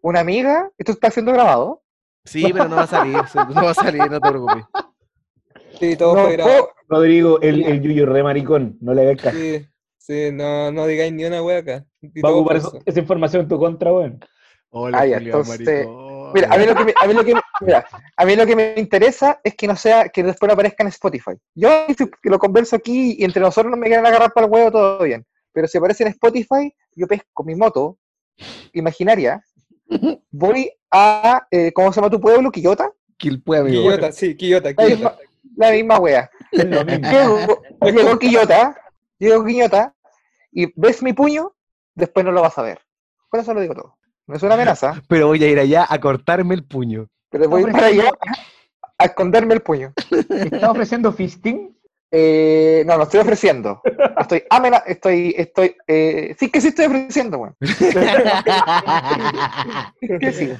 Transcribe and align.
una 0.00 0.20
amiga, 0.20 0.70
esto 0.78 0.92
está 0.92 1.10
siendo 1.10 1.32
grabado. 1.32 1.82
Sí, 2.24 2.52
pero 2.52 2.68
no 2.68 2.76
va 2.76 2.82
a 2.82 2.86
salir, 2.86 3.22
no 3.34 3.64
va 3.64 3.70
a 3.70 3.74
salir, 3.74 4.10
no 4.10 4.20
te 4.20 4.28
preocupes. 4.28 4.64
Sí, 5.80 5.96
todo 5.96 6.14
No 6.14 6.22
fue 6.22 6.32
grabado. 6.32 6.70
Rodrigo, 6.88 7.40
el, 7.40 7.64
el 7.64 7.80
Yuyo 7.82 8.06
re 8.06 8.22
maricón, 8.22 8.76
no 8.80 8.94
le 8.94 9.02
hagas 9.02 9.16
caso. 9.22 9.36
Sí, 9.36 9.66
sí, 9.98 10.30
no, 10.32 10.70
no 10.70 10.86
digáis 10.86 11.12
ni 11.12 11.24
una 11.24 11.42
wea 11.42 11.58
acá. 11.58 11.84
Va 12.24 12.28
a 12.28 12.32
ocupar 12.32 12.56
eso- 12.58 12.78
esa 12.84 13.00
información 13.00 13.42
en 13.42 13.48
tu 13.48 13.58
contra, 13.58 13.92
weón. 13.92 14.20
Hola, 14.70 15.06
ya, 15.06 15.18
Julián 15.18 15.24
entonces, 15.40 15.86
maricón. 15.86 16.12
Mira, 16.34 16.48
a 16.50 16.56
mí, 16.56 16.64
lo 16.64 16.74
que 16.74 16.84
me, 16.84 16.94
a, 17.02 17.06
mí 17.06 17.12
lo 17.14 17.24
que, 17.24 17.34
me- 17.34 17.40
mira, 17.60 17.86
a 18.16 18.24
mí 18.24 18.36
lo 18.36 18.46
que 18.46 18.56
me 18.56 18.74
interesa 18.78 19.38
es 19.44 19.54
que 19.54 19.66
no 19.66 19.76
sea, 19.76 20.08
que 20.08 20.22
después 20.22 20.48
no 20.48 20.54
aparezca 20.54 20.82
en 20.82 20.88
Spotify. 20.88 21.32
Yo 21.54 21.68
lo 22.22 22.38
converso 22.38 22.76
aquí 22.76 23.16
y 23.18 23.24
entre 23.24 23.42
nosotros 23.42 23.70
no 23.70 23.76
me 23.76 23.86
quieren 23.86 24.06
agarrar 24.06 24.32
para 24.32 24.46
el 24.46 24.52
huevo, 24.52 24.70
todo 24.70 25.02
bien. 25.04 25.26
Pero 25.52 25.66
si 25.68 25.76
aparece 25.76 26.04
en 26.04 26.08
Spotify, 26.10 26.74
yo 26.94 27.06
pesco 27.06 27.44
mi 27.44 27.54
moto 27.54 27.98
imaginaria, 28.72 29.44
voy 30.30 30.70
a, 30.90 31.46
eh, 31.50 31.72
¿cómo 31.72 31.92
se 31.92 32.00
llama 32.00 32.10
tu 32.10 32.20
pueblo? 32.20 32.50
¿Quillota? 32.50 32.90
Quilpue, 33.16 33.58
amigo. 33.58 33.82
Quillota, 33.82 34.12
sí, 34.12 34.36
Quillota, 34.36 34.70
La 34.70 34.74
Quillota. 34.74 34.94
misma, 34.94 35.16
la 35.56 35.70
misma 35.70 35.98
wea. 35.98 36.30
Es 36.50 36.64
lo 36.64 36.84
mismo. 36.84 37.08
Llego, 37.10 37.62
llegó 38.02 38.18
Quillota, 38.18 38.76
llegó 39.18 39.44
Quillota, 39.44 39.94
y 40.50 40.72
ves 40.78 41.02
mi 41.02 41.12
puño, 41.12 41.54
después 41.94 42.24
no 42.26 42.32
lo 42.32 42.42
vas 42.42 42.58
a 42.58 42.62
ver. 42.62 42.80
Por 43.30 43.40
eso 43.40 43.54
lo 43.54 43.60
digo 43.60 43.74
todo. 43.74 43.96
No 44.26 44.36
es 44.36 44.42
una 44.42 44.54
amenaza, 44.54 45.02
Pero 45.08 45.26
voy 45.28 45.42
a 45.42 45.48
ir 45.48 45.58
allá 45.58 45.86
a 45.88 45.98
cortarme 46.00 46.54
el 46.54 46.64
puño. 46.64 47.08
pero 47.30 47.48
voy 47.48 47.64
para 47.70 47.86
allá 47.86 48.10
a 48.98 49.04
esconderme 49.06 49.54
el 49.54 49.62
puño. 49.62 49.92
¿Estás 50.10 50.64
ofreciendo 50.70 51.12
fisting? 51.12 51.76
Eh, 52.14 52.84
no, 52.86 52.98
no 52.98 53.04
estoy 53.04 53.20
ofreciendo. 53.20 53.80
Estoy 54.18 54.44
amena, 54.50 54.82
estoy, 54.86 55.34
estoy, 55.36 55.74
eh, 55.86 56.36
sí 56.38 56.50
que 56.50 56.60
sí 56.60 56.68
estoy 56.68 56.84
ofreciendo, 56.86 57.38
weón. 57.38 57.56
Que 60.00 60.32
sí. 60.32 60.52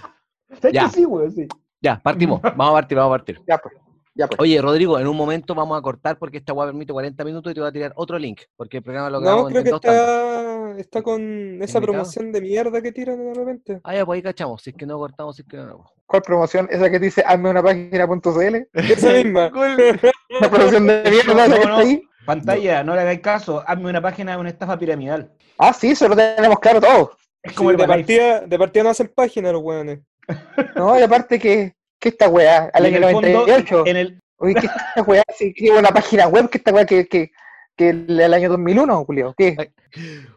¿Sabes 0.61 0.73
Ya. 0.73 0.85
que 0.85 0.91
sí, 0.91 1.05
weón? 1.05 1.31
Sí. 1.33 1.47
ya, 1.83 2.01
partimos. 2.03 2.41
Vamos 2.43 2.71
a 2.71 2.73
partir, 2.73 2.97
vamos 2.97 3.11
a 3.15 3.19
partir. 3.19 3.41
Ya 3.47 3.59
pues, 3.59 3.75
ya 4.15 4.27
pues. 4.29 4.41
Oye, 4.41 4.61
Rodrigo, 4.61 4.99
en 4.99 5.07
un 5.07 5.17
momento 5.17 5.55
vamos 5.55 5.79
a 5.79 5.83
cortar 5.83 6.19
porque 6.19 6.39
esta 6.39 6.53
web 6.53 6.69
permite 6.69 6.93
40 6.93 7.25
minutos 7.25 7.51
y 7.51 7.55
te 7.55 7.61
voy 7.61 7.69
a 7.69 7.73
tirar 7.73 7.93
otro 7.97 8.19
link. 8.19 8.43
Porque 8.57 8.79
el 8.79 8.83
programa 8.83 9.11
lo 9.11 9.19
No, 9.21 9.25
grabamos 9.25 9.49
creo 9.49 9.59
en 9.61 9.65
que 9.65 9.71
dos 9.71 9.81
tandas. 9.81 10.09
está, 10.09 10.81
está 10.81 11.03
con 11.03 11.21
esa 11.23 11.79
¿Invitado? 11.79 11.81
promoción 11.83 12.33
de 12.33 12.41
mierda 12.41 12.81
que 12.83 12.93
tiran 12.93 13.19
de 13.19 13.35
repente. 13.35 13.81
Ah, 13.85 13.95
ya, 13.95 14.05
pues 14.07 14.17
ahí 14.19 14.23
cachamos. 14.23 14.63
Si 14.63 14.71
es 14.71 14.77
que 14.77 14.87
no 14.87 14.99
cortamos, 14.99 15.37
si 15.37 15.43
es 15.43 15.49
que 15.49 15.57
no. 15.57 15.85
¿Cuál 16.07 16.23
promoción? 16.23 16.69
Esa 16.71 16.91
que 16.91 16.99
dice 16.99 17.23
hazme 17.27 17.51
una 17.51 17.63
página.cl. 17.63 18.57
Esa 18.75 19.13
misma. 19.13 19.51
Una 20.39 20.51
promoción 20.51 20.87
de 20.87 21.03
mierda 21.11 21.45
esa 21.45 21.45
que 21.45 21.49
No, 21.49 21.55
está 21.57 21.69
no. 21.69 21.77
ahí. 21.77 22.03
Pantalla, 22.25 22.85
no 22.85 22.95
le 22.95 23.01
hagáis 23.01 23.21
caso. 23.21 23.63
Hazme 23.67 23.91
una 23.91 24.01
página 24.01 24.33
de 24.33 24.39
una 24.39 24.49
estafa 24.51 24.79
piramidal. 24.79 25.33
Ah, 25.59 25.73
sí, 25.73 25.91
eso 25.91 26.09
lo 26.09 26.17
tenemos 26.17 26.59
claro 26.61 26.81
todo. 26.81 27.17
Es 27.43 27.53
como 27.55 27.71
Sí, 27.71 27.75
el 27.75 27.81
de, 27.81 27.87
partida, 27.89 28.41
de 28.43 28.59
partida 28.59 28.85
no 28.85 28.91
hacen 28.91 29.11
página 29.15 29.51
los 29.53 29.63
weones. 29.63 30.01
No, 30.77 30.99
y 30.99 31.03
aparte 31.03 31.39
que, 31.39 31.75
que 32.03 32.09
esta 32.09 32.29
weá, 32.29 32.69
al 32.75 32.85
año 32.85 32.97
el 32.97 33.13
fondo, 33.13 33.29
98. 33.29 33.87
en 33.87 33.97
el, 33.97 34.21
Oye, 34.39 34.55
que 34.55 34.67
esta 34.67 35.03
weá, 35.07 35.23
sí, 35.39 35.55
que 35.55 35.71
una 35.71 35.91
página 35.91 36.27
web, 36.27 36.51
que 36.51 36.59
esta 36.59 36.73
weá 36.73 36.85
que, 36.85 37.07
que, 37.07 37.31
que 37.77 37.91
el, 37.91 38.19
el 38.21 38.35
año 38.35 38.49
2001, 38.49 39.05
Julio. 39.05 39.35
¿Qué? 39.39 39.71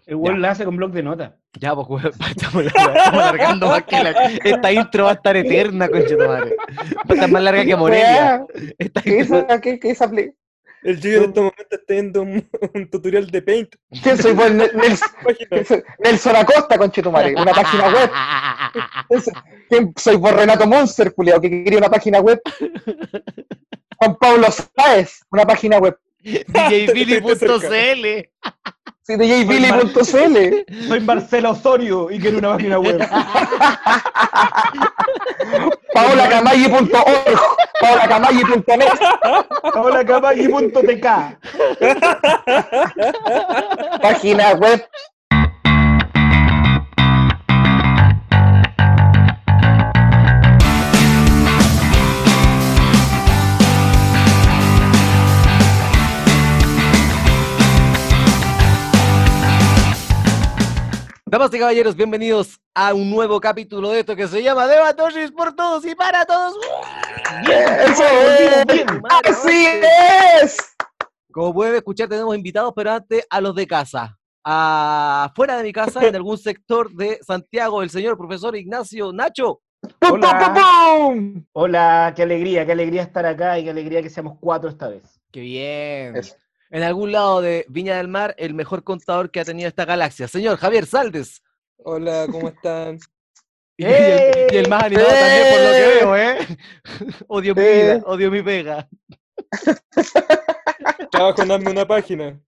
el 0.05 0.15
weón 0.15 0.43
la 0.43 0.51
hace 0.51 0.63
con 0.63 0.77
blog 0.77 0.91
de 0.91 1.01
notas. 1.01 1.33
Ya, 1.59 1.73
pues, 1.73 1.87
weón, 1.89 2.05
estamos, 2.29 2.65
estamos 2.67 3.23
alargando 3.23 3.67
más 3.67 3.83
que 3.83 4.03
la... 4.03 4.11
Esta 4.11 4.71
intro 4.71 5.05
va 5.05 5.11
a 5.11 5.13
estar 5.15 5.35
eterna, 5.35 5.89
concha 5.89 6.15
madre. 6.17 6.55
Va 6.97 7.01
a 7.09 7.13
estar 7.15 7.31
más 7.31 7.41
larga 7.41 7.65
que 7.65 7.75
Morelia. 7.75 8.45
Esta 8.77 9.01
¿Qué 9.01 9.19
intro- 9.21 9.39
esa, 9.39 9.59
qué, 9.59 9.79
qué 9.79 9.89
esa 9.89 10.07
El 10.85 11.01
Gio 11.01 11.17
en 11.17 11.23
este 11.29 11.39
momento 11.39 11.65
está 11.71 11.93
viendo 11.93 12.21
un, 12.21 12.47
un 12.75 12.89
tutorial 12.91 13.25
de 13.31 13.41
Paint. 13.41 13.75
¿Quién 14.03 14.21
soy? 14.21 14.33
Pues, 14.33 14.51
Nel- 14.51 14.71
Nelson. 14.73 15.83
Nelson 15.99 16.35
Acosta, 16.35 16.77
conchetumare, 16.77 17.33
una 17.35 17.53
página 17.53 17.89
web. 17.89 18.11
¿Quién 19.67 19.93
soy? 19.97 20.17
Por 20.19 20.35
Renato 20.35 20.67
Monster, 20.67 21.11
Julio, 21.15 21.41
que 21.41 21.49
quería 21.49 21.79
una 21.79 21.89
página 21.89 22.19
web. 22.21 22.39
Juan 23.97 24.15
Pablo 24.17 24.47
Sáez, 24.51 25.21
una 25.31 25.45
página 25.45 25.79
web. 25.79 25.97
DJBilly.cl 26.23 28.29
Sí, 29.07 29.15
DJBilly.cl. 29.17 30.65
Soy 30.87 30.99
Marcelo 31.01 31.51
Osorio 31.51 32.09
y 32.09 32.19
quiero 32.19 32.39
una 32.39 32.53
página 32.55 32.79
web. 32.79 33.07
paolacamayi.org, 35.93 37.39
paolacamayi.net. 37.79 38.99
Paolacamayi.tk. 39.73 41.05
página 44.01 44.53
web. 44.55 44.83
Damas 61.27 61.51
y 61.55 61.57
caballeros, 61.57 61.95
bienvenidos 61.95 62.61
a 62.75 62.93
un 62.93 63.09
nuevo 63.09 63.41
capítulo 63.41 63.89
de 63.89 64.01
esto 64.01 64.15
que 64.15 64.27
se 64.27 64.43
llama 64.43 64.67
Debatosis 64.67 65.31
por 65.31 65.55
todos 65.55 65.83
y 65.83 65.95
para 65.95 66.23
todos. 66.23 66.55
Eso 67.41 68.03
es. 68.03 68.65
bien. 68.67 68.87
Así 69.23 69.65
es. 70.43 70.75
Como 71.31 71.51
pueden 71.51 71.73
escuchar, 71.73 72.07
tenemos 72.07 72.35
invitados, 72.35 72.73
pero 72.75 72.91
antes 72.91 73.25
a 73.27 73.41
los 73.41 73.55
de 73.55 73.65
casa. 73.65 74.15
Afuera 74.43 75.57
de 75.57 75.63
mi 75.63 75.73
casa, 75.73 76.05
en 76.05 76.15
algún 76.15 76.37
sector 76.37 76.91
de 76.93 77.17
Santiago, 77.25 77.81
el 77.81 77.89
señor 77.89 78.19
profesor 78.19 78.55
Ignacio 78.55 79.11
Nacho. 79.11 79.61
¡Pum, 79.81 79.91
pum, 79.99 80.13
Hola. 80.13 80.53
pum, 80.53 81.33
pum! 81.33 81.45
Hola, 81.53 82.13
qué 82.15 82.21
alegría, 82.21 82.67
qué 82.67 82.73
alegría 82.73 83.01
estar 83.01 83.25
acá 83.25 83.57
y 83.57 83.63
qué 83.63 83.71
alegría 83.71 84.03
que 84.03 84.11
seamos 84.11 84.37
cuatro 84.39 84.69
esta 84.69 84.89
vez. 84.89 85.19
¡Qué 85.31 85.39
bien! 85.39 86.15
Eso. 86.17 86.35
En 86.75 86.83
algún 86.83 87.13
lado 87.13 87.39
de 87.39 87.65
Viña 87.69 87.95
del 87.95 88.09
Mar, 88.09 88.35
el 88.37 88.53
mejor 88.53 88.83
contador 88.83 89.31
que 89.31 89.39
ha 89.39 89.45
tenido 89.45 89.69
esta 89.69 89.85
galaxia, 89.85 90.27
señor 90.27 90.57
Javier 90.57 90.85
Saldes. 90.85 91.41
Hola, 91.77 92.27
¿cómo 92.29 92.49
están? 92.49 92.99
Y, 93.77 93.83
el, 93.83 94.53
y 94.53 94.55
el 94.55 94.69
más 94.69 94.83
animado 94.83 95.09
también, 95.09 95.53
por 95.53 95.61
lo 95.61 95.71
que 95.71 95.83
¡Eh! 95.83 95.95
veo, 95.99 96.15
¿eh? 96.15 96.37
Odio 97.27 97.55
mi 97.55 97.61
¡Eh! 97.61 97.83
vida, 97.83 98.01
odio 98.05 98.31
mi 98.31 98.41
pega. 98.41 98.89
Trabajo 101.11 101.41
en 101.41 101.47
darme 101.49 101.71
una 101.71 101.85
página. 101.85 102.39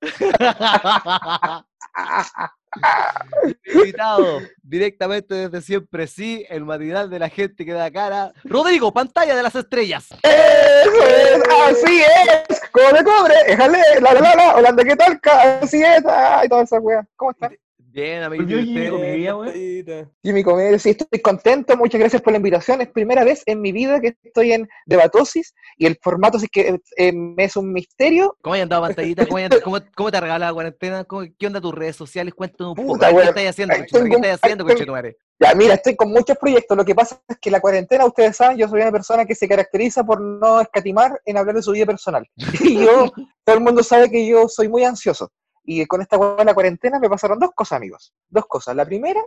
Invitado 3.73 4.41
directamente 4.63 5.35
desde 5.35 5.61
siempre, 5.61 6.07
sí, 6.07 6.45
el 6.49 6.65
matinal 6.65 7.09
de 7.09 7.19
la 7.19 7.29
gente 7.29 7.65
que 7.65 7.73
da 7.73 7.91
cara. 7.91 8.33
Rodrigo, 8.43 8.93
pantalla 8.93 9.35
de 9.35 9.43
las 9.43 9.55
estrellas. 9.55 10.09
Eso 10.23 11.07
es, 11.07 11.41
así 11.69 12.01
es. 12.01 12.61
Cobre, 12.71 13.03
cobre, 13.03 13.35
déjale, 13.47 13.79
la, 14.01 14.13
la, 14.13 14.21
la, 14.21 14.35
la, 14.35 14.55
Holanda, 14.55 14.83
¿qué 14.83 14.95
tal? 14.95 15.19
Así 15.61 15.81
es, 15.81 16.03
ay, 16.05 16.47
toda 16.47 16.63
esa 16.63 16.79
wea. 16.79 17.05
¿Cómo 17.15 17.31
están? 17.31 17.57
Bien, 17.97 18.21
¿y 18.31 18.55
usted? 18.55 18.91
Comedia, 18.91 19.15
Bien, 19.15 19.33
weón. 19.33 19.45
pantallita. 19.45 20.11
Jimmy 20.23 20.43
Comedia, 20.43 20.77
sí, 20.77 20.91
estoy 20.91 21.19
contento, 21.19 21.75
muchas 21.75 21.99
gracias 21.99 22.21
por 22.21 22.31
la 22.31 22.37
invitación. 22.37 22.79
Es 22.81 22.89
primera 22.89 23.23
vez 23.23 23.41
en 23.47 23.59
mi 23.59 23.71
vida 23.71 23.99
que 23.99 24.15
estoy 24.21 24.51
en 24.51 24.69
Debatosis 24.85 25.55
y 25.77 25.87
el 25.87 25.97
formato 25.99 26.37
sí 26.37 26.45
que 26.47 26.79
eh, 26.95 27.11
me 27.11 27.45
es 27.45 27.55
un 27.55 27.73
misterio. 27.73 28.37
¿Cómo 28.43 28.53
has 28.53 28.61
andado, 28.61 28.83
pantallita? 28.83 29.25
¿Cómo, 29.25 29.37
hay 29.37 29.45
andado- 29.45 29.63
cómo, 29.63 29.79
cómo 29.95 30.11
te 30.11 30.17
ha 30.17 30.21
regalado 30.21 30.51
la 30.51 30.53
cuarentena? 30.53 31.03
¿Cómo- 31.05 31.25
¿Qué 31.39 31.47
onda 31.47 31.59
tus 31.59 31.73
redes 31.73 31.95
sociales? 31.95 32.35
Cuéntanos 32.35 32.71
un 32.71 32.75
poco. 32.75 32.93
Puta, 32.93 33.09
¿Qué 33.09 33.23
estás 33.23 33.45
haciendo, 33.47 33.75
conchetumare? 33.75 34.09
¿Qué 34.09 34.15
estás 34.27 34.39
haciendo, 34.43 34.65
conchetumare? 34.65 35.17
Ya, 35.39 35.55
mira, 35.55 35.73
estoy 35.73 35.95
con 35.95 36.11
muchos 36.11 36.37
proyectos. 36.37 36.77
Lo 36.77 36.85
que 36.85 36.93
pasa 36.93 37.19
es 37.27 37.37
que 37.39 37.49
la 37.49 37.59
cuarentena, 37.59 38.05
ustedes 38.05 38.37
saben, 38.37 38.57
yo 38.59 38.67
soy 38.67 38.79
una 38.81 38.91
persona 38.91 39.25
que 39.25 39.33
se 39.33 39.47
caracteriza 39.47 40.03
por 40.03 40.21
no 40.21 40.61
escatimar 40.61 41.19
en 41.25 41.37
hablar 41.37 41.55
de 41.55 41.63
su 41.63 41.71
vida 41.71 41.87
personal. 41.87 42.27
Y 42.61 42.75
yo, 42.85 43.11
todo 43.43 43.55
el 43.55 43.63
mundo 43.63 43.81
sabe 43.81 44.11
que 44.11 44.27
yo 44.27 44.47
soy 44.47 44.67
muy 44.69 44.83
ansioso. 44.83 45.31
Y 45.69 45.85
con 45.85 46.01
esta 46.01 46.17
hueá 46.17 46.37
de 46.37 46.45
la 46.45 46.53
cuarentena 46.53 46.97
me 46.97 47.09
pasaron 47.09 47.37
dos 47.39 47.51
cosas, 47.53 47.75
amigos. 47.77 48.13
Dos 48.29 48.45
cosas. 48.47 48.73
La 48.73 48.85
primera 48.85 49.19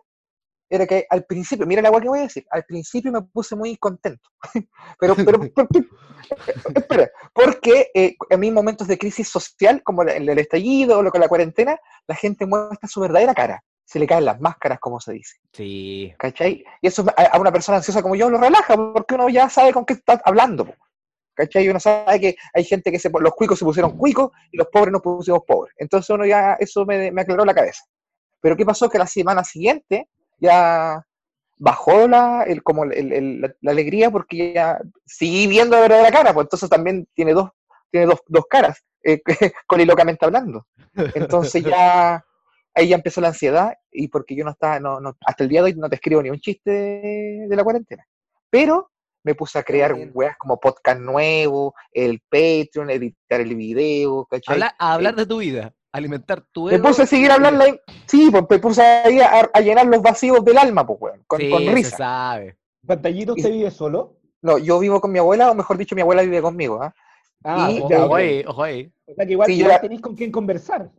era 0.71 0.87
que 0.87 1.05
al 1.11 1.25
principio, 1.25 1.67
mira 1.67 1.83
la 1.83 1.89
agua 1.89 2.01
que 2.01 2.09
voy 2.09 2.21
a 2.21 2.23
decir, 2.23 2.47
al 2.51 2.65
principio 2.65 3.13
me 3.13 3.21
puse 3.23 3.55
muy 3.57 3.77
contento. 3.77 4.31
pero, 4.99 5.15
pero, 5.17 5.39
pero- 5.55 5.69
pero- 5.71 5.87
espera, 6.75 7.11
porque 7.35 7.91
eh, 7.93 8.17
en 8.31 8.41
mis 8.41 8.53
momentos 8.53 8.89
de 8.89 8.97
crisis 8.97 9.29
social, 9.29 9.83
como 9.83 10.03
el, 10.03 10.29
el 10.29 10.39
estallido 10.39 10.99
o 10.99 11.03
lo 11.03 11.11
con 11.11 11.21
la 11.21 11.29
cuarentena, 11.29 11.79
la 12.07 12.15
gente 12.15 12.47
muestra 12.47 12.89
su 12.89 13.01
verdadera 13.01 13.35
cara. 13.35 13.63
Se 13.85 13.99
le 13.99 14.07
caen 14.07 14.25
las 14.25 14.41
máscaras, 14.41 14.79
como 14.79 14.99
se 15.01 15.13
dice. 15.13 15.37
Sí. 15.53 16.15
¿Cachai? 16.19 16.65
Y 16.81 16.87
eso 16.87 17.05
a, 17.17 17.23
a 17.25 17.39
una 17.39 17.53
persona 17.53 17.79
ansiosa 17.79 18.01
como 18.01 18.15
yo 18.17 18.31
lo 18.31 18.39
relaja, 18.39 18.77
porque 18.95 19.15
uno 19.17 19.29
ya 19.29 19.51
sabe 19.51 19.73
con 19.75 19.85
qué 19.85 19.95
está 19.95 20.23
hablando. 20.25 20.73
¿Cachai? 21.41 21.69
Uno 21.69 21.81
sabe 21.81 22.21
que 22.21 22.37
hay 22.53 22.65
gente 22.65 22.93
que 22.93 22.99
se, 22.99 23.09
los 23.11 23.35
cuicos 23.35 23.59
se 23.59 23.65
pusieron 23.65 23.97
cuicos 23.97 24.31
y 24.53 24.59
los 24.59 24.67
pobres 24.69 24.93
nos 24.93 25.01
pusimos 25.01 25.41
pobres. 25.47 25.75
Entonces 25.79 26.11
uno 26.11 26.27
ya, 26.27 26.55
eso 26.61 26.85
me, 26.85 27.11
me 27.11 27.23
aclaró 27.23 27.45
la 27.47 27.55
cabeza. 27.55 27.83
Pero 28.43 28.57
¿qué 28.57 28.67
pasó? 28.67 28.91
Que 28.91 28.99
la 28.99 29.07
semana 29.07 29.43
siguiente 29.43 30.09
ya 30.39 31.03
bajó 31.57 32.07
la, 32.09 32.43
el, 32.47 32.63
como 32.63 32.85
el- 32.85 33.13
el- 33.13 33.41
la, 33.41 33.55
la 33.63 33.71
alegría 33.71 34.11
porque 34.11 34.53
ya 34.55 34.81
seguí 35.07 35.47
viendo 35.47 35.77
la 35.77 35.83
verdadera 35.83 36.11
cara, 36.11 36.35
pues 36.35 36.45
entonces 36.45 36.69
también 36.69 37.07
tiene 37.15 37.33
dos, 37.33 37.51
tiene 37.91 38.07
dos, 38.07 38.21
dos 38.29 38.45
caras, 38.49 38.83
eh, 39.05 39.21
colilocamente 39.67 40.25
hablando. 40.27 40.67
Entonces 41.15 41.63
ya 41.65 42.23
ahí 42.75 42.89
ya 42.89 42.97
empezó 42.97 43.21
la 43.23 43.29
ansiedad 43.29 43.73
y 43.91 44.09
porque 44.09 44.35
yo 44.37 44.45
no 44.45 44.51
estaba, 44.51 44.79
no, 44.79 45.01
no- 45.01 45.17
hasta 45.27 45.43
el 45.45 45.49
día 45.51 45.61
de 45.61 45.67
hoy 45.73 45.75
no 45.75 45.89
te 45.89 45.97
escribo 45.97 46.23
ni 46.23 46.29
un 46.31 46.39
chiste 46.41 46.71
de, 46.71 47.47
de 47.49 47.57
la 47.57 47.65
cuarentena. 47.65 48.05
Pero 48.51 48.90
me 49.23 49.35
puse 49.35 49.59
a 49.59 49.63
crear 49.63 49.95
weas 50.13 50.37
como 50.39 50.59
podcast 50.59 51.01
nuevo, 51.01 51.75
el 51.93 52.21
Patreon, 52.31 52.91
editar 52.91 53.41
el 53.41 53.55
video, 53.55 54.27
¿cachai? 54.31 54.55
Hablar, 54.55 54.75
a 54.79 54.93
hablar 54.95 55.15
de 55.17 55.27
tu 55.27 55.39
vida, 55.39 55.73
alimentar 55.93 56.43
tu 56.53 56.67
Me 56.67 56.77
ego. 56.77 56.89
puse 56.89 57.03
a 57.03 57.07
seguir 57.07 57.31
hablando 57.31 57.65
ahí. 57.65 57.79
Sí, 58.07 58.29
pues 58.31 58.45
me 58.49 58.59
puse 58.59 58.83
ahí 58.83 59.21
a, 59.21 59.51
a 59.53 59.61
llenar 59.61 59.87
los 59.87 60.03
vacíos 60.03 60.45
del 60.45 60.59
alma, 60.59 60.87
pues, 60.87 60.99
weón, 61.01 61.23
con, 61.27 61.41
Sí, 61.41 61.51
con 61.51 61.63
se 61.65 61.73
risa. 61.73 61.97
sabe. 61.97 62.57
Pantallito, 62.87 63.35
¿usted 63.35 63.51
vive 63.51 63.71
solo? 63.71 64.17
No, 64.43 64.57
yo 64.57 64.79
vivo 64.79 65.01
con 65.01 65.13
mi 65.13 65.19
abuela, 65.19 65.51
o 65.51 65.55
mejor 65.55 65.77
dicho, 65.77 65.95
mi 65.95 66.01
abuela 66.01 66.23
vive 66.23 66.41
conmigo, 66.41 66.83
¿ah? 66.83 66.95
Ah, 67.45 67.71
Y- 67.71 67.81
Ojo, 67.81 68.15
ahí, 68.17 68.45
ojo 68.47 68.63
ahí. 68.63 68.93
O 69.07 69.15
sea 69.15 69.27
que 69.27 69.33
igual, 69.33 69.47
Sí, 69.47 69.53
yo 69.57 69.61
igual 69.65 69.75
la- 69.77 69.81
tenéis 69.81 70.01
con 70.01 70.15
quién 70.15 70.31
conversar. 70.33 70.91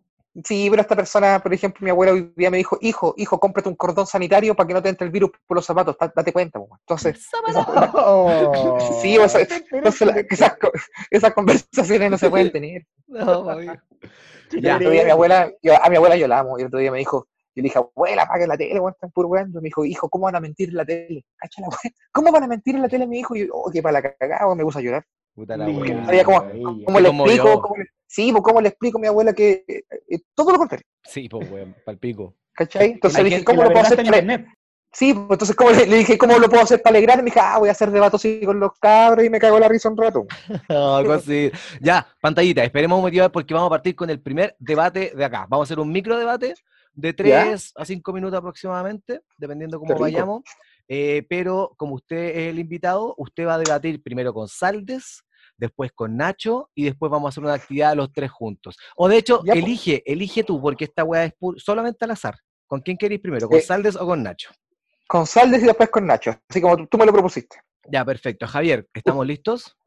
Sí, 0.46 0.68
pero 0.70 0.82
esta 0.82 0.96
persona, 0.96 1.40
por 1.44 1.54
ejemplo, 1.54 1.84
mi 1.84 1.90
abuela 1.90 2.14
hoy 2.14 2.32
día 2.38 2.50
me 2.50 2.56
dijo, 2.58 2.78
hijo, 2.82 3.14
hijo, 3.18 3.38
cómprate 3.40 3.68
un 3.68 3.76
cordón 3.76 4.08
sanitario 4.08 4.56
para 4.56 4.66
que 4.68 4.74
no 4.74 4.82
te 4.82 4.88
entre 4.90 5.06
el 5.06 5.12
virus 5.12 5.32
por 5.46 5.56
los 5.58 5.66
zapatos, 5.66 5.98
da- 6.00 6.12
date 6.16 6.32
cuenta, 6.32 6.58
pues. 6.60 6.72
Entonces, 6.88 7.30
Sí, 9.02 9.18
o 9.18 9.28
sea, 9.28 9.46
entonces 9.72 10.08
la- 10.08 10.20
esas, 10.30 10.58
co- 10.58 10.72
esas 11.10 11.34
conversaciones 11.34 12.10
no 12.12 12.18
se 12.18 12.30
pueden 12.30 12.52
tener. 12.52 12.86
No. 13.08 13.46
Ya, 14.62 14.72
el 14.72 14.82
otro 14.82 14.90
día 14.90 15.04
mi 15.06 15.12
abuela, 15.12 15.52
yo- 15.62 15.82
a 15.82 15.90
mi 15.90 15.96
abuela 15.96 16.16
yo 16.18 16.28
la 16.28 16.40
amo, 16.40 16.58
y 16.58 16.62
el 16.62 16.68
otro 16.68 16.80
día 16.80 16.92
me 16.92 16.98
dijo, 17.00 17.28
yo 17.56 17.62
le 17.62 17.64
dije, 17.64 17.78
abuela, 17.80 18.24
apaga 18.24 18.48
la 18.48 18.58
tele, 18.58 18.80
weón, 18.82 18.92
están 18.94 19.12
puro 19.12 19.28
weón. 19.30 19.52
Me 19.54 19.62
dijo, 19.62 19.86
hijo, 19.86 20.10
¿cómo 20.10 20.26
van 20.26 20.36
a 20.36 20.40
mentir 20.42 20.70
en 20.70 20.76
la 20.76 20.86
tele? 20.86 21.26
Weón. 21.58 21.72
¿Cómo 22.12 22.32
van 22.34 22.44
a 22.44 22.48
mentir 22.48 22.76
en 22.76 22.82
la 22.82 22.90
tele, 22.90 23.08
mi 23.08 23.20
hijo? 23.20 23.36
Y 23.36 23.48
yo, 23.48 23.54
oh, 23.54 23.70
qué 23.72 23.82
para 23.82 23.94
la 24.02 24.14
cagada, 24.14 24.54
me 24.56 24.64
puse 24.64 24.80
a 24.80 24.82
llorar. 24.82 25.06
Puta 25.34 25.56
la 25.58 25.66
Lindo, 25.66 25.82
wea. 25.86 26.06
Sabía 26.06 26.24
cómo-. 26.26 26.42
¿Cómo 26.86 26.98
Se 26.98 27.04
le 27.04 27.10
explico? 27.10 27.62
¿Cómo 27.62 27.76
le- 27.78 27.86
sí, 28.12 28.32
pues, 28.32 28.44
¿cómo 28.44 28.62
le 28.62 28.70
explico 28.70 28.98
a 28.98 29.02
mi 29.02 29.08
abuela 29.08 29.34
que 29.34 29.64
eh, 29.68 29.84
eh, 30.10 30.20
todo 30.36 30.52
lo 30.52 30.58
contrario? 30.58 30.86
Sí, 31.04 31.30
pues, 31.30 31.50
weón, 31.50 31.76
palpico. 31.86 32.36
¿Cachai? 32.54 32.92
Entonces 32.92 33.24
le 33.24 33.30
dije, 33.30 33.44
¿cómo 33.44 33.64
lo 33.64 33.72
puedo 33.72 33.86
hacer 33.86 34.00
en 34.00 34.06
para 34.06 34.18
internet. 34.18 34.48
Sí, 34.94 35.14
pues 35.14 35.30
entonces 35.32 35.56
¿cómo 35.56 35.72
le, 35.72 35.86
le 35.86 35.98
dije, 36.00 36.18
¿cómo 36.18 36.38
lo 36.38 36.50
puedo 36.50 36.64
hacer 36.64 36.82
para 36.82 36.98
alegrar? 36.98 37.20
Y 37.20 37.22
me 37.22 37.26
dije, 37.28 37.40
ah, 37.42 37.58
voy 37.60 37.70
a 37.70 37.72
hacer 37.72 37.92
debate 37.92 38.18
así 38.18 38.42
con 38.46 38.60
los 38.60 38.74
cabros 38.78 39.26
y 39.26 39.30
me 39.30 39.40
cago 39.40 39.58
la 39.58 39.70
risa 39.70 39.88
un 39.88 39.96
rato. 39.96 40.26
Algo 40.68 41.14
así. 41.14 41.50
Ya, 41.80 42.06
pantallita, 42.20 42.62
esperemos 42.66 42.98
un 42.98 43.06
motivo 43.06 43.30
porque 43.32 43.54
vamos 43.54 43.68
a 43.68 43.70
partir 43.70 43.96
con 43.96 44.10
el 44.10 44.20
primer 44.20 44.54
debate 44.60 45.14
de 45.16 45.24
acá. 45.24 45.48
Vamos 45.48 45.66
a 45.66 45.68
hacer 45.68 45.80
un 45.80 45.90
micro 45.90 46.18
debate 46.18 46.56
de 46.94 47.14
3 47.14 47.72
a 47.74 47.86
5 47.86 48.14
minutos 48.14 48.38
aproximadamente, 48.38 49.22
dependiendo 49.38 49.80
cómo 49.80 49.98
vayamos. 49.98 50.44
Eh, 50.90 51.26
pero 51.30 51.74
como 51.78 51.96
usted 51.96 52.18
es 52.18 52.50
el 52.50 52.60
invitado, 52.60 53.16
usted 53.18 53.48
va 53.48 53.56
a 53.56 53.60
debatir 53.60 54.04
primero 54.04 54.34
con 54.34 54.50
Saldes, 54.50 55.24
después 55.62 55.92
con 55.94 56.18
Nacho 56.18 56.70
y 56.76 56.84
después 56.86 57.10
vamos 57.10 57.28
a 57.28 57.30
hacer 57.30 57.44
una 57.44 57.54
actividad 57.54 57.96
los 57.96 58.12
tres 58.12 58.30
juntos. 58.32 58.78
O 58.98 59.08
de 59.08 59.18
hecho, 59.18 59.42
Ya, 59.46 59.54
elige, 59.54 60.04
elige 60.06 60.44
tú, 60.44 60.60
porque 60.62 60.84
esta 60.86 61.04
weá 61.06 61.26
es 61.26 61.34
solamente 61.58 62.04
al 62.04 62.12
azar. 62.12 62.36
¿Con 62.68 62.82
quién 62.82 62.98
queréis 62.98 63.22
primero? 63.22 63.48
¿Con 63.48 63.60
Eh, 63.60 63.62
Saldes 63.62 63.96
o 63.96 64.06
con 64.06 64.24
Nacho? 64.24 64.50
Con 65.08 65.26
Saldes 65.28 65.62
y 65.64 65.66
después 65.68 65.90
con 65.90 66.06
Nacho, 66.08 66.36
así 66.50 66.60
como 66.60 66.76
tú, 66.78 66.88
tú 66.88 66.98
me 66.98 67.06
lo 67.06 67.14
propusiste. 67.14 67.58
Ya, 67.90 68.04
perfecto. 68.04 68.48
Javier, 68.48 68.88
¿estamos 68.94 69.26
listos? 69.26 69.78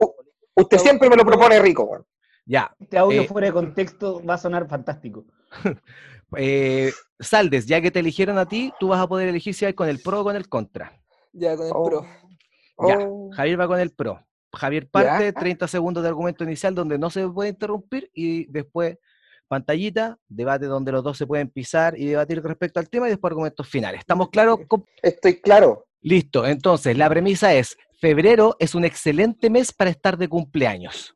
Usted 0.56 0.78
siempre 0.78 1.10
me 1.10 1.16
lo 1.16 1.24
propone 1.24 1.58
rico, 1.60 1.84
weón. 1.84 2.06
Ya. 2.46 2.74
Este 2.78 2.98
audio 2.98 3.22
Eh, 3.22 3.26
fuera 3.26 3.46
de 3.48 3.52
contexto 3.52 4.22
va 4.24 4.34
a 4.34 4.38
sonar 4.38 4.68
fantástico. 4.68 5.24
Eh, 6.36 6.90
Saldes, 7.20 7.66
ya 7.66 7.80
que 7.80 7.90
te 7.92 8.00
eligieron 8.00 8.38
a 8.38 8.46
ti, 8.46 8.72
tú 8.80 8.88
vas 8.88 9.00
a 9.00 9.06
poder 9.06 9.28
elegir 9.28 9.54
si 9.54 9.64
vas 9.66 9.74
con 9.74 9.88
el 9.88 10.00
pro 10.00 10.20
o 10.22 10.24
con 10.24 10.34
el 10.34 10.48
contra. 10.48 10.92
Ya, 11.32 11.56
con 11.56 11.66
el 11.66 11.72
Oh. 11.74 11.84
pro. 11.84 12.06
Ya, 12.88 12.98
Oh. 13.08 13.30
Javier 13.36 13.60
va 13.60 13.68
con 13.68 13.78
el 13.78 13.90
pro. 13.92 14.20
Javier 14.54 14.88
parte, 14.88 15.32
30 15.32 15.68
segundos 15.68 16.02
de 16.02 16.08
argumento 16.08 16.44
inicial 16.44 16.74
donde 16.74 16.98
no 16.98 17.10
se 17.10 17.28
puede 17.28 17.50
interrumpir 17.50 18.10
y 18.14 18.46
después 18.46 18.96
pantallita, 19.48 20.18
debate 20.28 20.66
donde 20.66 20.90
los 20.92 21.04
dos 21.04 21.18
se 21.18 21.26
pueden 21.26 21.48
pisar 21.50 21.98
y 21.98 22.06
debatir 22.06 22.42
respecto 22.42 22.80
al 22.80 22.88
tema 22.88 23.06
y 23.06 23.10
después 23.10 23.30
argumentos 23.30 23.68
finales. 23.68 24.00
¿Estamos 24.00 24.30
claros? 24.30 24.60
comp- 24.60 24.86
Estoy 25.02 25.40
claro. 25.40 25.86
Listo, 26.00 26.46
entonces 26.46 26.96
la 26.96 27.08
premisa 27.08 27.54
es, 27.54 27.76
febrero 28.00 28.56
es 28.58 28.74
un 28.74 28.84
excelente 28.84 29.50
mes 29.50 29.72
para 29.72 29.90
estar 29.90 30.16
de 30.18 30.28
cumpleaños. 30.28 31.14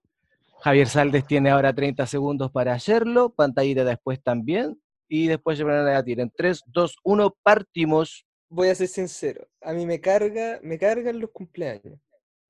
Javier 0.61 0.89
Saldes 0.89 1.27
tiene 1.27 1.51
ahora 1.51 1.73
30 1.73 2.07
segundos 2.07 2.51
para 2.51 2.73
hacerlo, 2.75 3.31
pantallita 3.31 3.85
después 3.85 4.23
también 4.23 4.81
y 5.09 5.27
después 5.29 5.57
se 5.59 5.65
van 5.65 5.77
a 5.77 5.85
debatir. 5.85 6.21
En 6.21 6.31
3, 6.35 6.63
2, 6.67 6.97
1, 7.05 7.37
partimos. 7.43 8.27
Voy 8.51 8.69
a 8.69 8.75
ser 8.75 8.89
sincero. 8.89 9.47
A 9.63 9.73
mí 9.73 9.87
me 9.87 10.01
carga, 10.01 10.59
me 10.63 10.79
cargan 10.79 11.21
los 11.21 11.31
cumpleaños. 11.31 11.99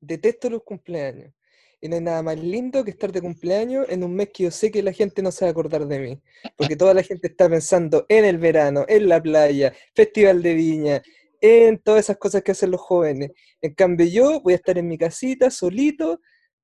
Detesto 0.00 0.50
los 0.50 0.62
cumpleaños. 0.62 1.32
Y 1.80 1.88
no 1.88 1.94
hay 1.94 2.02
nada 2.02 2.22
más 2.22 2.38
lindo 2.38 2.84
que 2.84 2.90
estar 2.90 3.12
de 3.12 3.20
cumpleaños 3.20 3.86
en 3.88 4.02
un 4.02 4.14
mes 4.14 4.30
que 4.34 4.44
yo 4.44 4.50
sé 4.50 4.70
que 4.70 4.82
la 4.82 4.92
gente 4.92 5.22
no 5.22 5.30
se 5.30 5.44
va 5.44 5.50
a 5.50 5.52
acordar 5.52 5.86
de 5.86 5.98
mí. 6.00 6.22
Porque 6.56 6.74
toda 6.76 6.92
la 6.92 7.02
gente 7.02 7.28
está 7.28 7.48
pensando 7.48 8.04
en 8.08 8.24
el 8.24 8.38
verano, 8.38 8.84
en 8.88 9.08
la 9.08 9.22
playa, 9.22 9.72
festival 9.94 10.42
de 10.42 10.54
viña, 10.54 11.02
en 11.40 11.78
todas 11.78 12.06
esas 12.06 12.16
cosas 12.16 12.42
que 12.42 12.50
hacen 12.50 12.72
los 12.72 12.80
jóvenes. 12.80 13.30
En 13.60 13.74
cambio, 13.74 14.06
yo 14.06 14.40
voy 14.40 14.54
a 14.54 14.56
estar 14.56 14.76
en 14.76 14.88
mi 14.88 14.98
casita, 14.98 15.50
solito, 15.50 16.20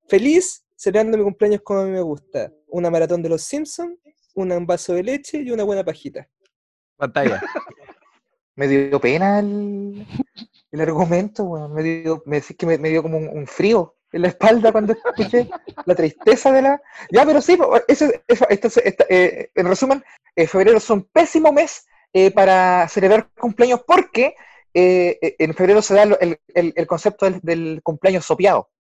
feliz, 0.09 0.65
celebrando 0.75 1.17
mi 1.17 1.25
cumpleaños 1.25 1.61
como 1.63 1.81
a 1.81 1.85
mí 1.85 1.93
me 1.93 2.03
gusta. 2.03 2.53
Una 2.67 2.91
maratón 2.91 3.23
de 3.23 3.29
los 3.29 3.43
Simpsons, 3.43 3.97
un 4.35 4.67
vaso 4.67 4.95
de 4.95 5.05
leche 5.05 5.39
y 5.39 5.51
una 5.53 5.63
buena 5.63 5.85
pajita. 5.85 6.29
Pantalla. 6.97 7.41
Me 8.57 8.69
dio 8.69 9.01
pena 9.01 9.41
el, 9.41 10.07
el 10.75 10.81
argumento. 10.83 11.69
Me 11.69 11.83
dio, 11.83 12.23
me, 12.27 12.39
es 12.39 12.55
que 12.57 12.67
me, 12.67 12.79
me 12.79 12.89
dio 12.91 13.03
como 13.03 13.19
un, 13.19 13.29
un 13.29 13.47
frío 13.47 13.97
en 14.13 14.23
la 14.23 14.29
espalda 14.29 14.71
cuando 14.73 14.93
escuché 14.93 15.49
la 15.87 15.95
tristeza 15.95 16.53
de 16.53 16.63
la. 16.63 16.83
Ya, 17.11 17.25
pero 17.25 17.41
sí, 17.41 17.59
eso, 17.89 18.07
esta- 18.49 19.05
eh, 19.09 19.51
en 19.55 19.67
resumen, 19.67 20.05
eh, 20.37 20.47
febrero 20.47 20.79
es 20.79 20.89
un 20.91 21.03
pésimo 21.05 21.53
mes 21.53 21.87
eh, 22.13 22.31
para 22.31 22.87
celebrar 22.89 23.29
cumpleaños 23.39 23.83
porque 23.87 24.35
eh, 24.73 25.37
en 25.39 25.55
febrero 25.55 25.83
se 25.83 25.95
da 25.95 26.03
el, 26.05 26.39
el- 26.55 26.73
el 26.77 26.87
concepto 26.87 27.25
del, 27.27 27.41
del 27.43 27.81
cumpleaños 27.83 28.25
sopeado, 28.25 28.71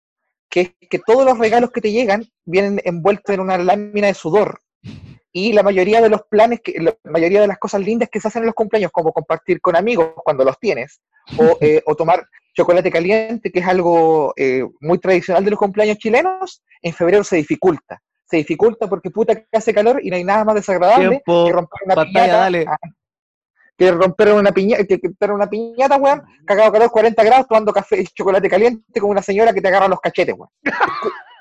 que 0.50 0.60
es 0.80 0.88
que 0.88 0.98
todos 1.00 1.24
los 1.24 1.38
regalos 1.38 1.70
que 1.70 1.80
te 1.80 1.92
llegan 1.92 2.24
vienen 2.44 2.80
envueltos 2.84 3.34
en 3.34 3.40
una 3.40 3.58
lámina 3.58 4.08
de 4.08 4.14
sudor. 4.14 4.60
Y 5.36 5.52
la 5.52 5.64
mayoría 5.64 6.00
de 6.00 6.08
los 6.08 6.22
planes, 6.22 6.60
que, 6.60 6.80
la 6.80 6.94
mayoría 7.10 7.40
de 7.40 7.48
las 7.48 7.58
cosas 7.58 7.80
lindas 7.80 8.08
que 8.08 8.20
se 8.20 8.28
hacen 8.28 8.42
en 8.42 8.46
los 8.46 8.54
cumpleaños, 8.54 8.92
como 8.92 9.12
compartir 9.12 9.60
con 9.60 9.74
amigos 9.74 10.12
cuando 10.24 10.44
los 10.44 10.60
tienes, 10.60 11.00
o, 11.36 11.58
eh, 11.60 11.82
o 11.86 11.96
tomar 11.96 12.24
chocolate 12.54 12.88
caliente, 12.88 13.50
que 13.50 13.58
es 13.58 13.66
algo 13.66 14.32
eh, 14.36 14.64
muy 14.80 14.98
tradicional 14.98 15.44
de 15.44 15.50
los 15.50 15.58
cumpleaños 15.58 15.98
chilenos, 15.98 16.62
en 16.80 16.94
febrero 16.94 17.24
se 17.24 17.34
dificulta. 17.34 18.00
Se 18.26 18.36
dificulta 18.36 18.88
porque 18.88 19.10
puta 19.10 19.34
que 19.34 19.46
hace 19.52 19.74
calor 19.74 20.00
y 20.04 20.08
no 20.08 20.16
hay 20.16 20.22
nada 20.22 20.44
más 20.44 20.54
desagradable 20.54 21.08
Tiempo. 21.08 21.46
que 21.46 21.52
romper 21.52 21.80
una 21.84 22.04
piñata. 22.04 22.36
dale. 22.36 22.64
ah, 22.68 22.78
que 23.76 23.90
romper 23.90 24.32
una 24.34 24.52
piñata, 24.52 24.84
que, 24.86 25.00
una 25.32 25.50
piñata, 25.50 25.96
weón, 25.96 26.22
cagado 26.46 26.70
calor 26.70 26.90
40 26.92 27.24
grados, 27.24 27.48
tomando 27.48 27.72
café 27.72 28.02
y 28.02 28.06
chocolate 28.06 28.48
caliente 28.48 29.00
con 29.00 29.10
una 29.10 29.20
señora 29.20 29.52
que 29.52 29.60
te 29.60 29.66
agarra 29.66 29.88
los 29.88 30.00
cachetes, 30.00 30.36
weón. 30.38 30.50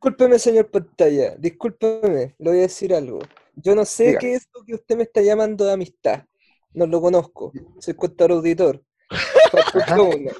Discúlpeme, 0.00 0.38
señor 0.38 0.70
pantalla, 0.70 1.34
discúlpeme, 1.36 2.36
le 2.38 2.50
voy 2.50 2.58
a 2.58 2.62
decir 2.62 2.94
algo. 2.94 3.18
Yo 3.56 3.74
no 3.74 3.84
sé 3.84 4.16
qué 4.20 4.34
es 4.34 4.46
lo 4.54 4.64
que 4.64 4.74
usted 4.74 4.96
me 4.96 5.02
está 5.02 5.22
llamando 5.22 5.64
de 5.64 5.72
amistad. 5.72 6.24
No 6.72 6.86
lo 6.86 7.00
conozco. 7.00 7.52
Soy 7.80 7.94
contador 7.94 8.30
auditor. 8.36 8.80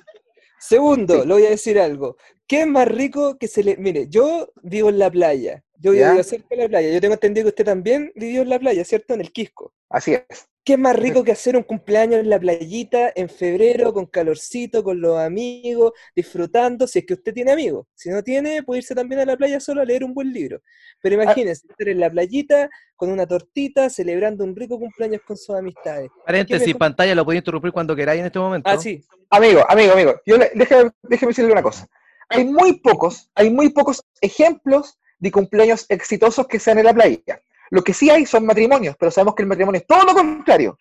Segundo, 0.60 1.24
le 1.24 1.34
voy 1.34 1.46
a 1.46 1.50
decir 1.50 1.80
algo. 1.80 2.16
¿Qué 2.46 2.60
es 2.60 2.66
más 2.68 2.86
rico 2.86 3.36
que 3.36 3.48
se 3.48 3.64
le... 3.64 3.76
Mire, 3.76 4.06
yo 4.08 4.52
vivo 4.62 4.90
en 4.90 4.98
la 5.00 5.10
playa. 5.10 5.64
Yo 5.76 5.92
Ya. 5.92 6.12
vivo 6.12 6.22
cerca 6.22 6.46
de 6.50 6.56
la 6.62 6.68
playa. 6.68 6.92
Yo 6.92 7.00
tengo 7.00 7.14
entendido 7.14 7.44
que 7.46 7.48
usted 7.50 7.64
también 7.64 8.12
vivió 8.14 8.42
en 8.42 8.50
la 8.50 8.60
playa, 8.60 8.84
¿cierto? 8.84 9.14
En 9.14 9.22
el 9.22 9.32
Quisco. 9.32 9.72
Así 9.88 10.14
es. 10.14 10.46
¿Qué 10.68 10.74
es 10.74 10.78
más 10.78 10.94
rico 10.96 11.24
que 11.24 11.32
hacer 11.32 11.56
un 11.56 11.62
cumpleaños 11.62 12.20
en 12.20 12.28
la 12.28 12.38
playita 12.38 13.10
en 13.16 13.30
febrero, 13.30 13.94
con 13.94 14.04
calorcito, 14.04 14.84
con 14.84 15.00
los 15.00 15.18
amigos, 15.18 15.92
disfrutando, 16.14 16.86
si 16.86 16.98
es 16.98 17.06
que 17.06 17.14
usted 17.14 17.32
tiene 17.32 17.52
amigos? 17.52 17.86
Si 17.94 18.10
no 18.10 18.22
tiene, 18.22 18.62
puede 18.62 18.80
irse 18.80 18.94
también 18.94 19.22
a 19.22 19.24
la 19.24 19.34
playa 19.38 19.60
solo 19.60 19.80
a 19.80 19.86
leer 19.86 20.04
un 20.04 20.12
buen 20.12 20.30
libro. 20.30 20.60
Pero 21.00 21.14
imagínese 21.14 21.66
estar 21.70 21.88
en 21.88 21.98
la 22.00 22.10
playita 22.10 22.68
con 22.96 23.10
una 23.10 23.26
tortita, 23.26 23.88
celebrando 23.88 24.44
un 24.44 24.54
rico 24.54 24.78
cumpleaños 24.78 25.22
con 25.26 25.38
sus 25.38 25.56
amistades. 25.56 26.10
Paréntesis, 26.26 26.76
pantalla, 26.76 27.14
lo 27.14 27.24
podéis 27.24 27.40
interrumpir 27.40 27.72
cuando 27.72 27.96
queráis 27.96 28.20
en 28.20 28.26
este 28.26 28.38
momento. 28.38 28.68
Ah, 28.68 28.76
sí. 28.76 29.02
Amigo, 29.30 29.64
amigo, 29.70 29.94
amigo, 29.94 30.20
yo 30.26 30.36
le- 30.36 30.50
déjeme, 30.54 30.90
déjeme 31.04 31.30
decirle 31.30 31.50
una 31.52 31.62
cosa. 31.62 31.88
Hay 32.28 32.44
muy 32.44 32.78
pocos, 32.80 33.30
hay 33.34 33.48
muy 33.48 33.70
pocos 33.70 34.04
ejemplos 34.20 34.98
de 35.18 35.30
cumpleaños 35.32 35.86
exitosos 35.88 36.46
que 36.46 36.58
sean 36.58 36.78
en 36.78 36.84
la 36.84 36.92
playa. 36.92 37.40
Lo 37.70 37.82
que 37.82 37.94
sí 37.94 38.10
hay 38.10 38.26
son 38.26 38.46
matrimonios, 38.46 38.96
pero 38.98 39.10
sabemos 39.10 39.34
que 39.34 39.42
el 39.42 39.48
matrimonio 39.48 39.80
es 39.80 39.86
todo 39.86 40.04
lo 40.04 40.14
contrario. 40.14 40.78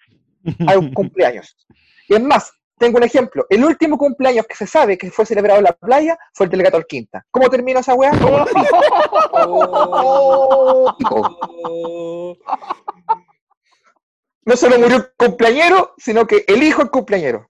Hay 0.68 0.78
un 0.78 0.94
cumpleaños. 0.94 1.56
Y 2.08 2.16
es 2.16 2.22
más, 2.22 2.52
tengo 2.78 2.98
un 2.98 3.04
ejemplo. 3.04 3.46
El 3.50 3.64
último 3.66 3.98
cumpleaños 3.98 4.46
que 4.46 4.56
se 4.56 4.68
sabe 4.68 4.98
que 4.98 5.12
fue 5.12 5.26
celebrado 5.26 5.60
en 5.60 5.66
la 5.66 5.74
playa 5.74 6.18
fue 6.34 6.46
el 6.46 6.52
del 6.52 6.64
Gato 6.64 6.82
Quinta. 6.84 7.26
¿Cómo 7.32 7.50
terminó 7.50 7.80
esa 7.80 7.96
weá? 7.96 8.12
Oh, 9.34 10.96
oh. 11.64 12.38
No 14.46 14.56
solo 14.56 14.80
murió 14.80 14.98
el 14.98 15.10
cumpleañero, 15.18 15.94
sino 15.98 16.26
que 16.26 16.46
el 16.48 16.64
hijo 16.64 16.82
el 16.82 16.90
cumpleañero. 16.90 17.50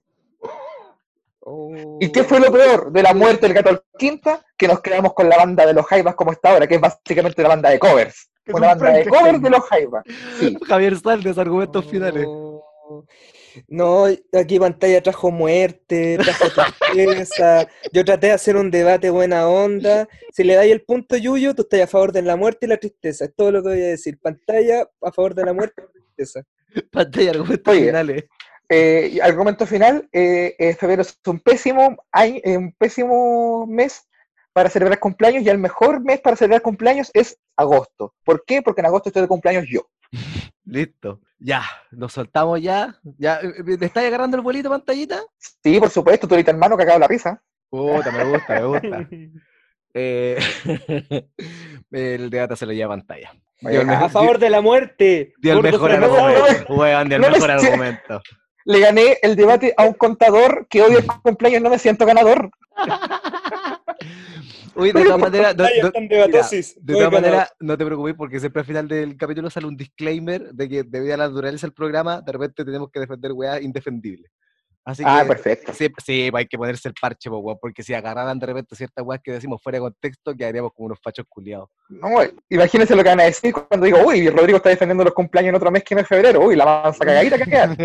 ¿Y 2.00 2.10
qué 2.10 2.24
fue 2.24 2.40
lo 2.40 2.52
peor 2.52 2.92
de 2.92 3.02
la 3.02 3.14
muerte 3.14 3.46
del 3.46 3.54
gato 3.54 3.70
al 3.70 3.82
quinta? 3.98 4.44
Que 4.56 4.68
nos 4.68 4.80
quedamos 4.80 5.14
con 5.14 5.28
la 5.28 5.36
banda 5.36 5.64
de 5.64 5.72
los 5.72 5.86
Jaivas 5.86 6.14
como 6.14 6.32
está 6.32 6.50
ahora, 6.50 6.66
que 6.66 6.74
es 6.74 6.80
básicamente 6.80 7.40
una 7.40 7.50
banda 7.50 7.70
de 7.70 7.78
covers. 7.78 8.30
Es 8.48 8.54
Una 8.54 8.72
un 8.72 8.78
banda 8.78 8.98
de 8.98 9.06
covers 9.06 9.42
de 9.42 9.50
los 9.50 9.60
Jaivas. 9.64 10.04
Sí. 10.40 10.56
Javier 10.66 10.98
Saldes, 10.98 11.36
argumentos 11.36 11.84
finales. 11.84 12.24
Oh. 12.26 12.64
No, 13.66 14.06
aquí 14.32 14.58
pantalla 14.58 15.02
trajo 15.02 15.30
muerte, 15.30 16.16
trajo 16.18 16.46
tristeza. 16.92 17.68
Yo 17.92 18.04
traté 18.04 18.28
de 18.28 18.32
hacer 18.32 18.56
un 18.56 18.70
debate 18.70 19.10
buena 19.10 19.48
onda. 19.48 20.08
Si 20.32 20.44
le 20.44 20.54
dais 20.54 20.72
el 20.72 20.82
punto 20.82 21.16
Yuyo, 21.16 21.54
tú 21.54 21.62
estás 21.62 21.82
a 21.82 21.86
favor 21.86 22.12
de 22.12 22.22
la 22.22 22.36
muerte 22.36 22.64
y 22.64 22.68
la 22.70 22.78
tristeza. 22.78 23.26
Es 23.26 23.34
todo 23.34 23.50
lo 23.50 23.62
que 23.62 23.68
voy 23.68 23.82
a 23.82 23.88
decir. 23.88 24.18
Pantalla 24.18 24.88
a 25.02 25.12
favor 25.12 25.34
de 25.34 25.44
la 25.44 25.52
muerte 25.52 25.82
y 25.82 25.84
la 25.84 25.92
tristeza. 25.92 26.42
Pantalla, 26.90 27.30
argumentos 27.30 27.74
Oye. 27.74 27.86
finales. 27.86 28.24
Eh, 28.70 29.10
y 29.14 29.20
argumento 29.20 29.66
final, 29.66 30.08
eh, 30.12 30.54
eh, 30.58 30.74
febrero 30.74 31.02
es 31.02 31.18
un 31.26 31.40
pésimo, 31.40 31.96
eh, 32.14 32.56
un 32.56 32.72
pésimo 32.72 33.66
mes 33.66 34.06
para 34.58 34.70
celebrar 34.70 34.98
cumpleaños 34.98 35.44
y 35.44 35.48
el 35.48 35.56
mejor 35.56 36.00
mes 36.00 36.20
para 36.20 36.34
celebrar 36.34 36.62
cumpleaños 36.62 37.12
es 37.14 37.38
agosto. 37.56 38.12
¿Por 38.24 38.44
qué? 38.44 38.60
Porque 38.60 38.80
en 38.80 38.86
agosto 38.86 39.08
estoy 39.08 39.22
de 39.22 39.28
cumpleaños 39.28 39.66
yo. 39.70 39.82
Listo. 40.64 41.20
Ya, 41.38 41.62
nos 41.92 42.12
soltamos 42.12 42.60
ya. 42.60 42.98
ya. 43.04 43.38
eh, 43.38 43.52
eh, 43.56 43.76
¿Le 43.78 43.86
estáis 43.86 44.08
agarrando 44.08 44.36
el 44.36 44.42
vuelito, 44.42 44.68
pantallita? 44.68 45.22
Sí, 45.38 45.78
por 45.78 45.90
supuesto, 45.90 46.26
tú 46.26 46.34
ahorita 46.34 46.50
hermano 46.50 46.76
cagado 46.76 46.98
la 46.98 47.06
risa. 47.06 47.40
Puta, 47.70 48.10
me 48.10 48.24
gusta, 48.24 48.60
me 48.60 48.66
gusta. 48.66 49.08
Eh, 49.94 50.38
el 51.90 52.30
debate 52.30 52.56
se 52.56 52.66
lo 52.66 52.72
lleva 52.72 52.94
a 52.94 52.96
pantalla. 52.98 53.32
Dio 53.60 53.80
el 53.80 53.90
A 53.90 54.08
favor 54.08 54.38
de 54.38 54.50
la 54.50 54.60
muerte. 54.60 55.32
Dio 55.38 55.54
el 55.54 55.62
mejor 55.62 55.90
argumento. 55.90 56.74
Weón, 56.74 57.08
dio 57.08 57.16
el 57.16 57.32
mejor 57.32 57.50
argumento. 57.50 58.20
Le 58.66 58.80
gané 58.80 59.18
el 59.22 59.34
debate 59.34 59.72
a 59.76 59.84
un 59.84 59.94
contador 59.94 60.66
que 60.68 60.82
odia 60.82 60.98
el 60.98 61.06
cumpleaños, 61.06 61.62
no 61.62 61.70
me 61.70 61.78
siento 61.78 62.04
ganador. 62.04 62.50
Uy, 64.74 64.88
de 64.92 64.92
todas 65.04 65.18
maneras, 65.20 65.56
no- 65.82 65.90
de 66.76 66.92
todas 66.94 67.10
maneras, 67.22 67.52
no 67.60 67.76
te 67.78 67.84
preocupes 67.84 68.14
porque 68.14 68.38
siempre 68.40 68.60
al 68.60 68.66
final 68.66 68.88
del 68.88 69.16
capítulo 69.16 69.50
sale 69.50 69.66
un 69.66 69.76
disclaimer 69.76 70.52
de 70.52 70.68
que 70.68 70.82
debido 70.84 71.14
a 71.14 71.16
la 71.16 71.28
naturaleza 71.28 71.66
del 71.66 71.74
programa, 71.74 72.20
de 72.20 72.32
repente 72.32 72.64
tenemos 72.64 72.90
que 72.90 73.00
defender 73.00 73.32
weas 73.32 73.60
indefendibles. 73.60 74.30
Así 74.88 75.02
Ah, 75.04 75.18
que 75.20 75.28
perfecto. 75.28 75.74
sí, 75.74 75.88
sí, 76.02 76.30
hay 76.32 76.46
que 76.46 76.56
ponerse 76.56 76.88
el 76.88 76.94
parche, 76.98 77.28
po, 77.28 77.36
weón, 77.40 77.58
porque 77.60 77.82
si 77.82 77.92
agarraran 77.92 78.38
de 78.38 78.46
repente 78.46 78.74
ciertas 78.74 79.04
weas 79.04 79.20
que 79.22 79.32
decimos 79.32 79.60
fuera 79.62 79.76
de 79.76 79.82
contexto, 79.82 80.34
quedaríamos 80.34 80.72
como 80.74 80.86
unos 80.86 80.98
fachos 81.02 81.26
culiados. 81.28 81.68
No, 81.90 82.08
imagínense 82.48 82.96
lo 82.96 83.02
que 83.02 83.10
van 83.10 83.20
a 83.20 83.24
decir 83.24 83.52
cuando 83.52 83.84
digo, 83.84 83.98
uy, 84.06 84.30
Rodrigo 84.30 84.56
está 84.56 84.70
defendiendo 84.70 85.04
los 85.04 85.12
cumpleaños 85.12 85.50
en 85.50 85.56
otro 85.56 85.70
mes 85.70 85.84
que 85.84 85.94
no 85.94 86.00
es 86.00 86.08
febrero. 86.08 86.40
Uy, 86.40 86.56
la 86.56 86.64
mansa 86.64 87.04
cagadita 87.04 87.36
que 87.36 87.44
queda. 87.44 87.66
Nos 87.66 87.76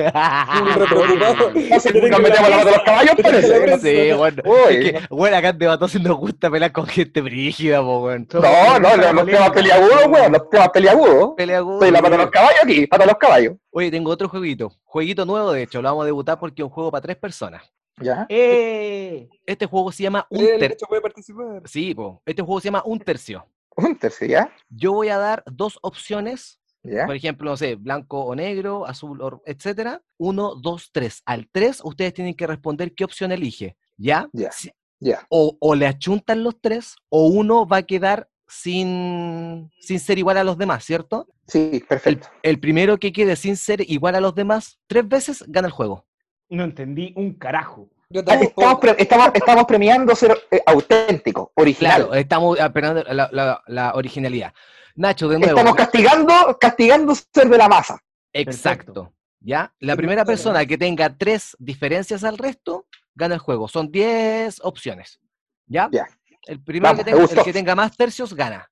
metemos 2.21 2.49
la 2.49 2.57
pata 2.57 2.65
de 2.65 2.71
los 2.71 2.83
caballos, 2.83 3.15
parece. 3.21 3.77
Sí, 3.83 4.13
bueno, 4.13 4.41
es 4.69 4.77
que, 4.77 5.01
bueno, 5.09 5.35
acá 5.35 5.49
en 5.49 5.57
Debatosis 5.57 6.01
nos 6.01 6.15
gusta 6.15 6.49
pelear 6.49 6.71
con 6.71 6.87
gente 6.87 7.19
brígida, 7.19 7.81
po, 7.81 8.05
weón. 8.05 8.25
No, 8.31 8.79
no, 8.79 8.95
los, 9.13 9.25
temas 9.25 9.51
peliagudos, 9.51 10.07
weón, 10.07 10.31
los 10.31 10.49
temas 10.49 10.69
peliagudos. 10.69 11.33
Pelea 11.35 11.61
Soy 11.79 11.91
la 11.91 12.01
pata 12.01 12.15
de 12.17 12.23
los 12.23 12.31
caballos 12.31 12.59
aquí, 12.63 12.87
pata 12.87 13.03
de 13.03 13.07
los 13.07 13.17
caballos. 13.17 13.55
Oye, 13.75 13.89
tengo 13.89 14.11
otro 14.11 14.29
jueguito. 14.29 14.71
Jueguito 14.83 15.25
nuevo, 15.25 15.51
de 15.51 15.63
hecho, 15.63 15.81
lo 15.81 15.89
vamos 15.89 16.03
a 16.03 16.05
debutar 16.05 16.39
porque 16.39 16.61
es 16.61 16.63
un 16.65 16.69
juego 16.69 16.91
para 16.91 17.01
tres 17.01 17.17
personas. 17.17 17.63
¿Ya? 17.99 18.25
¡Eh! 18.29 19.27
Este 19.45 19.65
juego 19.65 19.91
se 19.91 20.03
llama 20.03 20.27
Un 20.29 20.41
El 20.41 20.47
Tercio. 20.59 20.65
hecho 20.75 20.85
puede 20.87 21.01
participar. 21.01 21.61
Sí, 21.65 21.93
po. 21.95 22.21
este 22.25 22.41
juego 22.43 22.59
se 22.61 22.65
llama 22.65 22.83
Un 22.85 22.99
Tercio. 22.99 23.45
Un 23.75 23.97
tercio, 23.97 24.27
¿ya? 24.27 24.53
Yo 24.69 24.93
voy 24.93 25.09
a 25.09 25.17
dar 25.17 25.43
dos 25.47 25.79
opciones, 25.81 26.59
¿Ya? 26.83 27.07
por 27.07 27.15
ejemplo, 27.15 27.49
no 27.49 27.57
sé, 27.57 27.73
blanco 27.73 28.23
o 28.23 28.35
negro, 28.35 28.85
azul, 28.85 29.19
o, 29.21 29.41
etcétera. 29.47 30.03
Uno, 30.19 30.53
dos, 30.55 30.91
tres. 30.91 31.23
Al 31.25 31.49
tres, 31.51 31.81
ustedes 31.83 32.13
tienen 32.13 32.35
que 32.35 32.45
responder 32.45 32.93
qué 32.93 33.03
opción 33.03 33.31
elige. 33.31 33.75
¿Ya? 33.97 34.29
Ya. 34.33 34.51
Si- 34.51 34.71
Ya. 34.99 35.25
O, 35.29 35.57
o 35.59 35.73
le 35.73 35.87
achuntan 35.87 36.43
los 36.43 36.61
tres, 36.61 36.95
o 37.09 37.25
uno 37.27 37.65
va 37.67 37.77
a 37.77 37.83
quedar 37.83 38.29
sin, 38.47 39.71
sin 39.79 39.99
ser 39.99 40.17
igual 40.17 40.37
a 40.37 40.43
los 40.43 40.57
demás, 40.57 40.83
¿cierto? 40.85 41.27
Sí, 41.47 41.83
perfecto. 41.87 42.29
el 42.41 42.59
primero 42.59 42.97
que 42.97 43.11
quede 43.11 43.35
sin 43.35 43.57
ser 43.57 43.81
igual 43.89 44.15
a 44.15 44.21
los 44.21 44.33
demás 44.33 44.79
tres 44.87 45.07
veces 45.07 45.43
gana 45.47 45.67
el 45.67 45.73
juego. 45.73 46.05
No 46.49 46.63
entendí 46.63 47.13
un 47.15 47.33
carajo. 47.33 47.89
Yo 48.09 48.19
Estamos, 48.21 48.79
pre- 48.79 48.95
estamos, 48.99 49.31
estamos 49.33 49.65
premiando 49.65 50.15
ser 50.15 50.37
eh, 50.51 50.61
auténtico, 50.67 51.51
original. 51.55 51.95
Claro, 52.05 52.13
estamos 52.13 52.59
esperando 52.59 53.03
la, 53.03 53.27
la- 53.31 53.61
la 53.65 53.93
originalidad. 53.95 54.53
Nacho, 54.95 55.27
de 55.27 55.39
nuevo. 55.39 55.57
Estamos 55.57 55.75
castigando, 55.75 56.57
castigando 56.61 57.15
ser 57.15 57.49
de 57.49 57.57
la 57.57 57.67
masa. 57.67 57.99
Exacto. 58.31 59.11
¿Ya? 59.39 59.73
La 59.79 59.93
Sí, 59.93 59.97
primera 59.97 60.23
persona 60.25 60.65
que 60.65 60.77
tenga 60.77 61.17
tres 61.17 61.57
diferencias 61.59 62.23
al 62.23 62.37
resto, 62.37 62.85
gana 63.15 63.33
el 63.33 63.39
juego. 63.39 63.67
Son 63.67 63.91
10 63.91 64.59
opciones. 64.63 65.19
¿Ya? 65.65 65.89
Ya. 65.91 66.07
El 66.45 66.61
primero 66.63 66.93
Vamos, 66.93 67.05
que, 67.05 67.11
tenga, 67.11 67.23
el 67.39 67.43
que 67.45 67.53
tenga 67.53 67.75
más 67.75 67.95
tercios 67.95 68.33
gana. 68.33 68.69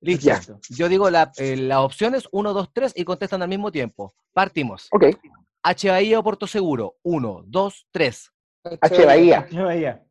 Listo. 0.00 0.26
Ya. 0.26 0.40
Yo 0.70 0.88
digo 0.88 1.08
la- 1.10 1.32
eh, 1.38 1.56
las 1.56 1.78
opciones 1.78 2.28
1, 2.30 2.52
2, 2.52 2.68
3 2.72 2.92
y 2.96 3.04
contestan 3.04 3.40
al 3.42 3.48
mismo 3.48 3.72
tiempo. 3.72 4.14
Partimos. 4.32 4.88
Ok. 4.92 5.04
H 5.62 5.88
Bahía 5.90 6.18
o 6.18 6.22
Puerto 6.22 6.46
Seguro. 6.46 6.96
1, 7.02 7.42
2, 7.46 7.86
3. 7.90 8.30
H. 8.80 9.06
Bahía. 9.06 9.46
Ya 9.50 9.62
vaya. 9.64 10.04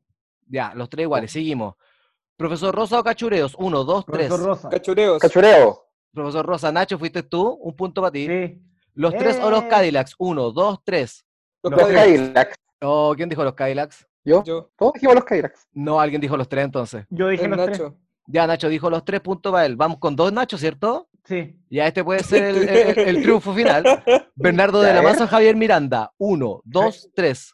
Ya, 0.47 0.73
los 0.75 0.89
tres 0.89 1.03
iguales. 1.03 1.31
Seguimos. 1.31 1.75
Profesor 2.35 2.73
Rosa 2.73 2.99
o 2.99 3.03
Cachureos. 3.03 3.55
1, 3.57 3.83
2, 3.83 4.05
3. 4.05 4.27
Profesor 4.27 4.45
Rosa. 4.47 4.69
Cachureos. 4.69 5.19
Cachureo. 5.21 5.85
Profesor 6.11 6.45
Rosa, 6.45 6.71
Nacho, 6.71 6.97
fuiste 6.97 7.23
tú. 7.23 7.47
Un 7.61 7.75
punto 7.75 8.01
para 8.01 8.11
ti. 8.11 8.27
Sí. 8.27 8.61
Los 8.95 9.15
tres 9.15 9.39
o 9.39 9.49
los 9.49 9.63
Eh. 9.63 9.67
Cadillacs. 9.67 10.15
1, 10.17 10.51
2, 10.51 10.79
3. 10.83 11.25
Los 11.63 11.71
Los 11.71 11.81
Los 11.81 11.89
Cadillacs. 11.91 12.19
Cadillacs. 12.33 12.55
Oh, 12.81 13.13
¿Quién 13.15 13.29
dijo 13.29 13.43
los 13.43 13.53
Cadillacs? 13.53 14.07
¿Yo? 14.25 14.43
Yo. 14.43 14.71
Todos 14.77 14.93
dijimos 14.93 15.15
los 15.15 15.23
Cadillacs. 15.25 15.67
No, 15.73 15.99
alguien 15.99 16.21
dijo 16.21 16.37
los 16.37 16.47
tres 16.47 16.65
entonces. 16.65 17.05
Yo 17.09 17.27
dije 17.27 17.45
El 17.45 17.51
los 17.51 17.65
tres. 17.65 17.79
Nacho. 17.79 17.97
Ya, 18.27 18.47
Nacho 18.47 18.69
dijo 18.69 18.89
los 18.89 19.03
tres 19.03 19.19
puntos 19.21 19.51
para 19.51 19.65
él. 19.65 19.75
Vamos 19.75 19.97
con 19.99 20.15
dos 20.15 20.31
Nacho, 20.31 20.57
¿cierto? 20.57 21.09
Sí. 21.25 21.57
Ya 21.69 21.87
este 21.87 22.03
puede 22.03 22.21
ser 22.23 22.43
el, 22.43 22.69
el- 22.69 22.99
el 22.99 23.21
triunfo 23.23 23.53
final. 23.53 23.83
Bernardo 24.35 24.81
de 24.81 24.93
la 24.93 25.01
ver. 25.01 25.09
Maza, 25.11 25.27
Javier 25.27 25.55
Miranda. 25.55 26.11
Uno, 26.17 26.61
dos, 26.63 27.09
tres. 27.13 27.53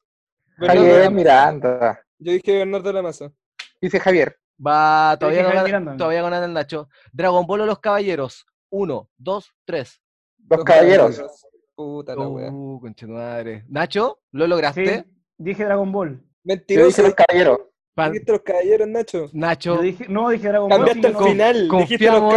Bernardo 0.58 0.82
Javier. 0.84 1.12
Miranda. 1.12 2.00
Yo 2.20 2.32
dije 2.34 2.58
Bernardo 2.60 2.88
de 2.90 2.94
la 2.94 3.02
Maza. 3.02 3.32
Dice 3.82 4.00
Javier. 4.00 4.38
Va, 4.66 5.16
todavía 5.20 5.44
gana, 5.44 5.96
todavía 5.98 6.22
gana 6.22 6.44
el 6.46 6.54
Nacho. 6.54 6.90
Dragon 7.14 7.46
Ball 7.48 7.62
o 7.62 7.66
los 7.66 7.80
Caballeros. 7.80 8.46
Uno, 8.70 9.10
dos, 9.18 9.56
tres. 9.66 10.02
Los 10.50 10.64
caballeros. 10.64 11.22
Puta 11.76 12.16
la 12.16 12.28
wea. 12.28 12.52
Uh, 12.52 12.80
conchetumadre. 12.82 13.64
Nacho, 13.70 14.20
¿lo 14.32 14.46
lograste? 14.48 15.04
Sí. 15.04 15.12
Dije 15.38 15.64
Dragon 15.64 15.92
Ball. 15.92 16.22
Mentiroso. 16.44 17.02
los 17.04 17.14
caballeros. 17.16 17.60
Pan- 17.94 18.12
Dijiste 18.14 18.32
los 18.32 18.42
caballeros, 18.42 18.88
Nacho. 18.88 19.30
Nacho, 19.34 19.76
Yo 19.76 19.82
dije, 19.82 20.06
no, 20.08 20.30
dije 20.30 20.48
Dragon 20.48 20.70
Ball. 20.70 20.78
Cambiaste 20.86 21.08
al 21.08 21.14
no. 21.14 21.20
final. 21.28 21.68
Confiamos 21.68 22.36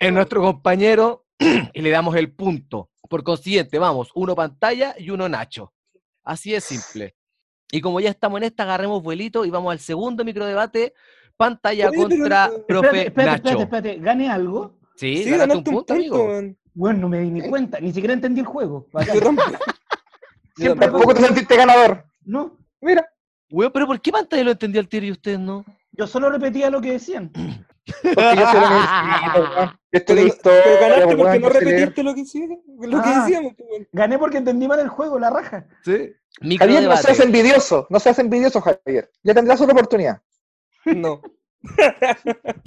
en 0.00 0.14
nuestro 0.14 0.42
compañero 0.42 1.24
y 1.72 1.80
le 1.80 1.90
damos 1.90 2.14
el 2.16 2.32
punto. 2.32 2.90
Por 3.08 3.22
consiguiente, 3.24 3.78
vamos, 3.78 4.10
uno 4.14 4.34
pantalla 4.36 4.94
y 4.98 5.10
uno 5.10 5.28
Nacho. 5.28 5.72
Así 6.24 6.54
es 6.54 6.64
simple. 6.64 7.14
Y 7.70 7.80
como 7.80 8.00
ya 8.00 8.10
estamos 8.10 8.38
en 8.38 8.44
esta, 8.44 8.64
agarremos 8.64 9.02
vuelito 9.02 9.44
y 9.46 9.50
vamos 9.50 9.72
al 9.72 9.78
segundo 9.78 10.24
microdebate. 10.24 10.92
Pantalla 11.36 11.88
Oye, 11.88 11.96
pero- 11.98 12.08
contra 12.08 12.50
profe 12.66 12.86
Espérate, 12.88 13.06
espérate, 13.08 13.30
Nacho. 13.44 13.48
espérate, 13.62 13.62
espérate. 13.90 14.04
¿Gané 14.04 14.28
algo? 14.30 14.78
Sí, 14.96 15.22
Sí, 15.24 15.30
ganaste 15.30 15.32
un 15.32 15.38
ganaste 15.38 15.56
un 15.56 15.64
punto, 15.64 15.78
punto, 15.78 15.94
amigo. 15.94 16.28
man. 16.28 16.58
Bueno, 16.74 16.98
no 17.00 17.08
me 17.08 17.20
di 17.20 17.30
ni 17.30 17.48
cuenta. 17.48 17.80
Ni 17.80 17.92
siquiera 17.92 18.12
entendí 18.14 18.40
el 18.40 18.46
juego. 18.46 18.86
Bacán. 18.92 19.14
Yo 19.14 19.20
tampoco. 19.22 19.50
Yo 19.50 19.56
Siempre 20.56 20.86
tampoco. 20.86 20.90
Tampoco 20.90 21.14
te 21.14 21.20
sentiste 21.26 21.56
ganador. 21.56 22.04
No. 22.24 22.56
Mira. 22.80 23.06
Weón, 23.50 23.72
pero 23.72 23.86
¿por 23.86 24.00
qué 24.00 24.12
pantalla 24.12 24.44
lo 24.44 24.50
entendió 24.52 24.80
al 24.80 24.88
tiro 24.88 25.06
y 25.06 25.10
usted 25.12 25.38
no? 25.38 25.64
Yo 25.92 26.06
solo 26.06 26.30
repetía 26.30 26.70
lo 26.70 26.80
que 26.80 26.92
decían. 26.92 27.30
Porque 28.02 28.36
yo. 28.36 28.44
Esto 29.90 30.12
Pero, 30.14 30.20
es 30.20 30.26
historia, 30.26 30.60
pero 30.62 30.80
ganaste 30.80 31.16
porque 31.16 31.38
no 31.38 31.48
repetiste 31.48 32.02
lo 32.02 32.14
que, 32.14 32.22
lo 32.86 33.02
que 33.02 33.08
Ah. 33.08 33.20
decíamos. 33.22 33.54
pues, 33.56 33.70
weón. 33.70 33.88
Gané 33.92 34.18
porque 34.18 34.36
entendí 34.36 34.68
mal 34.68 34.78
el 34.80 34.88
juego, 34.88 35.18
la 35.18 35.30
raja. 35.30 35.66
Sí. 35.82 36.12
Javier, 36.58 36.82
no 36.82 36.96
seas 36.98 37.20
envidioso. 37.20 37.86
No 37.88 37.98
seas 37.98 38.18
envidioso, 38.18 38.60
Javier. 38.60 39.10
Ya 39.22 39.32
tendrás 39.32 39.60
otra 39.60 39.72
oportunidad. 39.72 40.20
No. 40.94 41.22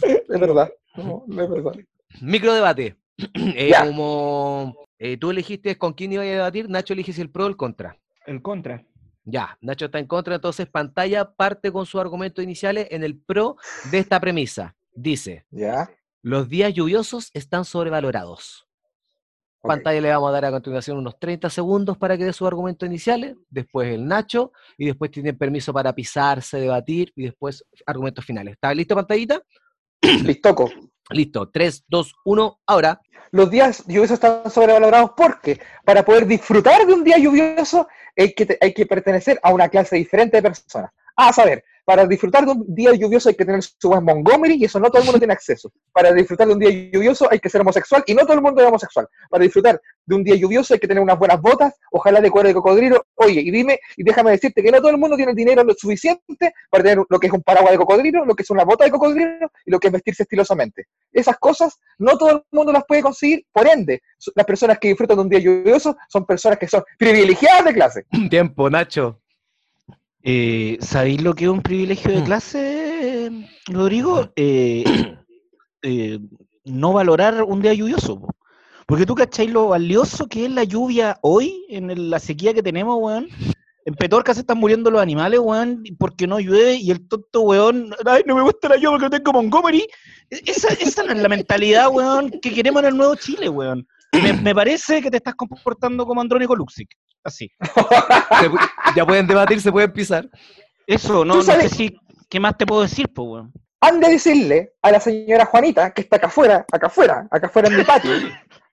Es 0.03 0.39
verdad. 0.39 0.71
No, 0.95 1.23
no 1.27 1.43
es 1.43 1.50
verdad. 1.50 1.73
Microdebate. 2.21 2.95
Eh, 3.35 3.69
Ya. 3.69 3.85
como 3.85 4.75
eh, 4.97 5.17
tú 5.17 5.29
elegiste 5.29 5.77
con 5.77 5.93
quién 5.93 6.11
iba 6.13 6.23
a 6.23 6.25
debatir, 6.25 6.67
Nacho 6.69 6.93
elige 6.93 7.13
si 7.13 7.21
el 7.21 7.29
pro 7.29 7.45
o 7.45 7.47
el 7.47 7.55
contra. 7.57 7.95
El 8.25 8.41
contra. 8.41 8.83
Ya, 9.23 9.57
Nacho 9.61 9.85
está 9.85 9.99
en 9.99 10.07
contra, 10.07 10.35
entonces 10.35 10.67
pantalla 10.67 11.33
parte 11.33 11.71
con 11.71 11.85
sus 11.85 12.01
argumentos 12.01 12.43
iniciales 12.43 12.87
en 12.91 13.03
el 13.03 13.19
pro 13.19 13.55
de 13.91 13.99
esta 13.99 14.19
premisa. 14.19 14.75
Dice, 14.93 15.45
Ya. 15.51 15.89
los 16.23 16.49
días 16.49 16.73
lluviosos 16.73 17.29
están 17.33 17.65
sobrevalorados. 17.65 18.67
Pantalla 19.63 20.01
le 20.01 20.09
vamos 20.09 20.29
a 20.29 20.31
dar 20.31 20.45
a 20.45 20.51
continuación 20.51 20.97
unos 20.97 21.19
30 21.19 21.47
segundos 21.51 21.95
para 21.95 22.17
que 22.17 22.25
dé 22.25 22.33
sus 22.33 22.47
argumentos 22.47 22.87
iniciales, 22.87 23.37
después 23.47 23.93
el 23.93 24.07
Nacho, 24.07 24.51
y 24.75 24.87
después 24.87 25.11
tienen 25.11 25.37
permiso 25.37 25.71
para 25.71 25.93
pisarse, 25.93 26.59
debatir, 26.59 27.13
y 27.15 27.25
después 27.25 27.63
argumentos 27.85 28.25
finales. 28.25 28.53
¿Está 28.53 28.73
listo, 28.73 28.95
pantallita? 28.95 29.39
Listoco. 30.23 30.69
Listo, 31.11 31.49
3, 31.49 31.83
2, 31.89 32.13
1, 32.23 32.59
ahora. 32.65 33.01
Los 33.31 33.50
días 33.50 33.83
lluviosos 33.88 34.15
están 34.15 34.51
sobrevalorados 34.51 35.11
porque 35.15 35.59
para 35.85 36.03
poder 36.03 36.25
disfrutar 36.25 36.85
de 36.85 36.93
un 36.93 37.03
día 37.03 37.17
lluvioso 37.17 37.88
hay 38.17 38.33
que, 38.33 38.57
hay 38.59 38.73
que 38.73 38.85
pertenecer 38.85 39.39
a 39.41 39.53
una 39.53 39.69
clase 39.69 39.95
diferente 39.95 40.38
de 40.38 40.43
personas. 40.43 40.91
Ah, 41.15 41.30
a 41.30 41.34
saber, 41.34 41.63
para 41.86 42.06
disfrutar 42.06 42.46
de 42.46 42.51
un 42.51 42.65
día 42.74 42.94
lluvioso 42.94 43.30
hay 43.30 43.36
que 43.36 43.46
tener 43.46 43.62
su 43.62 43.89
buen 43.89 44.03
Montgomery 44.03 44.56
y 44.56 44.65
eso 44.65 44.80
no 44.80 44.89
todo 44.89 45.00
el 45.00 45.06
mundo 45.06 45.20
tiene 45.20 45.34
acceso. 45.34 45.72
Para 45.91 46.13
disfrutar 46.13 46.48
de 46.48 46.53
un 46.53 46.60
día 46.60 46.70
lluvioso 46.70 47.27
hay 47.30 47.39
que 47.39 47.50
ser 47.50 47.62
homosexual 47.62 48.03
y 48.06 48.13
no 48.13 48.22
todo 48.22 48.34
el 48.34 48.41
mundo 48.41 48.62
es 48.62 48.68
homosexual. 48.68 49.08
Para 49.30 49.44
disfrutar 49.44 49.82
de 50.06 50.15
un 50.15 50.24
día 50.24 50.36
lluvioso 50.36 50.74
hay 50.74 50.80
que 50.80 50.88
tener 50.88 51.01
unas 51.01 51.18
buenas 51.18 51.41
botas, 51.41 51.74
ojalá 51.91 52.22
de 52.22 52.30
cuero 52.30 52.48
de 52.48 52.53
cocodrilo. 52.53 53.06
Oye, 53.15 53.41
y 53.41 53.51
dime, 53.51 53.80
y 53.98 54.03
déjame 54.03 54.32
decirte 54.32 54.62
que 54.62 54.72
no 54.72 54.77
todo 54.77 54.91
el 54.91 54.98
mundo 54.98 55.15
tiene 55.15 55.34
dinero 55.34 55.63
lo 55.63 55.74
suficiente 55.74 56.53
para 56.70 56.84
tener 56.84 57.03
lo 57.10 57.20
que 57.20 57.27
es 57.27 57.34
un 57.34 57.41
paraguas 57.41 57.72
de 57.72 57.77
cocodrilo, 57.77 58.25
lo 58.25 58.36
que 58.36 58.44
es 58.44 58.50
una 58.50 58.63
bota 58.63 58.86
de 58.86 58.91
cocodrilo 58.91 59.51
y 59.65 59.72
lo 59.72 59.80
que 59.80 59.88
es 59.88 59.94
vestirse 59.94 60.24
estilosamente. 60.24 60.86
Esas 61.12 61.38
cosas 61.38 61.80
no 61.98 62.18
todo 62.18 62.32
el 62.32 62.44
mundo 62.51 62.72
las 62.72 62.86
puede 62.86 63.01
conseguir, 63.01 63.46
por 63.51 63.68
ende, 63.68 64.01
las 64.36 64.46
personas 64.46 64.77
que 64.80 64.89
disfrutan 64.89 65.18
de 65.18 65.24
un 65.24 65.30
día 65.30 65.39
lluvioso 65.39 65.98
son 66.08 66.25
personas 66.25 66.60
que 66.60 66.68
son 66.68 66.84
privilegiadas 66.98 67.65
de 67.65 67.74
clase. 67.74 68.06
Tiempo, 68.30 68.70
Nacho. 68.70 69.20
Eh, 70.23 70.77
¿Sabéis 70.81 71.21
lo 71.21 71.33
que 71.33 71.45
es 71.45 71.49
un 71.49 71.61
privilegio 71.61 72.11
de 72.11 72.21
Mm. 72.21 72.25
clase, 72.25 73.31
Rodrigo? 73.67 74.31
Eh, 74.35 74.83
eh, 75.81 76.19
no 76.65 76.93
valorar 76.93 77.43
un 77.43 77.61
día 77.61 77.73
lluvioso. 77.73 78.19
po. 78.21 78.35
Porque 78.85 79.05
tú 79.05 79.15
cacháis 79.15 79.49
lo 79.51 79.69
valioso 79.69 80.27
que 80.27 80.45
es 80.45 80.51
la 80.51 80.63
lluvia 80.63 81.17
hoy, 81.21 81.65
en 81.69 81.89
el- 81.91 82.09
la 82.09 82.19
sequía 82.19 82.53
que 82.53 82.61
tenemos, 82.63 82.97
weón. 82.99 83.27
En 83.83 83.95
Petorca 83.95 84.33
se 84.33 84.41
están 84.41 84.59
muriendo 84.59 84.91
los 84.91 85.01
animales, 85.01 85.39
weón, 85.39 85.81
porque 85.97 86.27
no 86.27 86.39
llueve 86.39 86.75
y 86.75 86.91
el 86.91 87.07
tonto, 87.07 87.41
weón, 87.41 87.95
ay, 88.05 88.21
no 88.27 88.35
me 88.35 88.43
gusta 88.43 88.69
la 88.69 88.75
lluvia 88.75 88.91
porque 88.91 89.05
no 89.05 89.09
tengo 89.09 89.33
Montgomery. 89.33 89.87
E- 90.29 90.41
Esa, 90.45 90.67
esa 90.73 91.03
es 91.03 91.17
la 91.17 91.29
mentalidad, 91.29 91.89
weón, 91.89 92.29
que 92.29 92.53
queremos 92.53 92.83
en 92.83 92.89
el 92.89 92.97
nuevo 92.97 93.15
Chile, 93.15 93.49
weón. 93.49 93.87
Me, 94.21 94.33
me 94.33 94.53
parece 94.53 95.01
que 95.01 95.09
te 95.09 95.17
estás 95.17 95.33
comportando 95.35 96.05
como 96.05 96.21
Andrónico 96.21 96.55
Luxic. 96.55 96.89
Así. 97.23 97.51
Se 98.39 98.49
ya 98.95 99.05
pueden 99.05 99.27
debatir, 99.27 99.61
se 99.61 99.71
pueden 99.71 99.91
pisar. 99.91 100.27
Eso, 100.87 101.23
no, 101.25 101.35
no 101.35 101.41
sé 101.41 101.69
si. 101.69 101.95
¿Qué 102.29 102.39
más 102.39 102.57
te 102.57 102.65
puedo 102.65 102.81
decir, 102.81 103.11
po, 103.13 103.23
weón? 103.23 103.53
han 103.83 103.99
de 103.99 104.09
decirle 104.09 104.73
a 104.83 104.91
la 104.91 104.99
señora 104.99 105.45
Juanita, 105.45 105.91
que 105.91 106.01
está 106.01 106.17
acá 106.17 106.27
afuera, 106.27 106.65
acá 106.71 106.85
afuera, 106.87 107.27
acá 107.31 107.47
afuera 107.47 107.67
en 107.67 107.77
mi 107.77 107.83
patio, 107.83 108.11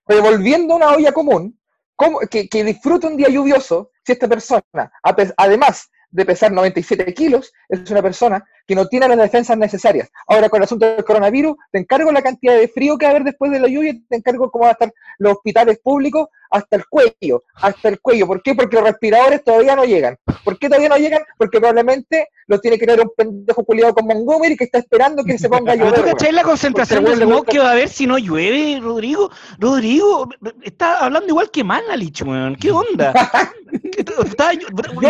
revolviendo 0.06 0.76
una 0.76 0.88
olla 0.90 1.12
común, 1.12 1.58
cómo- 1.96 2.20
que, 2.30 2.46
que 2.48 2.62
disfrute 2.62 3.06
un 3.06 3.16
día 3.16 3.28
lluvioso 3.30 3.90
si 4.04 4.12
esta 4.12 4.28
persona, 4.28 4.62
además 5.36 5.88
de 6.10 6.24
pesar 6.26 6.52
97 6.52 7.14
kilos, 7.14 7.52
es 7.70 7.90
una 7.90 8.02
persona 8.02 8.44
que 8.68 8.74
no 8.76 8.86
tiene 8.86 9.08
las 9.08 9.16
defensas 9.18 9.56
necesarias. 9.58 10.10
Ahora, 10.28 10.48
con 10.50 10.58
el 10.58 10.64
asunto 10.64 10.84
del 10.86 11.02
coronavirus, 11.04 11.56
te 11.72 11.78
encargo 11.78 12.12
la 12.12 12.22
cantidad 12.22 12.54
de 12.54 12.68
frío 12.68 12.98
que 12.98 13.06
va 13.06 13.10
a 13.10 13.14
haber 13.14 13.24
después 13.24 13.50
de 13.50 13.58
la 13.58 13.66
lluvia, 13.66 13.94
te 14.08 14.16
encargo 14.16 14.50
cómo 14.50 14.62
van 14.64 14.68
a 14.68 14.72
estar 14.72 14.92
los 15.18 15.32
hospitales 15.32 15.78
públicos 15.82 16.28
hasta 16.50 16.76
el 16.76 16.86
cuello, 16.86 17.42
hasta 17.56 17.88
el 17.88 18.00
cuello. 18.00 18.26
¿Por 18.26 18.42
qué? 18.42 18.54
Porque 18.54 18.76
los 18.76 18.84
respiradores 18.84 19.42
todavía 19.44 19.74
no 19.76 19.84
llegan. 19.84 20.16
¿Por 20.44 20.58
qué 20.58 20.68
todavía 20.68 20.88
no 20.90 20.96
llegan? 20.96 21.22
Porque 21.36 21.58
probablemente 21.58 22.28
los 22.46 22.60
tiene 22.62 22.78
que 22.78 22.86
tener 22.86 23.02
un 23.04 23.12
pendejo 23.14 23.64
culiado 23.64 23.94
con 23.94 24.06
Montgomery 24.06 24.56
que 24.56 24.64
está 24.64 24.78
esperando 24.78 25.24
que 25.24 25.36
se 25.38 25.48
ponga 25.48 25.72
a 25.72 25.76
¿Pero 25.76 25.86
llover. 25.90 26.00
tú 26.00 26.06
cachai 26.06 26.32
la 26.32 26.42
concentración 26.42 27.04
de 27.04 27.16
smog 27.16 27.44
que 27.46 27.58
va 27.58 27.68
a 27.68 27.72
haber 27.72 27.88
si 27.90 28.06
no 28.06 28.16
llueve, 28.18 28.80
Rodrigo? 28.80 29.30
Rodrigo, 29.58 30.28
está 30.62 30.98
hablando 31.04 31.28
igual 31.28 31.50
que 31.50 31.64
Manalich, 31.64 32.22
weón. 32.22 32.56
¿Qué 32.56 32.70
onda? 32.70 33.12
Está- 34.24 34.52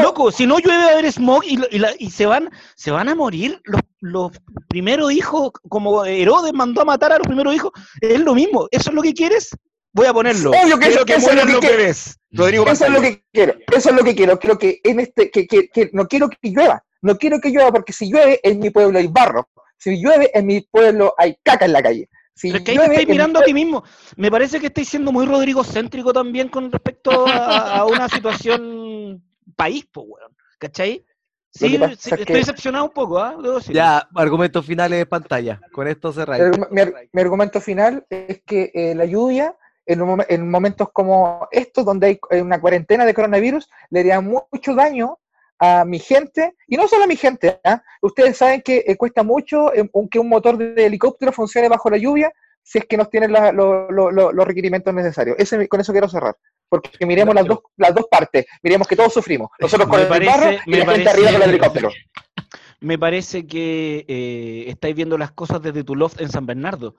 loco, 0.02 0.32
si 0.32 0.46
no 0.46 0.58
llueve 0.58 0.78
va 0.84 0.88
a 0.90 0.92
haber 0.94 1.12
smog 1.12 1.44
y, 1.44 1.58
y 1.70 1.78
la- 1.78 1.92
y 1.98 2.10
se 2.10 2.26
van 2.26 2.50
se 2.74 2.90
van 2.90 3.08
a 3.08 3.14
morir 3.14 3.47
los, 3.64 3.80
los 4.00 4.32
primeros 4.68 5.12
hijos, 5.12 5.50
como 5.68 6.04
Herodes 6.04 6.52
mandó 6.52 6.82
a 6.82 6.84
matar 6.84 7.12
a 7.12 7.18
los 7.18 7.26
primeros 7.26 7.54
hijos. 7.54 7.72
Es 8.00 8.20
lo 8.20 8.34
mismo. 8.34 8.68
¿Eso 8.70 8.90
es 8.90 8.94
lo 8.94 9.02
que 9.02 9.12
quieres? 9.14 9.50
Voy 9.92 10.06
a 10.06 10.12
ponerlo. 10.12 10.50
Obvio 10.50 10.78
que 10.78 10.86
Quiero 10.86 10.96
eso- 10.96 11.04
que 11.06 11.14
eso 11.14 11.30
es 11.30 11.36
lo 11.36 11.44
los 11.44 11.54
que 11.54 11.60
quiero. 11.60 11.76
bebés. 11.78 12.18
Rodrigo 12.30 12.66
Eso 12.66 12.84
es 12.84 12.90
lo 12.92 13.00
que 13.00 13.24
quiero, 13.32 13.54
eso 13.74 13.88
es 13.90 13.96
lo 13.96 14.04
que 14.04 14.14
quiero. 14.14 14.38
Quiero 14.38 14.58
que 14.58 14.80
en 14.84 15.00
este, 15.00 15.30
que, 15.30 15.46
que- 15.46 15.68
que 15.68 15.90
no 15.94 16.06
quiero 16.06 16.28
que 16.28 16.36
llueva, 16.50 16.84
no 17.02 17.16
quiero 17.16 17.40
que 17.40 17.48
llueva 17.50 17.72
porque 17.72 17.92
si 17.92 18.10
llueve 18.12 18.38
en 18.42 18.58
mi 18.58 18.68
pueblo 18.70 18.98
hay 18.98 19.06
barro, 19.06 19.48
si 19.78 20.00
llueve 20.02 20.30
en 20.34 20.46
mi 20.46 20.60
pueblo 20.60 21.14
hay 21.16 21.36
caca 21.42 21.64
en 21.64 21.72
la 21.72 21.82
calle. 21.82 22.08
Si 22.34 22.48
Pero 22.48 22.58
es 22.58 22.64
que 22.64 22.70
ahí 22.72 22.76
te 22.76 22.82
llueve 22.82 22.94
estáis 22.94 23.02
en 23.04 23.08
mi 23.08 23.12
mirando 23.14 23.40
a 23.40 23.44
ti 23.44 23.54
mismo. 23.54 23.82
Me 24.16 24.30
parece 24.30 24.60
que 24.60 24.66
estáis 24.66 24.88
siendo 24.88 25.10
muy 25.10 25.24
Rodrigo 25.26 25.64
céntrico 25.64 26.12
también 26.12 26.48
con 26.48 26.70
respecto 26.70 27.26
a, 27.26 27.78
a 27.78 27.84
una 27.86 28.08
situación 28.08 29.24
país, 29.56 29.86
pues, 29.90 30.06
weón. 30.08 30.32
¿Cachai? 30.58 31.04
Sí, 31.58 31.74
es 31.76 32.06
estoy 32.06 32.24
que- 32.24 32.32
decepcionado 32.34 32.84
un 32.86 32.90
poco, 32.92 33.18
¿ah? 33.18 33.36
Decirlo. 33.36 33.74
Ya, 33.74 34.08
argumentos 34.14 34.64
finales 34.64 34.98
de 34.98 35.06
pantalla. 35.06 35.60
Con 35.72 35.88
esto 35.88 36.12
cerráis. 36.12 36.42
El- 36.42 36.66
mi, 36.70 36.80
ar- 36.80 36.94
mi 37.12 37.20
argumento 37.20 37.60
final 37.60 38.04
es 38.08 38.42
que 38.44 38.70
eh, 38.74 38.94
la 38.94 39.04
lluvia, 39.04 39.56
en, 39.86 40.02
un 40.02 40.22
en 40.28 40.50
momentos 40.50 40.88
como 40.92 41.48
estos, 41.50 41.84
donde 41.84 42.06
hay 42.08 42.20
eh, 42.30 42.42
una 42.42 42.60
cuarentena 42.60 43.04
de 43.04 43.14
coronavirus, 43.14 43.68
le 43.90 44.00
haría 44.00 44.20
mucho 44.20 44.74
daño 44.74 45.18
a 45.60 45.84
mi 45.84 45.98
gente, 45.98 46.54
y 46.68 46.76
no 46.76 46.86
solo 46.86 47.04
a 47.04 47.06
mi 47.08 47.16
gente, 47.16 47.58
¿ah? 47.64 47.82
ustedes 48.02 48.36
saben 48.36 48.62
que 48.62 48.84
eh, 48.86 48.96
cuesta 48.96 49.22
mucho 49.24 49.74
eh, 49.74 49.88
un- 49.92 50.08
que 50.08 50.18
un 50.20 50.28
motor 50.28 50.56
de 50.56 50.86
helicóptero 50.86 51.32
funcione 51.32 51.68
bajo 51.68 51.90
la 51.90 51.96
lluvia 51.96 52.32
si 52.62 52.78
es 52.78 52.84
que 52.84 52.96
nos 52.98 53.08
tienen 53.10 53.32
la- 53.32 53.50
lo- 53.50 53.90
lo- 53.90 54.10
lo- 54.10 54.30
los 54.30 54.46
requerimientos 54.46 54.92
necesarios. 54.94 55.34
Ese, 55.38 55.66
con 55.68 55.80
eso 55.80 55.90
quiero 55.92 56.08
cerrar, 56.08 56.36
porque 56.68 57.06
miremos 57.06 57.34
las 57.34 57.46
dos, 57.46 57.58
las 57.76 57.94
dos 57.94 58.06
partes, 58.10 58.46
miremos 58.62 58.86
que 58.86 58.96
todos 58.96 59.12
sufrimos, 59.12 59.48
nosotros 59.58 59.88
con 59.88 59.96
Me 59.98 60.02
el 60.02 60.08
parece- 60.08 60.30
barro 60.30 60.50
y 60.66 60.70
me 60.70 60.76
la 60.78 60.84
gente 60.86 61.04
parece- 61.04 61.08
arriba 61.10 61.32
con 61.32 61.42
el 61.42 61.48
helicóptero. 61.50 61.90
Me 62.80 62.98
parece 62.98 63.46
que 63.46 64.04
eh, 64.06 64.64
estáis 64.68 64.94
viendo 64.94 65.18
las 65.18 65.32
cosas 65.32 65.60
desde 65.60 65.82
tu 65.84 65.96
loft 65.96 66.20
en 66.20 66.28
San 66.30 66.46
Bernardo. 66.46 66.94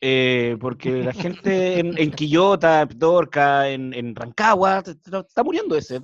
Eh, 0.00 0.58
porque 0.60 0.90
la 1.02 1.12
gente 1.38 1.78
en, 1.78 1.96
en 1.96 2.10
Quillota, 2.10 2.82
en 2.82 2.88
Pitorca, 2.88 3.70
en, 3.70 3.94
en 3.94 4.14
Rancagua, 4.14 4.82
está 5.26 5.42
muriendo 5.42 5.74
de 5.76 5.82
sed. 5.82 6.02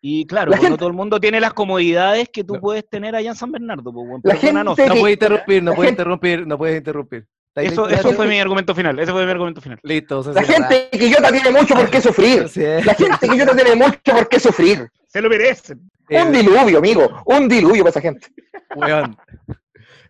Y 0.00 0.26
claro, 0.26 0.50
La 0.50 0.56
no 0.58 0.62
gente- 0.62 0.78
todo 0.78 0.88
el 0.88 0.94
mundo 0.94 1.18
tiene 1.18 1.40
las 1.40 1.52
comodidades 1.54 2.28
que 2.28 2.44
tú 2.44 2.54
No. 2.54 2.60
puedes 2.60 2.88
tener 2.88 3.16
allá 3.16 3.30
en 3.30 3.36
San 3.36 3.50
Bernardo. 3.50 3.92
Pues. 3.92 4.06
La 4.22 4.36
gente- 4.36 4.62
No 4.64 4.76
que- 4.76 4.86
puedes 4.86 5.14
interrumpir, 5.16 5.62
no 5.62 5.72
gente- 5.72 5.88
interrumpir, 5.90 6.46
no 6.46 6.58
puedes 6.58 6.78
interrumpir. 6.78 7.26
¿Estáis 7.54 7.72
Eso, 7.72 7.88
eso 7.88 8.12
fue 8.12 8.26
mi 8.26 8.40
argumento 8.40 8.74
final. 8.74 8.98
Ese 8.98 9.12
fue 9.12 9.24
mi 9.26 9.30
argumento 9.30 9.60
final. 9.60 9.78
Listo, 9.82 10.22
se 10.22 10.32
La 10.32 10.42
gente 10.42 10.88
que 10.90 11.10
yo 11.10 11.16
tiene 11.30 11.50
mucho 11.50 11.74
por 11.74 11.90
qué 11.90 12.00
sufrir. 12.00 12.46
La 12.84 12.94
gente 12.94 13.28
que 13.28 13.36
yo 13.36 13.44
no 13.44 13.54
tiene 13.54 13.74
mucho 13.76 14.00
por 14.04 14.28
qué 14.28 14.40
sufrir. 14.40 14.88
Se 15.08 15.20
lo 15.20 15.28
merecen. 15.28 15.90
Un 16.10 16.16
El- 16.16 16.32
diluvio, 16.32 16.78
amigo. 16.78 17.22
Un 17.26 17.48
diluvio 17.48 17.82
para 17.84 17.90
esa 17.90 18.00
gente. 18.00 18.28
weón. 18.74 19.16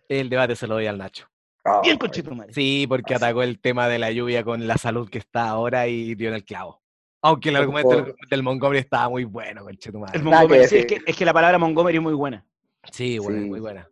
El 0.07 0.29
debate 0.29 0.55
se 0.55 0.67
lo 0.67 0.75
doy 0.75 0.87
al 0.87 0.97
Nacho. 0.97 1.27
Ah, 1.65 1.79
Bien, 1.83 1.97
conchito 1.97 2.33
madre. 2.35 2.53
Sí, 2.53 2.85
porque 2.87 3.15
atacó 3.15 3.41
el 3.43 3.59
tema 3.59 3.87
de 3.87 3.99
la 3.99 4.11
lluvia 4.11 4.43
con 4.43 4.65
la 4.67 4.77
salud 4.77 5.09
que 5.09 5.17
está 5.17 5.47
ahora 5.49 5.87
y 5.87 6.15
dio 6.15 6.29
en 6.29 6.35
el 6.35 6.43
clavo. 6.45 6.81
Aunque 7.21 7.49
el 7.49 7.55
argumento 7.55 7.89
del, 8.03 8.15
del 8.29 8.43
Montgomery 8.43 8.79
estaba 8.79 9.07
muy 9.09 9.23
bueno, 9.23 9.63
conchetumadre. 9.63 10.17
El 10.17 10.23
Montgomery, 10.25 10.67
sí, 10.67 10.77
es, 10.79 10.85
que, 10.85 11.01
es 11.05 11.15
que 11.15 11.23
la 11.25 11.31
palabra 11.33 11.57
Montgomery 11.57 11.97
es 11.97 12.03
muy 12.03 12.13
buena. 12.13 12.45
Sí, 12.91 13.17
bueno, 13.17 13.39
Sí. 13.41 13.45
muy 13.49 13.59
buena. 13.61 13.87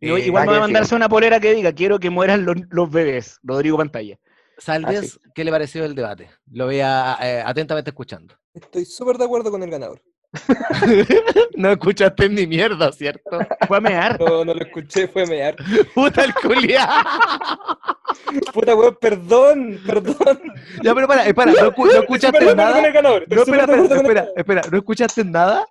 Eh, 0.00 0.20
igual 0.20 0.46
me 0.46 0.52
va 0.52 0.58
a 0.58 0.60
mandarse 0.60 0.94
una 0.94 1.08
polera 1.08 1.40
que 1.40 1.54
diga, 1.54 1.72
quiero 1.72 1.98
que 1.98 2.10
mueran 2.10 2.44
los, 2.44 2.56
los 2.70 2.90
bebés. 2.90 3.38
Rodrigo 3.42 3.76
Pantalla. 3.76 4.18
Saldes, 4.58 5.20
¿qué 5.34 5.44
le 5.44 5.50
pareció 5.50 5.84
el 5.84 5.94
debate? 5.94 6.30
Lo 6.50 6.66
veía 6.66 7.16
eh, 7.22 7.42
atentamente 7.44 7.90
escuchando. 7.90 8.34
Estoy 8.52 8.84
súper 8.84 9.16
de 9.16 9.24
acuerdo 9.24 9.50
con 9.50 9.62
el 9.62 9.70
ganador. 9.70 10.02
no 11.56 11.70
escuchaste 11.70 12.28
ni 12.28 12.46
mierda, 12.46 12.92
¿cierto? 12.92 13.38
Fue 13.66 13.78
a 13.78 13.80
mear. 13.80 14.20
No, 14.20 14.44
no 14.44 14.52
lo 14.52 14.60
escuché, 14.60 15.08
fue 15.08 15.26
mear. 15.26 15.56
Puta 15.94 16.24
el 16.24 16.34
culiao. 16.34 16.86
Puta 18.52 18.74
weón, 18.74 18.98
perdón, 19.00 19.80
perdón. 19.86 20.40
Ya, 20.82 20.94
pero 20.94 21.06
para, 21.06 21.24
espera, 21.24 21.52
no, 21.52 21.72
no 21.76 21.90
escuchaste 21.92 22.54
nada. 22.54 22.82
No, 23.02 23.16
espera, 23.16 23.64
espera, 23.64 23.96
espera, 23.96 24.28
espera, 24.36 24.62
¿no 24.70 24.78
escuchaste 24.78 25.24
nada? 25.24 25.66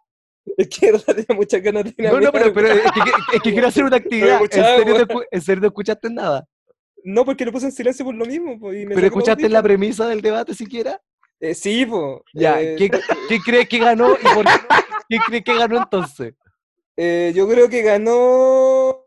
Es 0.58 0.68
que 0.70 0.92
tenía 0.92 1.26
muchas 1.36 1.62
ganas 1.62 1.84
de 1.84 1.94
ir 1.98 2.08
a 2.08 2.12
No, 2.12 2.20
no, 2.20 2.32
pero, 2.32 2.54
pero 2.54 2.68
es, 2.70 2.82
que, 2.92 3.00
es 3.36 3.42
que 3.42 3.52
quiero 3.52 3.68
hacer 3.68 3.84
una 3.84 3.98
actividad. 3.98 4.42
¿En 4.42 4.50
serio, 4.50 4.86
no, 4.86 4.94
weón. 4.96 5.08
escu- 5.08 5.28
¿En 5.32 5.42
serio 5.42 5.62
no 5.62 5.68
escuchaste 5.68 6.10
nada? 6.10 6.48
No, 7.04 7.26
porque 7.26 7.46
lo 7.46 7.52
puse 7.52 7.66
en 7.68 7.72
silencio 7.72 8.06
por 8.06 8.16
lo 8.16 8.26
mismo. 8.26 8.60
po, 8.60 8.74
y 8.74 8.86
me 8.86 8.96
¿Pero 8.96 9.08
escuchaste 9.08 9.48
la 9.50 9.62
premisa 9.62 10.08
del 10.08 10.22
debate 10.22 10.54
siquiera? 10.54 11.02
Eh, 11.40 11.54
sí, 11.54 11.86
pues. 11.86 12.22
Ya, 12.34 12.58
¿qué, 12.60 12.90
qué 13.30 13.40
crees 13.46 13.70
que 13.70 13.78
ganó 13.80 14.14
y 14.14 14.34
por 14.34 14.46
qué? 14.46 14.52
¿Quién 15.10 15.22
crees 15.28 15.44
que 15.44 15.58
ganó 15.58 15.78
entonces? 15.78 16.34
yo 16.98 17.48
creo 17.48 17.70
que 17.70 17.84
ganó 17.84 19.04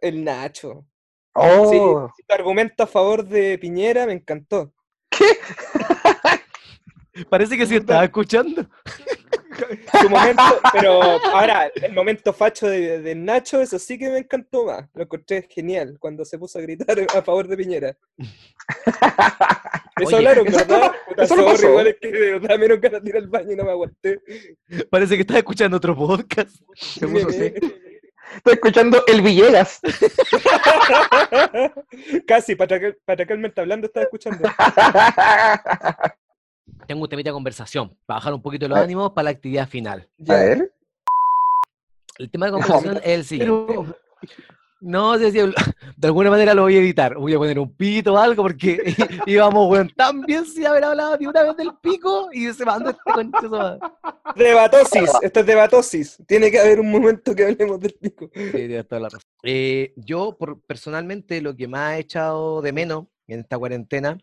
el 0.00 0.24
Nacho. 0.24 0.84
Oh, 1.32 2.10
sí, 2.16 2.22
tu 2.26 2.34
argumento 2.34 2.82
a 2.82 2.86
favor 2.88 3.24
de 3.24 3.56
Piñera 3.58 4.04
me 4.06 4.14
encantó. 4.14 4.72
Parece 7.28 7.56
que 7.56 7.66
sí 7.66 7.76
estaba 7.76 8.04
escuchando. 8.04 8.68
Su 10.00 10.08
momento, 10.08 10.42
pero 10.72 11.02
ahora, 11.02 11.70
el 11.74 11.92
momento 11.92 12.32
facho 12.32 12.66
de, 12.66 13.00
de 13.00 13.14
Nacho, 13.14 13.60
eso 13.60 13.78
sí 13.78 13.98
que 13.98 14.10
me 14.10 14.18
encantó 14.18 14.64
más. 14.64 14.88
Lo 14.94 15.04
encontré 15.04 15.46
genial 15.48 15.96
cuando 15.98 16.24
se 16.24 16.38
puso 16.38 16.58
a 16.58 16.62
gritar 16.62 16.96
a 17.16 17.22
favor 17.22 17.48
de 17.48 17.56
Piñera. 17.56 17.96
Eso 20.00 20.16
Oye, 20.16 20.18
hablaron, 20.28 20.46
eso 20.46 20.56
¿verdad? 20.56 20.92
Puta, 21.06 21.24
eso 21.24 21.34
sorry, 21.34 21.68
igual 21.68 21.86
es 21.88 21.96
que 22.00 22.38
ganas 22.78 23.02
de 23.02 23.10
ir 23.10 23.16
al 23.16 23.26
baño 23.26 23.52
y 23.52 23.56
no 23.56 23.64
me 23.64 23.72
aguanté. 23.72 24.18
Parece 24.88 25.16
que 25.16 25.22
estaba 25.22 25.40
escuchando 25.40 25.76
otro 25.76 25.94
podcast. 25.94 26.56
Se 26.74 27.06
puso 27.06 27.28
así. 27.28 27.52
estoy 28.36 28.54
escuchando 28.54 29.04
el 29.06 29.20
Villegas. 29.20 29.78
Casi, 32.26 32.54
patriarcalmente 32.54 33.60
hablando, 33.60 33.88
estaba 33.88 34.04
escuchando. 34.04 34.48
Tengo 36.86 37.02
un 37.02 37.08
temita 37.08 37.30
de 37.30 37.34
conversación 37.34 37.96
para 38.06 38.18
bajar 38.18 38.34
un 38.34 38.42
poquito 38.42 38.66
los 38.68 38.76
A 38.76 38.80
ver. 38.80 38.84
ánimos 38.86 39.12
para 39.12 39.24
la 39.24 39.30
actividad 39.30 39.68
final. 39.68 40.08
A 40.28 40.34
ver. 40.34 40.72
El 42.18 42.30
tema 42.30 42.46
de 42.46 42.52
conversación 42.52 42.96
es 42.98 43.02
el 43.06 43.24
siguiente. 43.24 43.64
Pero, 43.66 43.86
No 44.82 45.18
sé 45.18 45.30
si 45.30 45.38
de 45.38 46.06
alguna 46.06 46.30
manera 46.30 46.54
lo 46.54 46.62
voy 46.62 46.76
a 46.76 46.80
editar. 46.80 47.14
Voy 47.16 47.34
a 47.34 47.38
poner 47.38 47.58
un 47.58 47.74
pito 47.76 48.14
o 48.14 48.16
algo 48.18 48.42
porque 48.42 48.94
íbamos, 49.26 49.70
weón, 49.70 49.90
tan 49.94 50.22
bien 50.22 50.46
sin 50.46 50.66
haber 50.66 50.84
hablado 50.84 51.16
ni 51.18 51.26
una 51.26 51.42
vez 51.42 51.56
del 51.56 51.74
pico 51.82 52.28
y 52.32 52.50
se 52.52 52.64
mandó 52.64 52.90
este 52.90 53.02
concha 53.04 53.40
su 53.40 53.50
madre. 53.50 53.78
Debatosis, 54.36 55.10
esto 55.22 55.40
es 55.40 55.46
debatosis. 55.46 56.18
Tiene 56.26 56.50
que 56.50 56.58
haber 56.58 56.80
un 56.80 56.90
momento 56.90 57.34
que 57.34 57.44
hablemos 57.44 57.78
del 57.80 57.92
pico. 57.92 58.30
Sí, 58.34 58.50
tienes 58.52 58.88
toda 58.88 59.00
la 59.02 59.08
razón. 59.10 59.30
Eh, 59.42 59.92
yo, 59.96 60.36
por, 60.38 60.60
personalmente, 60.62 61.40
lo 61.42 61.54
que 61.54 61.68
más 61.68 61.96
he 61.96 62.00
echado 62.00 62.62
de 62.62 62.72
menos 62.72 63.04
en 63.34 63.40
esta 63.40 63.58
cuarentena, 63.58 64.18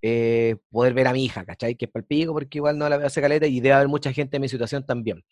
eh, 0.00 0.56
poder 0.70 0.94
ver 0.94 1.06
a 1.08 1.12
mi 1.12 1.24
hija, 1.24 1.44
¿cachai? 1.44 1.74
Que 1.74 1.86
es 1.86 1.90
para 1.90 2.02
el 2.02 2.06
pico, 2.06 2.32
porque 2.32 2.58
igual 2.58 2.78
no 2.78 2.88
la 2.88 2.96
veo 2.96 3.06
hace 3.06 3.20
caleta 3.20 3.46
y 3.46 3.60
debe 3.60 3.74
haber 3.74 3.88
mucha 3.88 4.12
gente 4.12 4.36
en 4.36 4.40
mi 4.42 4.48
situación 4.48 4.84
también. 4.84 5.24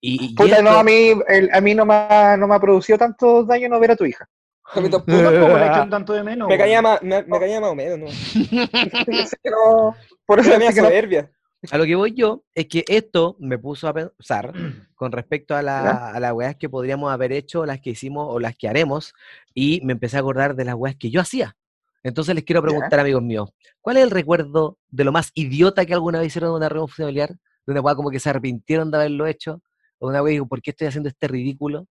Y, 0.00 0.32
y 0.32 0.34
Puta, 0.34 0.62
no, 0.62 0.70
a 0.70 0.84
mí, 0.84 1.12
el- 1.28 1.50
a 1.52 1.60
mí 1.60 1.74
no, 1.74 1.84
me 1.86 1.94
ha, 1.94 2.36
no 2.36 2.46
me 2.48 2.54
ha 2.54 2.60
producido 2.60 2.98
tanto 2.98 3.44
daño 3.44 3.68
no 3.68 3.78
ver 3.80 3.92
a 3.92 3.96
tu 3.96 4.04
hija. 4.04 4.28
A 4.74 4.80
mí 4.80 4.88
yo 4.88 5.02
tampoco. 5.04 5.22
tampoco 5.22 5.58
le 5.58 5.66
echo 5.66 5.82
un 5.82 5.90
tanto 5.90 6.12
de 6.12 6.22
menos. 6.22 6.48
Me 6.48 6.58
caía 6.58 6.82
más, 6.82 7.02
me, 7.02 7.22
me 7.22 7.38
caía 7.40 7.60
más 7.60 7.70
o 7.70 7.74
menos, 7.74 7.98
¿no? 7.98 8.06
No- 9.44 9.96
por 10.26 10.40
eso 10.40 10.58
no- 10.58 10.72
soberbia. 10.72 11.30
A 11.70 11.78
lo 11.78 11.84
que 11.84 11.94
voy 11.94 12.12
yo 12.12 12.42
es 12.56 12.66
que 12.66 12.84
esto 12.88 13.36
me 13.38 13.56
puso 13.56 13.86
a 13.86 13.94
pensar 13.94 14.52
con 14.96 15.12
respecto 15.12 15.54
a, 15.54 15.62
la, 15.62 16.08
a 16.08 16.18
las 16.20 16.32
weas 16.32 16.56
que 16.56 16.68
podríamos 16.68 17.12
haber 17.12 17.30
hecho, 17.32 17.64
las 17.66 17.80
que 17.80 17.90
hicimos 17.90 18.26
o 18.28 18.40
las 18.40 18.56
que 18.56 18.68
haremos, 18.68 19.14
y 19.54 19.80
me 19.84 19.92
empecé 19.92 20.16
a 20.16 20.20
acordar 20.20 20.56
de 20.56 20.64
las 20.64 20.74
weas 20.74 20.96
que 20.96 21.10
yo 21.10 21.20
hacía. 21.20 21.56
Entonces 22.02 22.34
les 22.34 22.44
quiero 22.44 22.62
preguntar, 22.62 22.98
amigos 23.00 23.22
míos, 23.22 23.50
¿cuál 23.80 23.96
es 23.98 24.02
el 24.02 24.10
recuerdo 24.10 24.78
de 24.88 25.04
lo 25.04 25.12
más 25.12 25.30
idiota 25.34 25.86
que 25.86 25.94
alguna 25.94 26.18
vez 26.18 26.28
hicieron 26.28 26.50
en 26.50 26.56
una 26.56 26.68
reunión 26.68 26.88
familiar? 26.88 27.30
De 27.64 27.72
una 27.72 27.80
wea 27.80 27.94
como 27.94 28.10
que 28.10 28.18
se 28.18 28.28
arrepintieron 28.30 28.90
de 28.90 28.96
haberlo 28.96 29.26
hecho, 29.26 29.62
o 29.98 30.08
una 30.08 30.22
que 30.24 30.30
digo, 30.30 30.48
¿por 30.48 30.60
qué 30.60 30.70
estoy 30.70 30.88
haciendo 30.88 31.08
este 31.08 31.28
ridículo? 31.28 31.86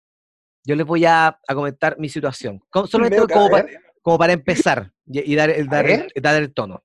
Yo 0.65 0.75
les 0.75 0.85
voy 0.85 1.05
a, 1.05 1.27
a 1.47 1.55
comentar 1.55 1.99
mi 1.99 2.09
situación. 2.09 2.59
Solamente 2.87 3.19
como, 3.31 3.45
a 3.45 3.49
pa- 3.49 3.65
como 4.01 4.17
para 4.17 4.33
empezar 4.33 4.91
y, 5.05 5.31
y 5.31 5.35
dar, 5.35 5.51
el, 5.51 5.67
dar, 5.67 5.85
el, 5.87 6.11
dar 6.21 6.41
el 6.41 6.53
tono. 6.53 6.83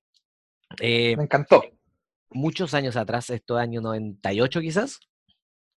Eh, 0.79 1.15
Me 1.17 1.23
encantó. 1.23 1.63
muchos 2.29 2.73
años 2.75 2.95
atrás, 2.95 3.29
esto 3.31 3.57
año 3.57 3.81
98 3.81 4.61
quizás, 4.61 4.99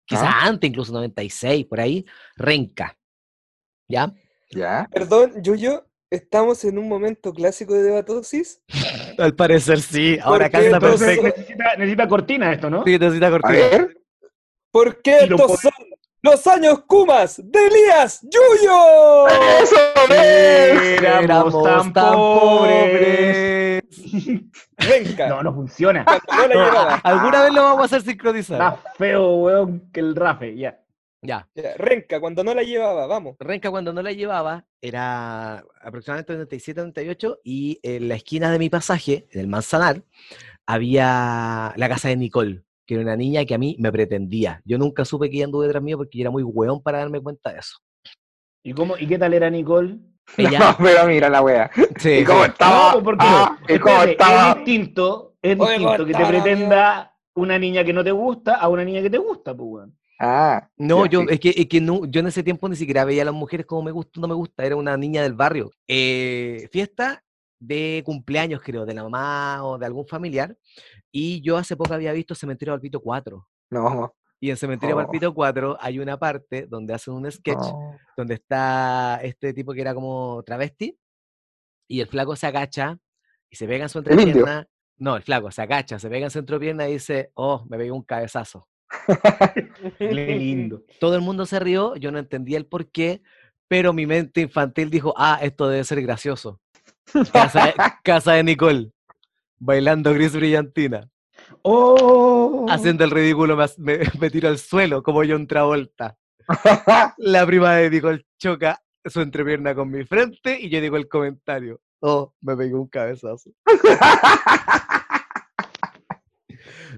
quizás 0.05 0.25
Ah. 0.29 0.41
antes, 0.47 0.69
incluso 0.69 0.93
96, 0.93 1.65
por 1.65 1.81
ahí, 1.81 2.05
Renca. 2.37 2.99
¿Ya? 3.89 4.13
Ya. 4.51 4.87
Perdón, 4.93 5.43
Yuyo, 5.43 5.88
estamos 6.11 6.65
en 6.65 6.79
un 6.79 6.89
momento 6.89 7.33
clásico 7.33 7.75
de 7.75 7.83
debatosis. 7.83 8.63
Al 9.19 9.35
parecer 9.35 9.81
sí, 9.81 10.19
ahora 10.23 10.47
entonces- 10.53 11.19
perfecto. 11.19 11.23
Necesita, 11.41 11.77
necesita 11.77 12.09
cortina 12.09 12.53
esto, 12.53 12.71
¿no? 12.71 12.85
Sí, 12.85 12.99
necesita 12.99 13.27
A 13.27 13.31
cortina. 13.31 13.53
ver. 13.59 13.99
Porque 14.71 15.19
Y 15.25 15.27
lo 15.29 15.37
estos 15.37 15.61
son 15.61 15.73
los 16.23 16.47
años 16.47 16.81
Kumas 16.87 17.41
de 17.43 17.67
Elías 17.67 18.21
Yuyo. 18.23 19.29
¡Eso 19.63 19.77
es! 20.13 21.01
Éramos 21.03 21.63
tan 21.63 21.93
pobres. 21.93 23.85
Venga, 24.89 25.29
No, 25.29 25.43
no 25.43 25.55
funciona. 25.55 26.05
no 26.05 26.73
la. 26.73 26.95
Alguna 27.05 27.43
vez 27.45 27.53
lo 27.53 27.63
vamos 27.63 27.81
a 27.83 27.85
hacer 27.85 28.03
sincronizar. 28.03 28.59
Más 28.59 28.75
feo, 28.97 29.37
weón, 29.37 29.91
que 29.93 30.01
el 30.01 30.15
Rafe, 30.15 30.57
ya. 30.57 30.79
Ya. 31.23 31.49
Ya, 31.55 31.75
Renca, 31.77 32.21
cuando 32.21 32.45
no 32.45 32.55
la 32.55 32.63
llevaba, 32.63 33.07
vamos. 33.07 33.37
Renca 33.41 33.71
cuando 33.71 33.93
no 33.93 34.03
la 34.03 34.13
llevaba 34.13 34.65
era 34.81 35.65
aproximadamente 35.81 36.33
97, 36.35 36.81
98 36.81 37.39
y 37.43 37.81
en 37.83 38.09
la 38.09 38.15
esquina 38.15 38.53
de 38.53 38.59
mi 38.61 38.69
pasaje, 38.71 39.27
en 39.33 39.41
el 39.41 39.49
Manzanar, 39.49 40.05
había 40.67 41.73
la 41.77 41.89
casa 41.89 42.09
de 42.09 42.17
Nicole, 42.17 42.63
que 42.87 42.95
era 42.95 43.03
una 43.03 43.17
niña 43.17 43.45
que 43.45 43.55
a 43.55 43.59
mí 43.59 43.77
me 43.81 43.91
pretendía. 43.91 44.63
Yo 44.65 44.79
nunca 44.79 45.05
supe 45.05 45.29
que 45.29 45.37
ella 45.37 45.47
anduvo 45.47 45.63
detrás 45.63 45.83
mío 45.83 45.97
porque 45.97 46.19
yo 46.19 46.23
era 46.23 46.31
muy 46.31 46.43
hueón 46.45 46.83
para 46.83 46.99
darme 46.99 47.21
cuenta 47.21 47.53
de 47.53 47.59
eso. 47.61 47.79
¿Y, 48.63 48.73
cómo, 48.73 48.97
¿Y 48.99 49.07
qué 49.07 49.19
tal 49.19 49.35
era 49.35 49.51
Nicole? 49.51 49.99
Ella, 50.37 50.59
No, 50.59 50.77
pero 50.85 51.07
mira 51.07 51.29
la 51.31 51.43
wea. 51.43 51.71
sí, 51.99 52.11
¿Y 52.19 52.25
cómo 52.25 52.45
estaba? 52.45 52.93
No, 52.95 53.03
porque 53.03 53.25
Ah, 53.27 53.59
¿y 53.69 53.79
cómo 53.79 54.03
espérate, 54.03 54.11
estaba? 54.13 54.51
es 54.51 54.57
distinto, 54.57 55.35
es 55.43 55.59
distinto 55.59 55.93
¿cómo 55.97 56.05
que 56.07 56.13
te 56.13 56.27
pretenda 56.27 57.17
una 57.35 57.59
niña 57.59 57.83
que 57.83 57.93
no 57.93 58.05
te 58.05 58.11
gusta 58.11 58.57
a 58.57 58.69
una 58.69 58.85
niña 58.85 59.01
que 59.01 59.11
te 59.11 59.19
gusta, 59.19 59.57
pues, 59.57 59.69
weón. 59.69 59.98
Ah, 60.19 60.69
No, 60.77 61.07
yo, 61.07 61.21
sí. 61.21 61.27
es 61.31 61.41
que, 61.41 61.51
es 61.57 61.67
que 61.69 61.81
no, 61.81 62.05
yo 62.07 62.21
en 62.21 62.27
ese 62.27 62.43
tiempo 62.43 62.69
ni 62.69 62.75
siquiera 62.77 63.05
veía 63.05 63.23
a 63.23 63.27
las 63.27 63.35
mujeres 63.35 63.67
como 63.67 63.83
me 63.83 63.93
gusta 63.93 64.19
o 64.19 64.23
no 64.23 64.29
me 64.29 64.35
gusta, 64.35 64.65
era 64.65 64.75
una 64.77 64.97
niña 64.97 65.23
del 65.23 65.35
barrio. 65.35 65.71
Eh, 65.87 66.69
fiesta 66.73 67.25
de 67.61 68.03
cumpleaños, 68.05 68.61
creo, 68.63 68.85
de 68.85 68.95
la 68.95 69.03
mamá 69.05 69.65
o 69.65 69.79
de 69.79 69.87
algún 69.87 70.07
familiar, 70.07 70.57
y 71.13 71.41
yo 71.41 71.57
hace 71.57 71.77
poco 71.77 71.95
había 71.95 72.13
visto 72.13 72.35
Cementerio 72.35 72.75
Palpito 72.75 73.01
4, 73.01 73.49
No, 73.71 74.15
y 74.41 74.51
en 74.51 74.57
Cementerio 74.57 74.97
Oh. 74.97 74.99
Palpito 74.99 75.35
4 75.35 75.77
hay 75.81 75.99
una 75.99 76.17
parte 76.19 76.67
donde 76.69 76.95
hacen 76.95 77.15
un 77.15 77.31
sketch 77.31 77.65
donde 78.17 78.35
está 78.35 79.19
este 79.23 79.53
tipo 79.53 79.73
que 79.73 79.81
era 79.81 79.95
como 79.95 80.43
travesti, 80.45 80.99
y 81.89 82.01
el 82.01 82.07
flaco 82.09 82.37
se 82.37 82.47
agacha 82.47 82.99
y 83.51 83.57
se 83.57 83.67
pega 83.67 83.85
en 83.85 83.89
su 83.89 83.99
entrepierna. 83.99 84.67
No, 84.99 85.17
el 85.17 85.23
flaco 85.23 85.51
se 85.51 85.63
agacha, 85.63 85.99
se 85.99 86.11
pega 86.11 86.27
en 86.27 86.31
su 86.31 86.41
entrepierna 86.41 86.89
y 86.89 86.95
dice, 86.95 87.31
oh, 87.35 87.65
me 87.69 87.79
pegué 87.79 87.93
un 87.93 88.03
cabezazo. 88.03 88.69
Qué 89.99 90.13
lindo. 90.13 90.83
todo 91.01 91.15
el 91.15 91.21
mundo 91.21 91.47
se 91.47 91.61
rió, 91.61 91.97
yo 91.97 92.11
no 92.11 92.19
entendía 92.19 92.59
el 92.59 92.67
por 92.67 92.91
qué, 92.91 93.23
pero 93.69 93.93
mi 93.93 94.07
mente 94.07 94.41
infantil 94.41 94.91
dijo, 94.91 95.15
ah, 95.17 95.39
esto 95.43 95.69
debe 95.69 95.85
ser 95.85 96.03
gracioso. 96.03 96.61
Casa 97.33 97.67
de, 97.67 97.75
casa 98.05 98.33
de 98.33 98.45
Nicole, 98.45 98.93
bailando 99.59 100.13
gris 100.15 100.35
brillantina, 100.35 101.09
¡Oh! 101.63 102.67
haciendo 102.69 103.05
el 103.05 103.11
ridículo, 103.11 103.57
me, 103.57 103.67
me, 103.79 103.99
me 104.21 104.31
tiro 104.31 104.49
al 104.49 104.59
suelo 104.59 105.03
como 105.03 105.23
John 105.27 105.47
Travolta. 105.47 106.17
La 107.19 107.47
prima 107.47 107.75
de 107.77 107.91
Nicole 107.91 108.27
choca 108.39 108.83
su 109.05 109.21
entrepierna 109.21 109.75
con 109.75 109.91
mi 109.91 110.05
frente 110.05 110.59
y 110.61 110.71
yo 110.71 110.81
digo 110.81 110.97
el 110.97 111.09
comentario, 111.09 111.81
oh, 112.01 112.33
me 112.41 112.57
pegué 112.57 112.75
un 112.75 112.89
cabezazo. 112.89 113.51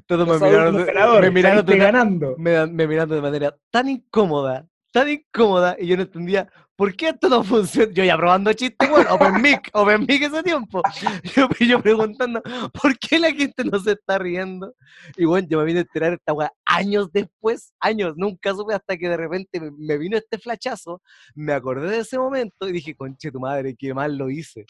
Todos 0.07 0.27
me 0.27 0.49
miraron, 0.49 1.21
me 1.21 1.31
miraron 1.31 1.67
de 1.67 1.77
ganando. 1.77 2.35
me, 2.39 2.67
me 2.67 2.87
mirando 2.87 3.15
de 3.15 3.23
manera 3.23 3.57
tan 3.71 3.89
incómoda, 3.89 4.67
tan 4.93 5.09
incómoda, 5.09 5.77
y 5.79 5.87
yo 5.87 5.97
no 5.97 6.03
entendía 6.03 6.49
por 6.81 6.97
qué 6.97 7.11
esto 7.11 7.29
no 7.29 7.45
funciona. 7.45 7.93
Yo 7.93 8.05
ya 8.05 8.17
probando 8.17 8.55
chistes, 8.55 8.89
bueno, 8.89 9.15
Open 9.15 9.43
Mic, 9.43 9.69
Open 9.75 10.01
Mic 10.01 10.23
ese 10.23 10.43
tiempo. 10.43 10.81
Yo, 11.37 11.47
yo 11.61 11.83
preguntando, 11.83 12.41
¿por 12.81 12.99
qué 12.99 13.19
la 13.19 13.31
gente 13.33 13.65
no 13.65 13.79
se 13.79 13.93
está 13.93 14.19
riendo? 14.19 14.75
Y 15.17 15.27
bueno, 15.27 15.47
yo 15.51 15.59
me 15.59 15.65
vine 15.65 15.81
a 15.81 15.83
enterar 15.83 16.15
esta 16.15 16.33
weá 16.33 16.51
años 16.65 17.13
después, 17.13 17.75
años, 17.81 18.15
nunca 18.17 18.55
supe 18.55 18.75
hasta 18.75 18.97
que 18.97 19.11
de 19.11 19.17
repente 19.19 19.61
me, 19.61 19.71
me 19.73 19.99
vino 19.99 20.17
este 20.17 20.39
flachazo, 20.39 21.03
me 21.35 21.53
acordé 21.53 21.91
de 21.91 21.99
ese 21.99 22.19
momento 22.19 22.67
y 22.67 22.73
dije, 22.73 22.95
conche 22.95 23.31
tu 23.31 23.41
madre, 23.41 23.77
qué 23.79 23.93
mal 23.93 24.17
lo 24.17 24.31
hice. 24.31 24.65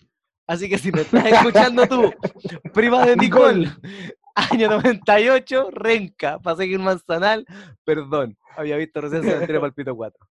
Así 0.50 0.68
que 0.68 0.78
si 0.78 0.90
me 0.90 1.02
estás 1.02 1.24
escuchando 1.26 1.86
tú, 1.86 2.12
prima 2.74 3.06
de 3.06 3.14
Nicole, 3.16 3.70
año 4.50 4.68
98, 4.68 5.70
Renca, 5.72 6.38
para 6.38 6.56
seguir 6.56 6.78
Manzanal, 6.78 7.46
perdón, 7.84 8.36
había 8.56 8.76
visto 8.76 9.00
recién 9.00 9.22
Cementerio 9.22 9.60
Palpito 9.60 9.94
4. 9.96 10.26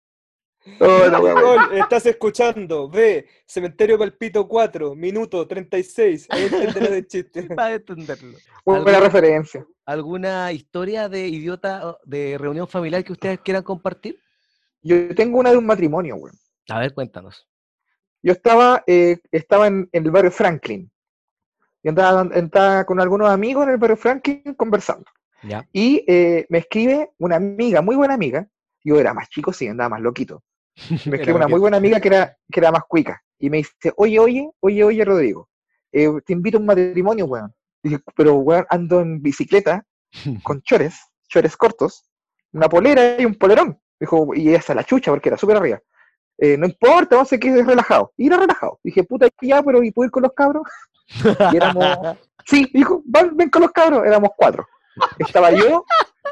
Oh, 0.80 1.06
la 1.12 1.20
wea, 1.20 1.36
wea. 1.36 1.44
Nicole, 1.62 1.80
estás 1.80 2.06
escuchando, 2.08 2.90
ve, 2.90 3.28
Cementerio 3.46 4.00
Palpito 4.00 4.48
4, 4.48 4.96
minuto 4.96 5.48
36. 5.48 6.26
Ahí 6.32 6.46
entenderás 6.46 6.90
el 6.92 7.08
chiste. 7.08 7.44
Para 7.56 7.76
entenderlo. 7.76 8.36
Buena 8.66 8.84
¿Algún- 8.92 9.04
referencia. 9.04 9.66
¿Alguna 9.86 10.52
historia 10.52 11.08
de 11.08 11.28
idiota 11.28 11.96
de 12.04 12.38
reunión 12.40 12.68
familiar 12.68 13.04
que 13.04 13.12
ustedes 13.14 13.40
quieran 13.42 13.62
compartir? 13.62 14.20
Yo 14.82 15.14
tengo 15.14 15.38
una 15.38 15.52
de 15.52 15.58
un 15.58 15.66
matrimonio, 15.68 16.16
weón. 16.16 16.36
A 16.70 16.80
ver, 16.80 16.94
cuéntanos. 16.96 17.48
Yo 18.24 18.32
estaba, 18.32 18.84
eh, 18.88 19.20
estaba 19.32 19.68
en, 19.68 19.88
en 19.92 20.04
el 20.06 20.10
barrio 20.10 20.32
Franklin. 20.32 20.92
Yo 21.86 21.90
andaba, 21.90 22.22
andaba 22.22 22.84
con 22.84 23.00
algunos 23.00 23.30
amigos 23.30 23.68
en 23.68 23.74
el 23.74 23.78
barrio 23.78 23.96
Franklin 23.96 24.56
conversando. 24.58 25.06
Ya. 25.44 25.70
Y 25.72 26.04
eh, 26.08 26.48
me 26.50 26.58
escribe 26.58 27.12
una 27.20 27.36
amiga, 27.36 27.84
muy 27.84 27.96
buena 27.96 28.16
amiga. 28.16 28.48
Yo 28.84 29.00
era 29.00 29.14
más 29.14 29.30
chico, 29.30 29.54
sí, 29.54 29.68
andaba 29.68 29.90
más 29.90 30.02
loquito. 30.02 30.42
Me 31.06 31.18
escribe 31.18 31.34
una 31.34 31.48
muy 31.48 31.60
buena 31.60 31.78
amiga 31.78 32.00
que 32.00 32.08
era, 32.08 32.36
que 32.52 32.60
era 32.60 32.72
más 32.72 32.86
cuica. 32.88 33.22
Y 33.38 33.52
me 33.52 33.58
dice, 33.58 33.94
oye, 33.98 34.18
oye, 34.18 34.50
oye, 34.62 34.84
oye, 34.84 35.06
Rodrigo, 35.06 35.48
eh, 35.92 36.10
te 36.26 36.34
invito 36.34 36.58
a 36.58 36.62
un 36.62 36.66
matrimonio, 36.66 37.26
weón. 37.26 37.54
Dije, 37.84 38.00
pero 38.16 38.34
weón, 38.34 38.66
ando 38.70 39.02
en 39.02 39.22
bicicleta 39.22 39.86
con 40.44 40.64
chores, 40.64 41.00
chores 41.28 41.56
cortos, 41.56 42.10
una 42.52 42.68
polera 42.68 43.22
y 43.22 43.26
un 43.26 43.36
polerón. 43.36 43.80
Dijo, 44.00 44.34
y 44.34 44.56
hasta 44.56 44.74
la 44.74 44.84
chucha, 44.84 45.12
porque 45.12 45.30
era 45.30 45.38
súper 45.38 45.58
arriba. 45.58 45.80
Eh, 46.40 46.58
no 46.58 46.66
importa, 46.66 47.16
vamos 47.16 47.32
a 47.32 47.38
que 47.38 47.48
es 47.48 47.68
relajado. 47.68 48.12
Y 48.18 48.26
era 48.26 48.38
relajado. 48.38 48.80
Dije, 48.84 49.04
puta, 49.04 49.28
ya, 49.40 49.62
pero 49.62 49.84
¿y 49.84 49.92
puedo 49.92 50.08
ir 50.08 50.12
con 50.12 50.24
los 50.24 50.34
cabros? 50.34 50.64
Y 51.52 51.58
éramos, 51.58 52.18
sí, 52.46 52.70
dijo, 52.74 53.02
"Van, 53.06 53.36
ven 53.36 53.50
con 53.50 53.62
los 53.62 53.72
cabros. 53.72 54.06
Éramos 54.06 54.32
cuatro. 54.36 54.68
Estaba 55.20 55.52
yo, 55.52 55.86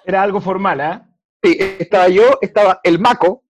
Era 0.06 0.24
algo 0.24 0.42
formal, 0.42 0.82
¿ah? 0.82 1.06
sí, 1.44 1.58
estaba 1.80 2.08
yo, 2.08 2.38
estaba 2.42 2.80
el 2.84 3.00
maco. 3.00 3.44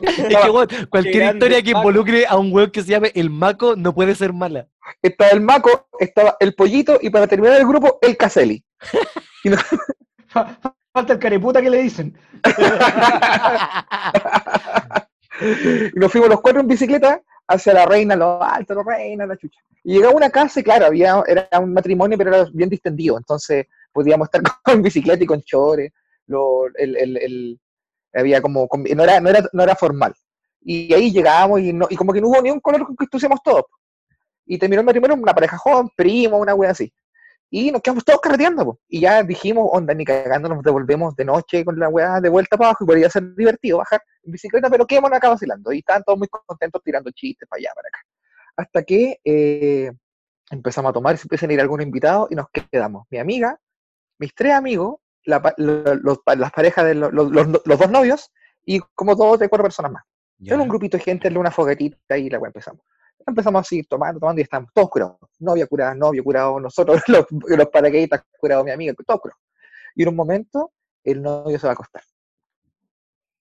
Es 0.00 0.16
que, 0.16 0.86
cualquier 0.88 1.16
grande 1.16 1.38
historia 1.38 1.62
que 1.62 1.72
Maco. 1.72 1.88
involucre 1.88 2.26
a 2.26 2.36
un 2.36 2.52
weón 2.52 2.70
que 2.70 2.82
se 2.82 2.90
llame 2.90 3.10
el 3.14 3.30
Maco 3.30 3.74
no 3.76 3.92
puede 3.92 4.14
ser 4.14 4.32
mala. 4.32 4.68
estaba 5.02 5.30
el 5.32 5.40
maco, 5.40 5.88
estaba 5.98 6.36
el 6.40 6.54
pollito 6.54 6.98
y 7.02 7.10
para 7.10 7.26
terminar 7.26 7.60
el 7.60 7.66
grupo, 7.66 7.98
el 8.00 8.16
Caselli. 8.16 8.64
falta 10.92 11.12
el 11.12 11.18
careputa 11.18 11.60
que 11.60 11.70
le 11.70 11.82
dicen. 11.82 12.16
Y 15.94 15.98
nos 15.98 16.12
fuimos 16.12 16.28
los 16.30 16.40
cuatro 16.40 16.60
en 16.60 16.66
bicicleta 16.68 17.22
hacia 17.48 17.72
la 17.74 17.86
reina, 17.86 18.16
lo 18.16 18.42
alto, 18.42 18.74
la 18.74 18.82
reina, 18.82 19.26
la 19.26 19.36
chucha. 19.36 19.60
Y 19.82 19.94
llegamos 19.94 20.14
a 20.14 20.16
una 20.18 20.30
casa 20.30 20.60
y 20.60 20.62
claro, 20.62 20.86
había, 20.86 21.22
era 21.26 21.48
un 21.58 21.72
matrimonio, 21.72 22.16
pero 22.18 22.34
era 22.34 22.48
bien 22.52 22.68
distendido. 22.68 23.16
Entonces 23.16 23.66
podíamos 23.92 24.26
estar 24.28 24.42
con 24.64 24.82
bicicleta 24.82 25.24
y 25.24 25.26
con 25.26 25.42
chores. 25.42 25.92
Lo, 26.26 26.66
el, 26.76 26.96
el, 26.96 27.16
el- 27.16 27.60
había 28.12 28.42
como, 28.42 28.66
com- 28.68 28.84
no 28.94 29.04
era, 29.04 29.20
no 29.20 29.28
era, 29.30 29.44
no 29.52 29.62
era 29.62 29.74
formal. 29.76 30.12
Y 30.62 30.92
ahí 30.92 31.10
llegábamos 31.12 31.60
y, 31.60 31.72
no, 31.72 31.86
y 31.88 31.96
como 31.96 32.12
que 32.12 32.20
no 32.20 32.28
hubo 32.28 32.42
ni 32.42 32.50
un 32.50 32.60
color 32.60 32.84
con 32.84 32.96
que 32.96 33.04
estuviésemos 33.04 33.40
todos. 33.42 33.64
Y 34.46 34.58
terminó 34.58 34.80
el 34.80 34.86
matrimonio 34.86 35.16
una 35.16 35.34
pareja 35.34 35.56
joven, 35.56 35.88
primo, 35.96 36.38
una 36.38 36.54
wea 36.54 36.70
así. 36.72 36.92
Y 37.52 37.72
nos 37.72 37.82
quedamos 37.82 38.04
todos 38.04 38.20
carreteando, 38.20 38.64
po. 38.64 38.78
y 38.88 39.00
ya 39.00 39.22
dijimos, 39.24 39.68
onda, 39.72 39.92
ni 39.92 40.04
cagando, 40.04 40.48
nos 40.48 40.62
devolvemos 40.62 41.16
de 41.16 41.24
noche 41.24 41.64
con 41.64 41.78
la 41.78 41.88
weá 41.88 42.20
de 42.20 42.28
vuelta 42.28 42.56
para 42.56 42.68
abajo, 42.70 42.84
y 42.84 42.86
podría 42.86 43.10
ser 43.10 43.34
divertido 43.34 43.78
bajar 43.78 44.00
en 44.22 44.32
bicicleta, 44.32 44.70
pero 44.70 44.86
quedémonos 44.86 45.16
acá 45.16 45.28
vacilando. 45.30 45.72
Y 45.72 45.78
estaban 45.78 46.04
todos 46.04 46.18
muy 46.18 46.28
contentos 46.28 46.80
tirando 46.84 47.10
chistes 47.10 47.48
para 47.48 47.58
allá, 47.58 47.70
para 47.74 47.88
acá. 47.88 47.98
Hasta 48.56 48.82
que 48.84 49.18
eh, 49.24 49.90
empezamos 50.50 50.90
a 50.90 50.92
tomar 50.92 51.14
y 51.14 51.18
se 51.18 51.24
empiezan 51.24 51.50
a 51.50 51.52
ir 51.54 51.60
algunos 51.60 51.84
invitados 51.84 52.28
y 52.30 52.36
nos 52.36 52.46
quedamos. 52.70 53.06
Mi 53.10 53.18
amiga, 53.18 53.58
mis 54.18 54.32
tres 54.34 54.52
amigos, 54.52 54.96
la 55.24 55.42
lo- 55.56 56.22
las 56.36 56.52
parejas 56.52 56.84
de 56.84 56.94
lo- 56.94 57.10
los, 57.10 57.30
dos 57.32 57.90
novios 57.90 58.30
y 58.64 58.78
como 58.94 59.14
dos 59.16 59.38
de 59.40 59.48
cuatro 59.48 59.64
personas 59.64 59.90
más. 59.92 60.04
Ya. 60.38 60.54
Era 60.54 60.62
un 60.62 60.68
grupito 60.68 60.96
de 60.98 61.02
gente, 61.02 61.28
en 61.28 61.36
una 61.36 61.50
foguetita 61.50 62.16
y 62.16 62.30
la 62.30 62.38
weá 62.38 62.48
empezamos. 62.48 62.82
Empezamos 63.26 63.60
a 63.60 63.64
seguir 63.64 63.86
tomando, 63.88 64.20
tomando 64.20 64.40
y 64.40 64.44
estamos 64.44 64.70
todos 64.72 64.88
curados. 64.90 65.16
Novia 65.38 65.66
curada, 65.66 65.94
novio 65.94 66.22
curado, 66.24 66.58
nosotros 66.60 67.02
los, 67.08 67.26
los 67.30 67.68
paracaidistas 67.68 68.22
curados, 68.38 68.64
mi 68.64 68.70
amiga, 68.70 68.94
todos 69.06 69.20
curados. 69.20 69.40
Y 69.94 70.02
en 70.02 70.08
un 70.08 70.16
momento 70.16 70.72
el 71.04 71.20
novio 71.22 71.58
se 71.58 71.66
va 71.66 71.72
a 71.72 71.74
acostar. 71.74 72.02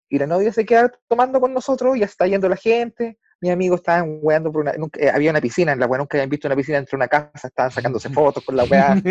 Y 0.09 0.19
la 0.19 0.27
novia 0.27 0.53
se 0.53 0.65
queda 0.65 0.91
tomando 1.07 1.41
con 1.41 1.53
nosotros, 1.53 1.97
ya 1.97 2.05
está 2.05 2.27
yendo 2.27 2.47
la 2.47 2.55
gente. 2.55 3.17
Mis 3.41 3.51
amigos 3.51 3.79
estaban 3.81 4.19
weando 4.21 4.51
por 4.51 4.61
una. 4.61 4.73
nunca- 4.73 4.99
eh, 5.01 5.09
había 5.09 5.31
una 5.31 5.41
piscina 5.41 5.71
en 5.73 5.79
la 5.79 5.85
weá, 5.87 5.97
nunca 5.97 6.17
habían 6.17 6.29
visto 6.29 6.47
una 6.47 6.55
piscina 6.55 6.77
dentro 6.77 6.91
de 6.97 6.97
una 6.97 7.07
casa, 7.09 7.47
estaban 7.47 7.71
sacándose 7.71 8.09
fotos 8.09 8.43
con 8.45 8.55
la 8.55 8.63
weá. 8.65 8.95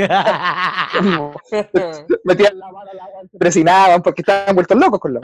Metían 2.24 2.58
la 2.58 2.70
mano 2.72 2.90
al 2.90 3.00
agua, 3.00 3.22
presinaban 3.38 4.00
porque 4.02 4.22
estaban 4.22 4.54
vueltos 4.54 4.78
locos 4.78 5.00
con 5.00 5.14
la 5.14 5.20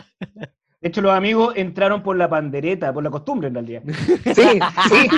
De 0.81 0.89
hecho, 0.91 1.01
los 1.01 1.13
amigos 1.13 1.55
entraron 1.57 2.03
por 2.05 2.17
la 2.17 2.29
pandereta, 2.31 2.93
por 2.93 3.03
la 3.03 3.11
costumbre 3.11 3.49
en 3.49 3.55
realidad. 3.55 3.83
Sí, 4.35 4.61
sí. 4.89 5.09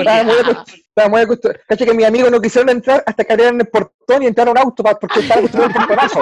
Estaba 0.00 0.24
muy, 0.24 0.34
acost- 0.36 0.74
estaba 0.88 1.08
muy 1.10 1.20
acostumbrado. 1.20 1.64
Cacha 1.68 1.84
que 1.84 1.92
mis 1.94 2.06
amigos 2.06 2.30
no 2.30 2.40
quisieron 2.40 2.70
entrar 2.70 3.02
hasta 3.06 3.22
que 3.24 3.32
abrieron 3.34 3.60
el 3.60 3.68
portón 3.68 4.22
y 4.22 4.26
entraron 4.28 4.56
a 4.56 4.62
un 4.62 4.66
auto 4.66 4.82
porque 4.98 5.20
estaba 5.20 5.40
acostumbrado 5.40 5.78
al 5.78 5.86
portonazo. 5.86 6.20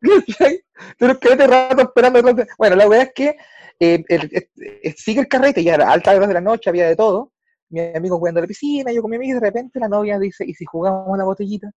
Pero 0.98 1.18
quedé 1.18 1.46
rato 1.46 1.82
esperando. 1.82 2.22
Bueno, 2.58 2.76
la 2.76 2.86
verdad 2.88 3.06
es 3.08 3.12
que 3.14 3.36
eh, 3.80 4.04
el- 4.08 4.30
el- 4.32 4.48
el- 4.82 4.94
sigue 4.96 5.20
el 5.20 5.28
carrete, 5.28 5.64
ya 5.64 5.74
era 5.74 5.90
alta 5.90 6.14
horas 6.14 6.28
de 6.28 6.34
la 6.34 6.40
noche, 6.40 6.70
había 6.70 6.86
de 6.86 6.96
todo. 6.96 7.32
Mi 7.70 7.80
amigo 7.94 8.18
jugando 8.18 8.38
a 8.38 8.42
la 8.42 8.46
piscina, 8.46 8.92
yo 8.92 9.02
con 9.02 9.10
mi 9.10 9.16
amiga, 9.16 9.32
y 9.32 9.34
de 9.40 9.46
repente 9.46 9.80
la 9.80 9.88
novia 9.88 10.18
dice, 10.18 10.44
¿y 10.46 10.54
si 10.54 10.64
jugamos 10.64 11.12
a 11.14 11.16
la 11.18 11.24
botellita? 11.24 11.70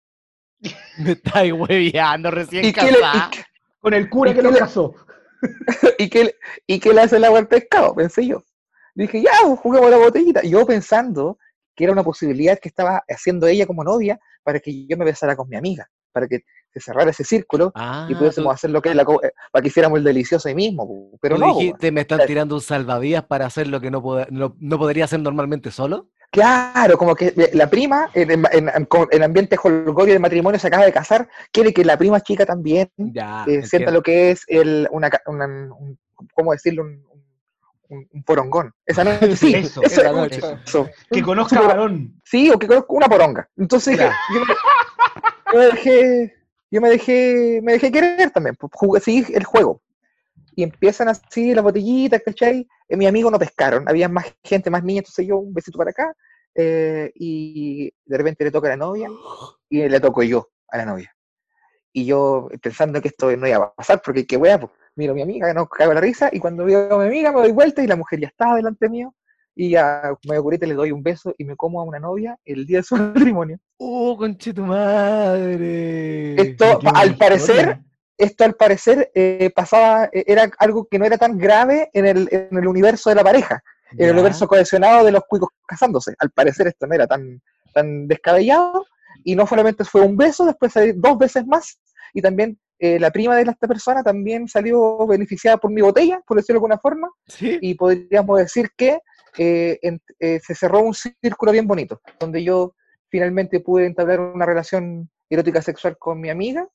Me 0.97 1.11
estáis 1.11 1.53
hueveando 1.53 2.31
recién 2.31 2.65
¿Y 2.65 2.73
qué, 2.73 2.91
le, 2.91 2.99
casada. 2.99 3.31
Con 3.79 3.93
el 3.93 4.09
cura 4.09 4.31
¿Y 4.31 4.33
que 4.35 4.41
lo 4.41 4.51
le- 4.51 4.59
casó. 4.59 4.95
y, 5.97 6.09
qué, 6.09 6.23
le- 6.25 6.35
¿Y 6.65 6.79
qué 6.79 6.93
le 6.93 7.01
hace 7.01 7.17
el 7.17 7.25
agua 7.25 7.39
al 7.39 7.47
pescado? 7.47 7.93
Pensé 7.95 8.25
yo. 8.25 8.43
Dije, 8.95 9.21
ya, 9.21 9.31
pues, 9.45 9.59
juguemos 9.59 9.91
la 9.91 9.97
botellita. 9.97 10.41
Yo 10.41 10.65
pensando 10.65 11.37
que 11.75 11.83
era 11.83 11.93
una 11.93 12.03
posibilidad 12.03 12.57
que 12.59 12.69
estaba 12.69 13.03
haciendo 13.07 13.45
ella 13.45 13.67
como 13.67 13.83
novia 13.83 14.19
para 14.41 14.59
que 14.59 14.87
yo 14.87 14.97
me 14.97 15.05
besara 15.05 15.35
con 15.35 15.47
mi 15.47 15.55
amiga, 15.55 15.87
para 16.17 16.27
que 16.27 16.39
se 16.73 16.79
cerrara 16.79 17.11
ese 17.11 17.23
círculo 17.23 17.71
Ah, 17.75 18.07
y 18.09 18.15
pudiésemos 18.15 18.49
tú- 18.49 18.55
hacer 18.55 18.69
lo 18.71 18.81
que 18.81 18.89
es 18.89 18.95
la 18.95 19.03
eh, 19.03 19.31
para 19.51 19.61
que 19.61 19.67
hiciéramos 19.67 19.99
el 19.99 20.03
delicioso 20.03 20.47
ahí 20.47 20.55
mismo. 20.55 21.11
Pero 21.21 21.37
no, 21.37 21.53
dijiste, 21.55 21.91
me 21.91 22.01
están 22.01 22.17
Claro. 22.17 22.27
tirando 22.27 22.55
un 22.55 22.61
salvavidas 22.61 23.23
para 23.25 23.45
hacer 23.45 23.67
lo 23.67 23.79
que 23.79 23.91
no, 23.91 24.01
pod- 24.01 24.27
no, 24.29 24.55
no 24.59 24.77
podría 24.79 25.05
hacer 25.05 25.19
normalmente 25.19 25.69
solo. 25.71 26.09
Claro, 26.31 26.97
como 26.97 27.15
que 27.15 27.27
eh, 27.37 27.51
la 27.53 27.69
prima, 27.69 28.09
en, 28.13 28.31
en, 28.31 28.43
en- 28.51 28.87
en 29.11 29.23
ambiente 29.23 29.57
holgorio 29.63 30.13
de 30.13 30.19
matrimonio, 30.19 30.59
se 30.59 30.67
acaba 30.67 30.85
de 30.85 30.91
casar, 30.91 31.29
quiere 31.51 31.71
que 31.73 31.85
la 31.85 31.97
prima 31.97 32.19
chica 32.21 32.45
también 32.45 32.89
Ya. 32.97 33.45
eh, 33.47 33.63
sienta 33.63 33.91
lo 33.91 34.01
que 34.01 34.31
es 34.31 34.43
el, 34.47 34.87
una, 34.91 35.09
un- 35.27 35.97
¿cómo 36.33 36.51
decirlo? 36.51 36.83
Un, 36.83 37.05
un- 37.89 38.07
un 38.11 38.23
porongón. 38.23 38.73
Esa 38.85 39.05
noche, 39.05 39.35
sí, 39.37 39.53
Eso, 39.55 39.81
eso, 39.81 40.01
esa 40.01 40.11
noche. 40.11 40.41
eso. 40.65 40.89
Que 41.09 41.21
conozca 41.21 41.61
varón. 41.61 42.19
Sí, 42.25 42.49
o 42.51 42.59
que 42.59 42.67
conozco 42.67 42.93
una 42.95 43.07
poronga. 43.07 43.47
Entonces 43.55 43.95
Claro. 43.95 44.11
yo, 44.33 44.41
yo 45.51 45.59
me 45.59 45.65
dejé, 45.65 46.35
yo 46.71 46.81
me 46.81 46.89
dejé, 46.89 47.59
me 47.63 47.73
dejé 47.73 47.91
querer 47.91 48.31
también, 48.31 48.55
pues, 48.55 48.71
jugué, 48.73 49.01
el 49.33 49.43
juego. 49.43 49.81
Y 50.55 50.63
empiezan 50.63 51.07
así 51.07 51.53
las 51.53 51.63
botellitas, 51.63 52.21
¿cachai? 52.23 52.67
Eh, 52.89 52.97
mi 52.97 53.05
amigo 53.07 53.29
no 53.29 53.39
pescaron, 53.39 53.87
había 53.87 54.09
más 54.09 54.25
gente, 54.43 54.69
más 54.69 54.83
niñas, 54.83 55.03
entonces 55.03 55.27
yo 55.27 55.37
un 55.37 55.53
besito 55.53 55.77
para 55.77 55.91
acá, 55.91 56.13
eh, 56.55 57.11
y 57.15 57.91
de 58.05 58.17
repente 58.17 58.43
le 58.43 58.51
toca 58.51 58.67
a 58.67 58.71
la 58.71 58.77
novia, 58.77 59.09
y 59.69 59.87
le 59.87 59.99
toco 59.99 60.23
yo 60.23 60.49
a 60.69 60.77
la 60.77 60.85
novia. 60.85 61.13
Y 61.93 62.05
yo 62.05 62.49
pensando 62.61 63.01
que 63.01 63.09
esto 63.09 63.35
no 63.37 63.47
iba 63.47 63.57
a 63.57 63.73
pasar, 63.73 64.01
porque 64.03 64.25
qué 64.25 64.37
wea, 64.37 64.59
pues, 64.59 64.71
miro 64.95 65.13
a 65.13 65.15
mi 65.15 65.21
amiga, 65.21 65.53
no 65.53 65.67
cago 65.67 65.93
la 65.93 66.01
risa, 66.01 66.29
y 66.31 66.39
cuando 66.39 66.65
veo 66.65 66.93
a 66.93 66.99
mi 66.99 67.05
amiga 67.05 67.31
me 67.31 67.41
doy 67.41 67.51
vuelta 67.51 67.83
y 67.83 67.87
la 67.87 67.95
mujer 67.95 68.19
ya 68.19 68.27
está 68.27 68.55
delante 68.55 68.89
mío, 68.89 69.13
y 69.59 69.75
a 69.75 70.13
medio 70.27 70.43
curita 70.43 70.67
le 70.67 70.75
doy 70.75 70.91
un 70.91 71.01
beso 71.01 71.33
y 71.37 71.43
me 71.43 71.55
como 71.55 71.81
a 71.81 71.83
una 71.83 71.99
novia 71.99 72.37
el 72.45 72.65
día 72.67 72.77
de 72.77 72.83
su 72.83 72.95
matrimonio. 73.35 73.57
¡Oh, 73.77 74.15
conche 74.15 74.53
tu 74.53 74.63
madre! 74.63 76.35
Esto, 76.41 76.79
al 76.93 77.15
parecer, 77.17 77.55
historia. 77.55 77.83
esto 78.17 78.43
al 78.43 78.53
parecer 78.53 79.11
eh, 79.15 79.49
pasaba, 79.55 80.05
eh, 80.13 80.23
era 80.27 80.49
algo 80.59 80.87
que 80.89 80.99
no 80.99 81.05
era 81.05 81.17
tan 81.17 81.37
grave 81.37 81.89
en 81.93 82.05
el, 82.05 82.27
en 82.31 82.57
el 82.57 82.67
universo 82.67 83.09
de 83.09 83.15
la 83.15 83.23
pareja, 83.23 83.61
en 83.93 84.01
el 84.01 84.05
Ya. 84.07 84.13
universo 84.13 84.47
cohesionado 84.47 85.03
de 85.05 85.11
los 85.11 85.23
cuicos 85.27 85.49
casándose. 85.67 86.13
Al 86.19 86.29
parecer 86.31 86.67
esto 86.67 86.85
no 86.87 86.93
era 86.95 87.07
tan, 87.07 87.41
tan 87.73 88.07
descabellado, 88.07 88.85
y 89.23 89.35
no 89.35 89.47
solamente 89.47 89.83
fue 89.83 90.01
un 90.01 90.15
beso, 90.15 90.45
después 90.45 90.73
dos 90.95 91.17
veces 91.17 91.45
más, 91.47 91.79
y 92.13 92.21
también 92.21 92.57
eh, 92.79 92.99
la 92.99 93.09
prima 93.11 93.35
de 93.35 93.41
esta 93.41 93.67
persona 93.67 94.03
también 94.03 94.47
salió 94.47 95.05
beneficiada 95.07 95.57
por 95.57 95.71
mi 95.71 95.81
botella, 95.81 96.21
por 96.27 96.37
decirlo 96.37 96.55
de 96.59 96.65
alguna 96.65 96.77
forma, 96.77 97.09
¿Sí? 97.27 97.57
y 97.61 97.73
podríamos 97.73 98.37
decir 98.37 98.69
que 98.77 98.99
eh, 99.37 99.79
en- 99.81 100.01
eh, 100.19 100.39
se 100.43 100.55
cerró 100.55 100.79
un 100.81 100.93
círculo 100.93 101.51
bien 101.51 101.67
bonito, 101.67 102.01
donde 102.19 102.43
yo 102.43 102.73
finalmente 103.09 103.59
pude 103.59 103.85
entablar 103.85 104.19
una 104.19 104.45
relación 104.45 105.09
erótica 105.29 105.61
sexual 105.61 105.97
con 105.97 106.19
mi 106.19 106.29
amiga 106.29 106.67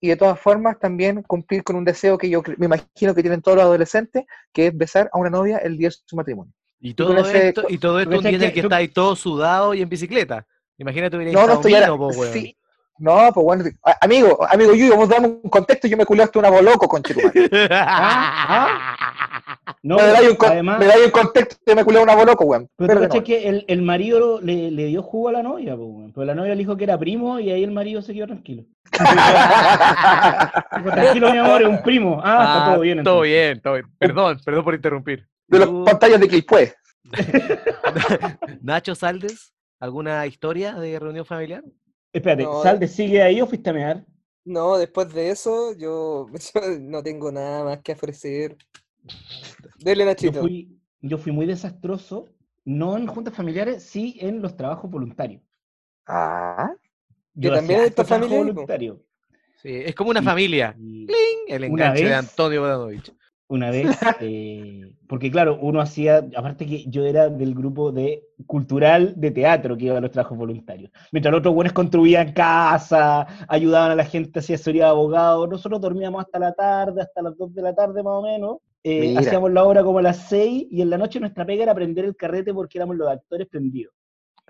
y 0.00 0.08
de 0.08 0.16
todas 0.16 0.38
formas 0.38 0.78
también 0.78 1.22
cumplir 1.22 1.62
con 1.64 1.76
un 1.76 1.84
deseo 1.84 2.18
que 2.18 2.28
yo 2.28 2.42
me 2.58 2.66
imagino 2.66 3.14
que 3.14 3.22
tienen 3.22 3.40
todos 3.42 3.56
los 3.56 3.64
adolescentes, 3.64 4.24
que 4.52 4.66
es 4.68 4.76
besar 4.76 5.08
a 5.12 5.18
una 5.18 5.30
novia 5.30 5.58
el 5.58 5.76
día 5.78 5.88
de 5.88 5.94
su 6.04 6.16
matrimonio. 6.16 6.52
Y 6.80 6.92
todo 6.94 7.16
ese- 7.18 7.48
esto, 7.48 7.64
y 7.68 7.78
todo 7.78 7.98
esto 8.00 8.16
un 8.16 8.22
día 8.22 8.30
en 8.30 8.42
el 8.42 8.48
que 8.50 8.54
que 8.54 8.60
tú- 8.62 8.66
está 8.66 8.76
ahí 8.76 8.88
todo 8.88 9.16
sudado 9.16 9.72
y 9.74 9.80
en 9.82 9.88
bicicleta. 9.88 10.46
Imagínate 10.76 11.16
hubiera 11.16 11.32
No, 11.32 11.46
no 11.46 11.54
estoy 11.54 11.74
ahora. 11.74 11.86
sí. 12.32 12.56
No, 12.98 13.30
pues 13.32 13.44
bueno, 13.44 13.64
amigo, 14.00 14.38
amigo 14.50 14.72
Yuyo, 14.74 14.96
vos 14.96 15.08
dame 15.08 15.26
un 15.26 15.50
contexto, 15.50 15.88
yo 15.88 15.96
me 15.96 16.06
culé 16.06 16.22
hasta 16.22 16.38
una 16.38 16.48
boloco 16.50 16.86
con 16.88 17.02
Chetumal. 17.02 17.32
No, 19.82 19.96
me 19.96 20.02
dais 20.02 20.30
un, 20.30 20.36
con- 20.36 20.50
además, 20.50 20.78
me 20.78 20.86
dais 20.86 21.04
un 21.04 21.10
contexto, 21.10 21.56
yo 21.66 21.76
me 21.76 21.84
culé 21.84 21.98
una 22.00 22.14
boloco, 22.14 22.44
weón. 22.44 22.68
pero 22.76 22.88
Pero 22.94 23.00
nuevo. 23.00 23.22
que 23.22 23.48
el, 23.48 23.64
el 23.68 23.82
marido 23.82 24.40
le, 24.40 24.70
le 24.70 24.86
dio 24.86 25.02
jugo 25.02 25.28
a 25.28 25.32
la 25.32 25.42
novia, 25.42 25.76
po, 25.76 25.84
weón. 25.84 26.12
pero 26.12 26.24
la 26.24 26.34
novia 26.34 26.52
le 26.54 26.58
dijo 26.60 26.74
que 26.76 26.84
era 26.84 26.96
primo 26.98 27.38
y 27.38 27.50
ahí 27.50 27.62
el 27.62 27.70
marido 27.70 28.00
se 28.00 28.14
quedó 28.14 28.26
tranquilo. 28.26 28.64
Tranquilo, 30.84 31.30
mi 31.32 31.38
amor, 31.38 31.62
es 31.62 31.68
un 31.68 31.82
primo. 31.82 32.20
Ah, 32.24 32.54
está 32.62 32.72
todo 32.72 32.80
bien. 32.82 33.04
Todo 33.04 33.24
entonces. 33.24 33.32
bien, 33.32 33.60
todo 33.60 33.74
bien. 33.74 33.86
Perdón, 33.98 34.40
perdón 34.44 34.64
por 34.64 34.74
interrumpir. 34.74 35.26
de 35.48 35.58
las 35.58 35.68
pantallas 35.68 36.20
de 36.20 36.28
Quilpué. 36.28 36.74
Nacho 38.62 38.94
Saldes, 38.94 39.52
¿alguna 39.80 40.26
historia 40.26 40.74
de 40.74 40.98
reunión 40.98 41.26
familiar? 41.26 41.62
Espérate, 42.14 42.44
No, 42.44 42.62
¿Salde 42.62 42.88
sigue 42.88 43.20
ahí 43.22 43.40
o 43.42 43.46
fuiste 43.46 43.68
a 43.70 43.72
mear? 43.72 44.06
No, 44.44 44.78
después 44.78 45.12
de 45.12 45.30
eso, 45.30 45.72
yo, 45.76 46.26
yo 46.30 46.60
no 46.80 47.02
tengo 47.02 47.30
nada 47.32 47.64
más 47.64 47.78
que 47.80 47.92
ofrecer. 47.92 48.56
Dele, 49.78 50.04
Yo 50.04 50.10
Nachito. 50.10 50.40
fui, 50.40 50.78
yo 51.00 51.18
fui 51.18 51.32
muy 51.32 51.44
desastroso, 51.46 52.28
no 52.64 52.96
en 52.96 53.06
juntas 53.06 53.34
familiares, 53.34 53.82
sí 53.82 54.16
en 54.20 54.40
los 54.40 54.56
trabajos 54.56 54.90
voluntarios. 54.90 55.42
Ah, 56.06 56.70
Que 57.34 57.40
Yo 57.48 57.52
también 57.52 57.80
hacía 57.80 57.88
es 57.88 57.94
tu 57.94 58.02
harto 58.02 58.08
trabajo 58.08 58.28
familia, 58.30 58.52
voluntario. 58.52 59.02
Sí, 59.60 59.70
es 59.72 59.94
como 59.94 60.10
una 60.10 60.20
Y- 60.20 60.24
familia. 60.24 60.76
y 60.78 61.06
El 61.48 61.64
enganche 61.64 62.04
de 62.04 62.14
Antonio 62.14 62.60
Bodanovich. 62.60 63.12
Una 63.48 63.70
vez, 63.70 63.86
eh, 64.20 64.90
porque 65.06 65.30
claro, 65.30 65.58
uno 65.60 65.80
hacía, 65.80 66.26
aparte 66.36 66.66
que 66.66 66.84
yo 66.86 67.04
era 67.04 67.28
del 67.28 67.54
grupo 67.54 67.92
de 67.92 68.24
cultural 68.46 69.14
de 69.16 69.30
teatro 69.30 69.76
que 69.76 69.86
iba 69.86 69.98
a 69.98 70.00
los 70.00 70.10
trabajos 70.10 70.38
voluntarios. 70.38 70.90
Mientras 71.12 71.30
los 71.30 71.40
otros 71.40 71.54
buenos 71.54 71.72
construían 71.72 72.32
casa, 72.32 73.26
ayudaban 73.48 73.92
a 73.92 73.94
la 73.94 74.04
gente, 74.04 74.38
hacía 74.38 74.56
asesoría 74.56 74.84
de 74.84 74.90
abogados, 74.90 75.48
nosotros 75.48 75.80
dormíamos 75.80 76.24
hasta 76.24 76.38
la 76.38 76.52
tarde, 76.52 77.02
hasta 77.02 77.22
las 77.22 77.36
2 77.36 77.54
de 77.54 77.62
la 77.62 77.74
tarde 77.74 78.02
más 78.02 78.14
o 78.14 78.22
menos. 78.22 78.56
Eh, 78.82 79.14
hacíamos 79.16 79.50
la 79.50 79.64
obra 79.64 79.82
como 79.82 79.98
a 79.98 80.02
las 80.02 80.28
6 80.28 80.66
y 80.70 80.82
en 80.82 80.90
la 80.90 80.98
noche 80.98 81.18
nuestra 81.18 81.46
pega 81.46 81.62
era 81.62 81.74
prender 81.74 82.04
el 82.04 82.16
carrete 82.16 82.52
porque 82.52 82.76
éramos 82.76 82.96
los 82.96 83.08
actores 83.08 83.46
prendidos. 83.48 83.94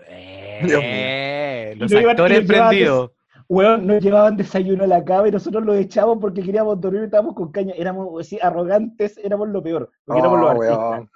Eh, 0.08 1.74
los 1.78 1.92
actores 1.92 2.44
prendidos. 2.44 3.12
Weón, 3.48 3.86
nos 3.86 4.02
llevaban 4.02 4.36
desayuno 4.36 4.84
a 4.84 4.86
la 4.86 5.04
cama 5.04 5.28
y 5.28 5.32
nosotros 5.32 5.64
lo 5.64 5.74
echamos 5.74 6.18
porque 6.20 6.42
queríamos 6.42 6.80
dormir 6.80 7.02
y 7.02 7.04
estábamos 7.06 7.34
con 7.34 7.52
caña. 7.52 7.74
Éramos 7.76 8.20
así, 8.20 8.38
arrogantes, 8.40 9.18
éramos 9.18 9.48
lo 9.48 9.62
peor, 9.62 9.90
porque 10.04 10.20
éramos 10.20 10.40
los 10.40 10.48
Oh, 10.48 10.50
artistas. 10.50 10.78
weón. 10.78 11.10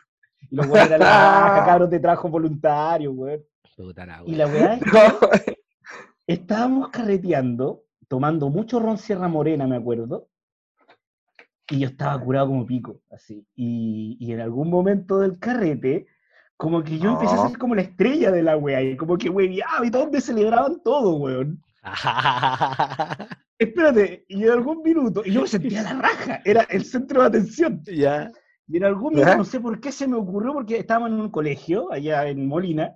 Y 0.51 0.57
los 0.57 0.67
weones 0.69 0.91
eran 0.91 1.01
la 1.01 1.63
cabros 1.67 1.91
de 1.91 2.01
trabajo 2.01 2.29
voluntario, 2.29 3.13
weón. 3.13 3.43
Puta 3.77 4.07
la 4.07 4.23
Y 4.27 4.35
wea. 4.35 4.39
la 4.39 4.47
weá 4.47 4.75
es 4.75 4.85
que 4.85 5.59
estábamos 6.27 6.91
carreteando, 6.91 7.85
tomando 8.09 8.51
mucho 8.51 8.81
ron 8.81 8.99
Sierra 8.99 9.29
Morena, 9.29 9.67
me 9.67 9.77
acuerdo. 9.77 10.29
Y 11.71 11.81
yo 11.81 11.89
estaba 11.89 12.19
curado 12.21 12.47
como 12.49 12.65
pico, 12.67 13.01
así. 13.11 13.47
Y, 13.55 14.17
y 14.21 14.33
en 14.33 14.41
algún 14.41 14.71
momento 14.71 15.19
del 15.19 15.39
carrete, 15.39 16.07
como 16.57 16.83
que 16.83 16.99
yo 16.99 17.11
empecé 17.13 17.35
a 17.35 17.49
ser 17.49 17.59
como 17.59 17.75
la 17.75 17.83
estrella 17.83 18.31
de 18.33 18.43
la 18.43 18.57
weá, 18.57 18.83
y 18.83 18.97
como 18.97 19.19
que 19.19 19.29
weá, 19.29 19.67
y 19.85 19.91
todos 19.91 20.11
me 20.11 20.21
celebraban 20.21 20.83
todo, 20.83 21.17
weón. 21.17 21.63
Espérate, 23.59 24.25
y 24.29 24.45
en 24.45 24.51
algún 24.51 24.83
minuto, 24.83 25.23
y 25.25 25.33
yo 25.33 25.43
me 25.43 25.49
sentía 25.49 25.83
la 25.83 25.95
raja, 25.95 26.41
era 26.45 26.63
el 26.63 26.85
centro 26.85 27.23
de 27.23 27.27
atención. 27.29 27.83
ya. 27.85 28.31
Y 28.69 28.77
en 28.77 28.85
algún 28.85 29.15
minuto, 29.15 29.37
no 29.37 29.45
sé 29.45 29.61
por 29.61 29.81
qué 29.81 29.91
se 29.91 30.07
me 30.07 30.17
ocurrió, 30.17 30.53
porque 30.53 30.79
estábamos 30.79 31.11
en 31.11 31.21
un 31.21 31.31
colegio, 31.31 31.91
allá 31.91 32.29
en 32.29 32.47
Molina, 32.47 32.93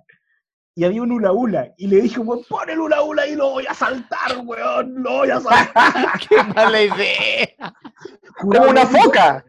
y 0.75 0.85
había 0.85 1.01
un 1.01 1.11
hula 1.11 1.31
hula, 1.31 1.73
y 1.77 1.87
le 1.87 2.01
dije, 2.01 2.19
weón, 2.19 2.43
pon 2.47 2.69
el 2.69 2.79
hula 2.79 3.01
hula 3.03 3.27
y 3.27 3.35
lo 3.35 3.51
voy 3.51 3.65
a 3.67 3.73
saltar, 3.73 4.37
weón, 4.43 5.03
lo 5.03 5.11
voy 5.11 5.29
a 5.29 5.39
saltar. 5.39 6.19
¡Qué 6.29 6.43
mala 6.43 6.81
idea! 6.81 7.47
Como 8.39 8.69
una 8.69 8.85
foca. 8.85 9.45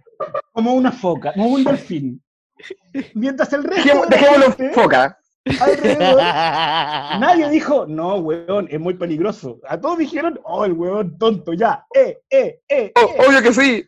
Como 0.53 0.75
una 0.75 0.93
foca, 0.93 1.33
como 1.33 1.49
un 1.49 1.65
delfín. 1.65 2.23
Mientras 3.15 3.53
el 3.53 3.65
resto 3.65 4.07
Dejémoslo 4.09 4.53
gente 4.53 4.73
foca. 4.73 5.19
Alrededor, 5.61 6.17
nadie 7.21 7.49
dijo, 7.51 7.87
no, 7.87 8.17
weón, 8.17 8.67
es 8.71 8.81
muy 8.81 8.95
peligroso. 8.95 9.61
A 9.69 9.79
todos 9.79 9.99
dijeron, 9.99 10.41
oh, 10.45 10.65
el 10.65 10.73
weón 10.73 11.19
tonto, 11.19 11.53
ya, 11.53 11.85
eh, 11.95 12.19
eh, 12.31 12.61
eh, 12.69 12.93
Oh, 12.97 13.01
eh. 13.01 13.27
obvio 13.27 13.43
que 13.43 13.53
sí. 13.53 13.85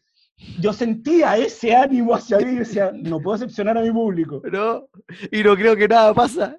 Yo 0.61 0.73
sentía 0.73 1.37
ese 1.39 1.75
ánimo 1.75 2.15
hacia 2.15 2.39
mí 2.39 2.53
y 2.53 2.57
decía, 2.57 2.93
no 2.95 3.21
puedo 3.21 3.39
decepcionar 3.39 3.79
a 3.79 3.83
mi 3.83 3.91
público. 3.91 4.43
No, 4.53 4.87
y 5.31 5.43
no 5.43 5.57
creo 5.57 5.75
que 5.75 5.89
nada 5.89 6.13
pasa. 6.13 6.59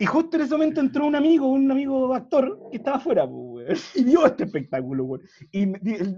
Y 0.00 0.06
justo 0.06 0.36
en 0.36 0.44
ese 0.44 0.52
momento 0.52 0.80
entró 0.80 1.06
un 1.06 1.16
amigo, 1.16 1.48
un 1.48 1.68
amigo 1.68 2.14
actor, 2.14 2.56
que 2.70 2.76
estaba 2.76 2.98
afuera, 2.98 3.26
pues, 3.26 3.34
weón, 3.34 3.76
y 3.96 4.04
vio 4.04 4.26
este 4.26 4.44
espectáculo, 4.44 5.04
weón. 5.04 5.22
Y 5.50 5.66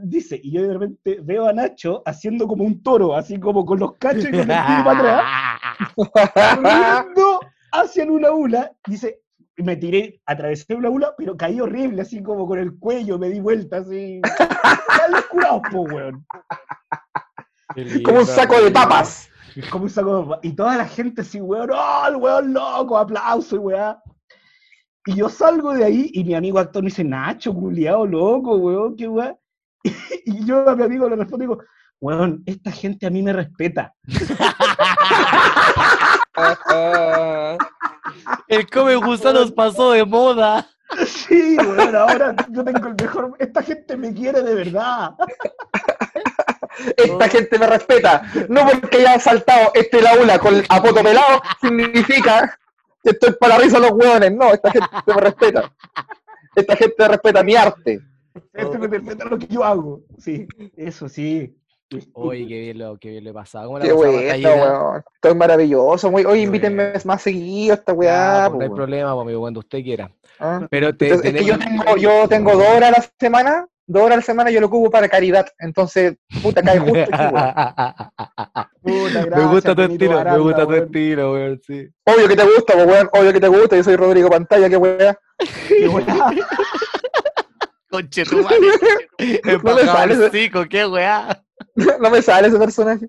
dice, 0.05 0.39
y 0.43 0.53
yo 0.53 0.63
de 0.69 0.75
repente 0.75 1.21
veo 1.23 1.47
a 1.47 1.53
Nacho 1.55 2.03
haciendo 2.05 2.47
como 2.47 2.65
un 2.65 2.83
toro, 2.83 3.17
así 3.17 3.41
como 3.41 3.65
con 3.65 3.79
los 3.79 3.95
cachos 3.97 4.27
y 4.27 4.31
con 4.31 4.41
el 4.41 4.47
tiro 4.47 4.85
para 4.85 4.99
atrás, 4.99 5.97
hacia 7.73 8.05
el 8.05 8.11
hula 8.11 8.33
hula, 8.33 8.73
dice, 8.87 9.23
me 9.57 9.77
tiré, 9.77 10.21
atravesé 10.27 10.65
el 10.69 10.79
hula 10.79 10.91
hula, 10.91 11.15
pero 11.17 11.37
caí 11.37 11.61
horrible, 11.61 12.03
así 12.03 12.23
como 12.23 12.47
con 12.47 12.59
el 12.59 12.79
cuello, 12.79 13.19
me 13.19 13.29
di 13.29 13.41
vuelta, 13.41 13.79
así. 13.79 14.21
Dale 14.39 15.23
curado, 15.31 15.63
po, 15.71 15.83
weón. 15.83 16.27
Como 18.05 18.21
un 18.21 18.27
saco 18.27 18.61
de 18.61 18.71
papas. 18.71 19.29
Como 19.71 19.85
un 19.85 19.91
saco 19.91 20.17
de 20.17 20.23
papas. 20.25 20.41
Y 20.43 20.53
toda 20.53 20.77
la 20.77 20.87
gente 20.87 21.23
así, 21.23 21.41
weón, 21.41 21.71
¡oh, 21.73 22.05
el 22.09 22.17
weón 22.17 22.53
loco! 22.53 22.99
Aplauso 22.99 23.57
y 23.57 23.59
weá. 23.59 24.03
Y 25.07 25.15
yo 25.15 25.29
salgo 25.29 25.73
de 25.73 25.85
ahí 25.85 26.11
y 26.13 26.25
mi 26.25 26.35
amigo 26.35 26.59
actor 26.59 26.83
me 26.83 26.91
dice, 26.91 27.05
Nacho, 27.05 27.55
culiado 27.55 28.07
loco, 28.07 28.57
weón, 28.57 28.97
qué 28.97 29.09
weá. 29.09 29.37
Y 30.27 30.45
yo 30.45 30.69
a 30.69 30.77
mi 30.77 30.83
amigo 30.83 31.09
le 31.09 31.17
respondo 31.17 31.45
y 31.45 31.49
digo, 31.49 31.63
weón, 32.01 32.43
esta 32.47 32.71
gente 32.71 33.07
a 33.07 33.11
mí 33.11 33.23
me 33.23 33.33
respeta. 33.33 33.95
El 38.49 38.69
come 38.69 38.97
gusanos 38.97 39.53
pasó 39.53 39.93
de 39.93 40.05
moda. 40.05 40.67
Sí, 41.07 41.57
weón, 41.59 41.95
ahora 41.95 42.35
yo 42.51 42.65
tengo 42.65 42.89
el 42.89 42.95
mejor. 43.01 43.37
Esta 43.39 43.63
gente 43.63 43.97
me 43.97 44.13
quiere 44.13 44.43
de 44.43 44.55
verdad. 44.55 45.13
Esta 46.97 47.29
gente 47.29 47.59
me 47.59 47.67
respeta. 47.67 48.23
No 48.49 48.67
porque 48.67 48.99
haya 48.99 49.21
saltado 49.21 49.71
este 49.75 50.03
laula 50.03 50.39
con 50.39 50.63
a 50.69 50.83
poto 50.83 51.03
pelado, 51.03 51.43
significa 51.61 52.59
que 53.03 53.11
estoy 53.11 53.35
para 53.35 53.57
la 53.57 53.65
risa 53.65 53.79
de 53.79 53.89
los 53.89 53.93
hueones. 53.93 54.33
No, 54.33 54.53
esta 54.53 54.71
gente 54.71 54.89
me 55.07 55.21
respeta. 55.21 55.73
Esta 56.55 56.77
gente 56.77 57.09
respeta 57.09 57.43
mi 57.43 57.55
arte. 57.55 58.01
Este 58.53 58.79
me 58.79 58.89
respeta 58.89 59.25
lo 59.25 59.39
que 59.39 59.47
yo 59.47 59.65
hago. 59.65 60.01
Sí, 60.19 60.47
eso 60.77 61.09
sí. 61.09 61.55
Oye, 62.15 62.47
qué 62.47 62.61
bien 62.61 62.79
lo, 62.79 62.97
qué 62.99 63.11
bien 63.11 63.25
lo 63.25 63.31
he 63.31 63.35
pasado. 63.35 63.67
¿Cómo 63.67 63.79
la 63.79 63.85
Qué 63.85 63.93
bueno. 63.93 65.03
Estoy 65.15 65.35
maravilloso. 65.35 66.11
Muy... 66.11 66.25
Oye, 66.25 66.43
invítenme 66.43 66.93
más 67.05 67.23
seguido 67.23 67.73
a 67.75 67.77
esta 67.77 67.93
weá. 67.93 68.47
pues, 68.49 68.59
no 68.59 68.63
hay 68.63 68.69
po, 68.69 68.75
problema, 68.77 69.11
amigo, 69.11 69.41
cuando 69.41 69.61
usted 69.61 69.83
quiera. 69.83 70.11
¿ah? 70.39 70.67
Pero 70.71 70.97
te, 70.97 71.07
Entonces, 71.09 71.35
es 71.35 71.41
que 71.41 71.45
yo 71.45 71.59
tenemos- 71.59 71.85
tengo, 71.85 71.97
yo 71.97 72.29
tengo 72.29 72.53
dos 72.53 72.67
horas 72.69 72.91
a 72.91 72.93
la 72.93 73.11
semana, 73.19 73.67
dos 73.87 74.03
horas 74.03 74.13
a 74.15 74.17
la 74.17 74.23
semana 74.23 74.51
yo 74.51 74.61
lo 74.61 74.69
ocupo 74.69 74.91
para 74.91 75.09
caridad. 75.09 75.47
Entonces, 75.59 76.17
puta, 76.43 76.63
cae 76.63 76.79
justo 76.79 77.09
aquí, 77.13 77.35
me 78.85 79.47
gusta 79.47 79.75
tu 79.75 79.83
estilo, 79.83 80.25
me 80.25 80.39
gusta 80.39 80.63
tu 80.63 80.71
weón. 80.71 80.85
estilo, 80.85 81.33
weón, 81.33 81.61
sí. 81.67 81.89
Obvio 82.05 82.29
que 82.29 82.37
te 82.37 82.45
gusta, 82.45 82.77
weón. 82.77 83.11
Obvio 83.13 83.33
que 83.33 83.41
te 83.41 83.49
gusta. 83.49 83.77
Yo 83.77 83.83
soy 83.83 83.97
Rodrigo 83.97 84.31
Pantalla, 84.31 84.69
qué 84.69 84.77
weá. 84.77 85.19
Qué 85.69 85.89
weá. 85.89 86.31
Conche 87.91 88.25
tu 88.25 88.43
madre. 88.43 88.59
No 89.45 89.51
Embajadorcico, 89.53 90.65
qué 90.69 90.87
weá. 90.87 91.43
No 92.01 92.11
me 92.11 92.23
sale 92.23 92.49
ese 92.49 92.59
personaje. 92.59 93.09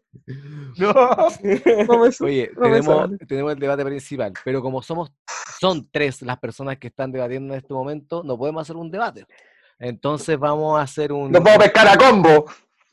No. 0.77 0.93
No 1.87 1.99
me 1.99 2.11
sale. 2.11 2.31
Oye, 2.31 2.51
No 2.55 2.61
me 2.61 2.69
tenemos, 2.69 2.97
sale. 2.97 3.17
tenemos 3.19 3.53
el 3.53 3.59
debate 3.59 3.85
principal, 3.85 4.33
pero 4.43 4.61
como 4.61 4.81
somos, 4.81 5.11
son 5.59 5.87
tres 5.91 6.21
las 6.21 6.37
personas 6.39 6.77
que 6.77 6.87
están 6.87 7.11
debatiendo 7.11 7.53
en 7.53 7.59
este 7.59 7.73
momento, 7.73 8.23
no 8.23 8.37
podemos 8.37 8.61
hacer 8.61 8.75
un 8.75 8.89
debate. 8.91 9.25
Entonces 9.79 10.37
vamos 10.37 10.79
a 10.79 10.83
hacer 10.83 11.11
un... 11.11 11.31
Vamos 11.31 11.51
a 11.53 11.57
pescar 11.59 11.87
a 11.87 11.97
combo. 11.97 12.45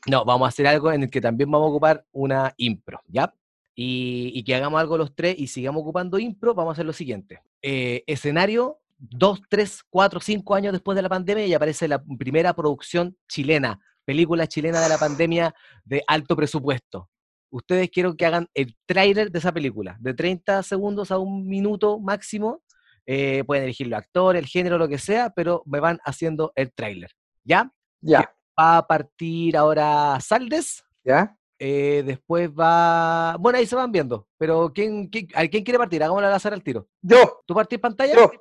No, 0.07 0.25
vamos 0.25 0.45
a 0.45 0.49
hacer 0.49 0.65
algo 0.65 0.91
en 0.91 1.03
el 1.03 1.09
que 1.09 1.21
también 1.21 1.51
vamos 1.51 1.67
a 1.67 1.69
ocupar 1.69 2.05
una 2.11 2.53
impro, 2.57 3.01
¿ya? 3.07 3.33
Y, 3.75 4.31
y 4.33 4.43
que 4.43 4.55
hagamos 4.55 4.79
algo 4.79 4.97
los 4.97 5.15
tres 5.15 5.35
y 5.37 5.47
sigamos 5.47 5.81
ocupando 5.81 6.17
impro, 6.19 6.53
vamos 6.53 6.71
a 6.71 6.73
hacer 6.73 6.85
lo 6.85 6.93
siguiente. 6.93 7.41
Eh, 7.61 8.03
escenario, 8.07 8.79
dos, 8.97 9.41
tres, 9.49 9.83
cuatro, 9.89 10.19
cinco 10.19 10.55
años 10.55 10.73
después 10.73 10.95
de 10.95 11.01
la 11.01 11.09
pandemia 11.09 11.45
y 11.45 11.53
aparece 11.53 11.87
la 11.87 12.01
primera 12.17 12.53
producción 12.53 13.15
chilena, 13.27 13.79
película 14.05 14.47
chilena 14.47 14.81
de 14.81 14.89
la 14.89 14.97
pandemia 14.97 15.53
de 15.83 16.03
alto 16.07 16.35
presupuesto. 16.35 17.09
Ustedes 17.51 17.89
quiero 17.89 18.15
que 18.15 18.25
hagan 18.25 18.47
el 18.53 18.75
tráiler 18.85 19.31
de 19.31 19.39
esa 19.39 19.51
película, 19.51 19.97
de 19.99 20.13
30 20.13 20.61
segundos 20.63 21.11
a 21.11 21.17
un 21.17 21.47
minuto 21.47 21.99
máximo. 21.99 22.61
Eh, 23.05 23.43
pueden 23.45 23.63
elegir 23.63 23.87
los 23.87 23.97
actores, 23.99 24.39
el 24.41 24.47
género, 24.47 24.77
lo 24.77 24.87
que 24.87 24.99
sea, 24.99 25.31
pero 25.31 25.63
me 25.65 25.79
van 25.79 25.99
haciendo 26.05 26.51
el 26.55 26.71
tráiler, 26.71 27.11
¿ya? 27.43 27.71
Ya, 28.01 28.31
Va 28.59 28.77
a 28.77 28.87
partir 28.87 29.57
ahora 29.57 30.19
Saldes, 30.21 30.83
ya. 31.03 31.35
eh, 31.57 32.03
después 32.05 32.49
va. 32.51 33.35
Bueno, 33.39 33.57
ahí 33.57 33.65
se 33.65 33.75
van 33.75 33.91
viendo. 33.91 34.27
Pero 34.37 34.71
¿quién, 34.73 35.07
quién, 35.07 35.27
a 35.33 35.41
ver, 35.41 35.49
¿quién 35.49 35.63
quiere 35.63 35.77
partir? 35.79 36.03
Hagámoslo 36.03 36.27
al 36.27 36.33
azar 36.33 36.53
al 36.53 36.61
tiro. 36.63 36.87
Yo, 37.01 37.41
¿Tú 37.47 37.53
partís 37.55 37.79
pantalla? 37.79 38.13
yo. 38.15 38.31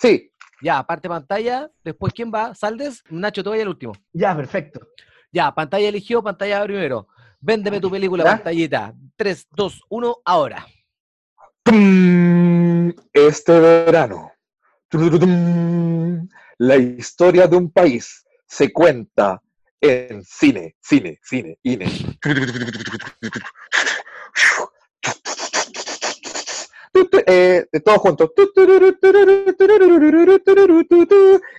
Sí. 0.00 0.30
Ya, 0.64 0.82
parte 0.82 1.10
pantalla. 1.10 1.70
Después, 1.84 2.14
¿quién 2.14 2.32
va? 2.32 2.54
Saldes. 2.54 3.04
Nacho, 3.10 3.44
tú 3.44 3.50
vayas 3.50 3.64
el 3.64 3.68
último. 3.68 3.92
Ya, 4.14 4.34
perfecto. 4.34 4.80
Ya, 5.30 5.54
pantalla 5.54 5.86
eligió, 5.86 6.22
pantalla 6.22 6.64
primero. 6.64 7.06
Véndeme 7.38 7.80
tu 7.80 7.90
película, 7.90 8.24
¿Ya? 8.24 8.30
pantallita. 8.30 8.94
3, 9.14 9.48
2, 9.50 9.82
1, 9.90 10.16
ahora. 10.24 10.66
Este 13.12 13.60
verano, 13.60 14.32
la 16.56 16.76
historia 16.76 17.46
de 17.46 17.56
un 17.56 17.70
país 17.70 18.24
se 18.46 18.72
cuenta 18.72 19.42
en 19.82 20.24
cine, 20.24 20.76
cine, 20.80 21.18
cine, 21.22 21.58
cine. 21.62 22.18
Eh, 27.26 27.66
todos 27.84 27.98
juntos. 27.98 28.30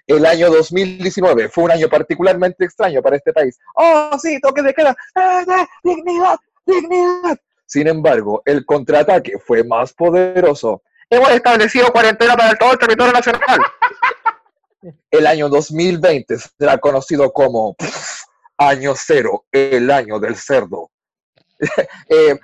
El 0.07 0.25
año 0.25 0.49
2019 0.51 1.49
fue 1.49 1.63
un 1.63 1.71
año 1.71 1.89
particularmente 1.89 2.65
extraño 2.65 3.01
para 3.01 3.17
este 3.17 3.33
país. 3.33 3.57
¡Oh, 3.75 4.17
sí! 4.21 4.39
¡Toque 4.41 4.61
de 4.61 4.73
queda! 4.73 4.95
¡Ah! 5.15 5.67
¡Dignidad! 5.83 6.37
¡Dignidad! 6.65 7.37
Sin 7.65 7.87
embargo, 7.87 8.41
el 8.45 8.65
contraataque 8.65 9.39
fue 9.39 9.63
más 9.63 9.93
poderoso. 9.93 10.83
Hemos 11.09 11.29
establecido 11.31 11.91
cuarentena 11.91 12.35
para 12.35 12.55
todo 12.55 12.73
el 12.73 12.79
territorio 12.79 13.13
nacional. 13.13 13.59
El 15.09 15.25
año 15.25 15.49
2020 15.49 16.37
será 16.59 16.77
conocido 16.77 17.33
como 17.33 17.73
pff, 17.73 18.25
Año 18.57 18.93
Cero, 18.95 19.45
el 19.51 19.89
año 19.89 20.19
del 20.19 20.35
cerdo. 20.35 20.91
Eh, 22.09 22.37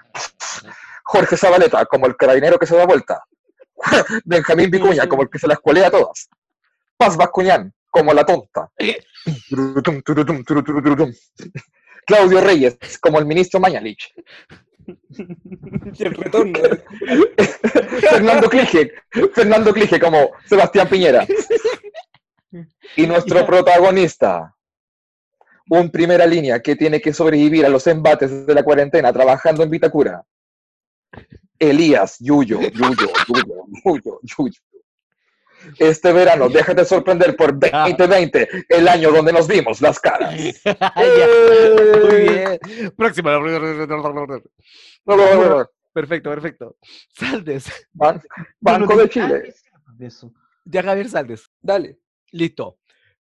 Jorge 1.03 1.37
Zabaleta, 1.37 1.85
como 1.85 2.07
el 2.07 2.15
carabinero 2.15 2.57
que 2.57 2.65
se 2.65 2.75
da 2.75 2.85
vuelta. 2.85 3.23
Benjamín 4.25 4.69
Vicuña, 4.69 5.07
como 5.07 5.23
el 5.23 5.29
que 5.29 5.39
se 5.39 5.47
las 5.47 5.59
colea 5.59 5.87
a 5.87 5.91
todas. 5.91 6.29
Paz 6.97 7.17
Bascuñán, 7.17 7.73
como 7.89 8.13
la 8.13 8.25
tonta. 8.25 8.69
Claudio 12.05 12.41
Reyes, 12.41 12.77
como 12.99 13.19
el 13.19 13.25
ministro 13.25 13.59
Mañalich. 13.59 14.13
Y 15.93 16.03
el 16.03 16.15
retorno. 16.15 16.59
Fernando 18.09 18.49
Clige, 18.49 18.93
Fernando 19.33 19.73
Clige 19.73 19.99
como 19.99 20.31
Sebastián 20.47 20.89
Piñera. 20.89 21.25
Y 22.95 23.05
nuestro 23.05 23.45
protagonista, 23.45 24.55
un 25.69 25.91
primera 25.91 26.25
línea 26.25 26.61
que 26.61 26.75
tiene 26.75 26.99
que 26.99 27.13
sobrevivir 27.13 27.65
a 27.65 27.69
los 27.69 27.85
embates 27.87 28.45
de 28.45 28.53
la 28.53 28.63
cuarentena 28.63 29.13
trabajando 29.13 29.63
en 29.63 29.69
Vitacura. 29.69 30.23
Elías, 31.59 32.17
Yuyo, 32.19 32.59
Yuyo, 32.61 33.07
Yuyo, 33.27 33.65
Yuyo, 33.85 34.19
Yuyo. 34.23 34.61
Este 35.77 36.11
verano, 36.11 36.49
déjate 36.49 36.83
sorprender 36.85 37.35
por 37.35 37.57
2020, 37.59 38.65
el 38.67 38.87
año 38.87 39.11
donde 39.11 39.31
nos 39.31 39.47
vimos 39.47 39.79
las 39.81 39.99
caras. 39.99 40.33
Ya, 40.65 40.93
Muy 42.09 42.21
bien. 42.21 42.59
Próxima. 42.97 43.39
Perfecto, 45.93 46.29
perfecto. 46.31 46.77
Saldes. 47.13 47.65
Ban- 47.93 48.21
Banco 48.59 48.95
de 48.97 49.09
Chile. 49.09 49.53
eso. 49.99 50.31
Ya, 50.65 50.81
Javier 50.81 51.09
Saldes. 51.09 51.49
Dale. 51.61 51.99
Listo. 52.31 52.77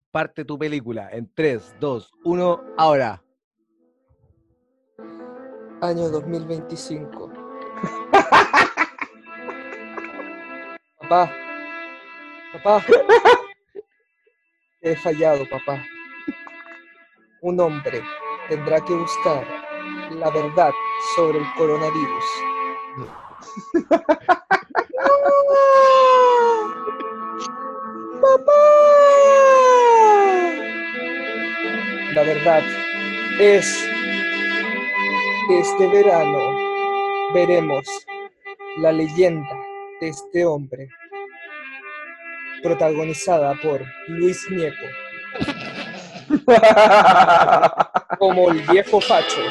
Parte 0.09 0.43
tu 0.45 0.57
película 0.57 1.09
en 1.11 1.31
3, 1.33 1.75
2, 1.79 2.11
1, 2.23 2.63
ahora. 2.77 3.23
Año 5.81 6.09
2025. 6.09 7.31
Papá. 10.99 11.31
Papá. 12.53 12.85
He 14.81 14.95
fallado, 14.95 15.47
papá. 15.49 15.83
Un 17.41 17.59
hombre 17.59 18.03
tendrá 18.49 18.79
que 18.81 18.93
buscar 18.93 19.45
la 20.11 20.29
verdad 20.29 20.71
sobre 21.15 21.39
el 21.39 21.53
coronavirus. 21.55 22.25
La 32.13 32.23
verdad 32.23 32.63
es 33.39 33.87
que 35.47 35.59
este 35.59 35.87
verano 35.87 36.60
veremos 37.33 37.85
la 38.77 38.91
leyenda 38.91 39.55
de 39.99 40.09
este 40.09 40.45
hombre, 40.45 40.89
protagonizada 42.61 43.53
por 43.61 43.81
Luis 44.07 44.45
Nieto, 44.49 44.85
como 48.19 48.51
el 48.51 48.61
viejo 48.63 48.99
facho, 49.01 49.41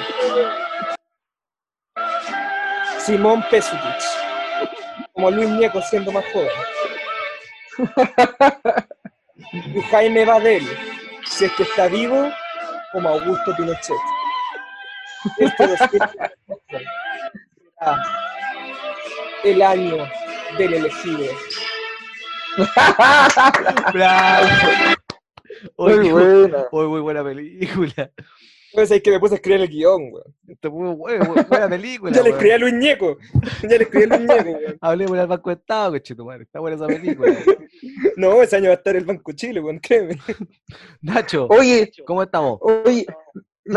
Simón 2.98 3.44
Pesutich, 3.50 4.04
como 5.12 5.30
Luis 5.30 5.48
Nieto 5.50 5.80
siendo 5.82 6.12
más 6.12 6.24
joven, 6.32 6.50
y 9.74 9.80
Jaime 9.82 10.24
Badel, 10.24 10.66
si 11.24 11.44
es 11.46 11.52
que 11.52 11.62
está 11.62 11.86
vivo, 11.86 12.30
como 12.92 13.08
Augusto 13.08 13.54
Pinochet. 13.56 13.96
Este 15.38 15.66
2024 15.66 16.60
será 16.68 17.09
el 19.44 19.62
año 19.62 19.96
del 20.58 20.74
elegido. 20.74 21.24
¡Bravo! 23.92 24.46
Uy, 25.76 25.94
Muy 25.98 26.10
buena. 26.10 26.58
bu- 26.58 26.68
uy, 26.72 26.86
muy 26.88 27.00
buena 27.00 27.24
película. 27.24 28.10
Pues 28.72 28.88
es 28.92 29.02
que 29.02 29.10
me 29.10 29.18
puse 29.18 29.34
a 29.34 29.36
escribir 29.36 29.62
el 29.62 29.68
guion, 29.68 30.12
muy 30.70 30.94
buena, 30.94 31.24
buena 31.48 31.68
película. 31.68 32.12
Ya 32.12 32.22
le 32.22 32.30
escribí 32.30 32.52
a 32.52 32.58
Luis 32.58 32.74
Ñeco. 32.74 33.18
Ya 33.62 33.68
le 33.68 33.82
escribí 33.82 34.04
a 34.04 34.16
Luis 34.16 34.20
Ñeco, 34.28 34.50
weón. 34.50 34.78
Hablemos 34.80 35.18
del 35.18 35.26
Banco 35.26 35.50
de 35.50 35.56
Estado, 35.56 35.90
cochetumare. 35.92 36.42
Está 36.44 36.60
buena 36.60 36.76
esa 36.76 36.86
película. 36.86 37.34
No, 38.16 38.40
ese 38.42 38.56
año 38.56 38.66
va 38.66 38.74
a 38.74 38.76
estar 38.76 38.94
el 38.94 39.04
Banco 39.04 39.32
Chile, 39.32 39.58
weón, 39.60 39.80
créeme. 39.80 40.18
Nacho, 41.02 41.48
Oye, 41.50 41.90
¿cómo 42.06 42.22
estamos? 42.22 42.58
oye. 42.62 43.06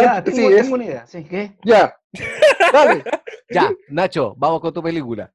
Ya, 0.02 0.24
tengo, 0.24 0.38
sí, 0.38 0.46
es- 0.48 0.62
tengo 0.64 0.76
una 0.76 0.86
idea. 0.86 1.08
¿Sí? 1.08 1.24
¿Qué? 1.24 1.58
ya. 1.64 1.96
Dale. 2.74 3.04
Ya, 3.50 3.70
Nacho, 3.90 4.34
vamos 4.38 4.62
con 4.62 4.74
tu 4.74 4.82
película. 4.82 5.32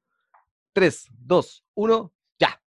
3, 0.73 1.07
2, 1.25 1.65
1, 1.75 2.11
ya. 2.39 2.59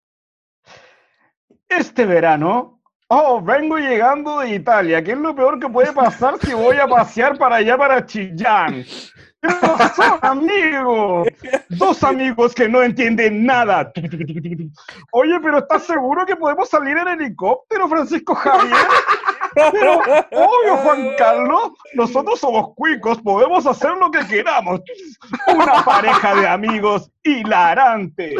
Este 1.69 2.05
verano. 2.05 2.79
Oh, 3.07 3.41
vengo 3.41 3.77
llegando 3.77 4.39
de 4.39 4.55
Italia. 4.55 5.03
¿Qué 5.03 5.11
es 5.11 5.17
lo 5.17 5.35
peor 5.35 5.59
que 5.59 5.69
puede 5.69 5.91
pasar 5.93 6.39
si 6.39 6.53
voy 6.53 6.77
a 6.77 6.87
pasear 6.87 7.37
para 7.37 7.57
allá, 7.57 7.77
para 7.77 8.03
Chillán? 8.05 8.83
Amigos. 10.21 11.27
Dos 11.69 12.03
amigos 12.03 12.55
que 12.55 12.67
no 12.67 12.81
entienden 12.81 13.45
nada. 13.45 13.91
Oye, 15.11 15.39
pero 15.41 15.59
¿estás 15.59 15.83
seguro 15.83 16.25
que 16.25 16.35
podemos 16.35 16.69
salir 16.69 16.97
en 16.97 17.07
helicóptero, 17.09 17.87
Francisco 17.87 18.33
Javier? 18.33 18.75
Pero, 19.53 19.99
obvio, 19.99 20.77
Juan 20.77 21.09
Carlos, 21.17 21.71
nosotros 21.93 22.39
somos 22.39 22.73
cuicos, 22.75 23.21
podemos 23.21 23.65
hacer 23.65 23.91
lo 23.97 24.09
que 24.11 24.25
queramos. 24.27 24.81
Una 25.47 25.83
pareja 25.83 26.35
de 26.35 26.47
amigos 26.47 27.11
hilarante. 27.23 28.35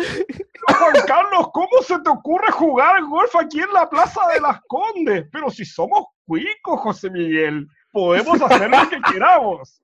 Juan 0.67 1.05
Carlos, 1.07 1.47
¿cómo 1.53 1.81
se 1.85 1.99
te 1.99 2.09
ocurre 2.09 2.51
jugar 2.51 3.03
golf 3.03 3.35
aquí 3.35 3.59
en 3.59 3.73
la 3.73 3.89
Plaza 3.89 4.21
de 4.33 4.41
las 4.41 4.59
Condes? 4.67 5.25
Pero 5.31 5.49
si 5.49 5.65
somos 5.65 6.05
cuicos, 6.25 6.79
José 6.81 7.09
Miguel, 7.09 7.67
podemos 7.91 8.41
hacer 8.41 8.69
lo 8.69 8.89
que 8.89 9.01
queramos. 9.11 9.81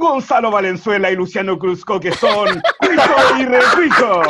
Gonzalo 0.00 0.50
Valenzuela 0.50 1.10
y 1.10 1.16
Luciano 1.16 1.58
Cruzco, 1.58 2.00
que 2.00 2.10
son 2.12 2.48
Cuico 2.80 3.38
y 3.38 3.44
Recuico. 3.44 4.22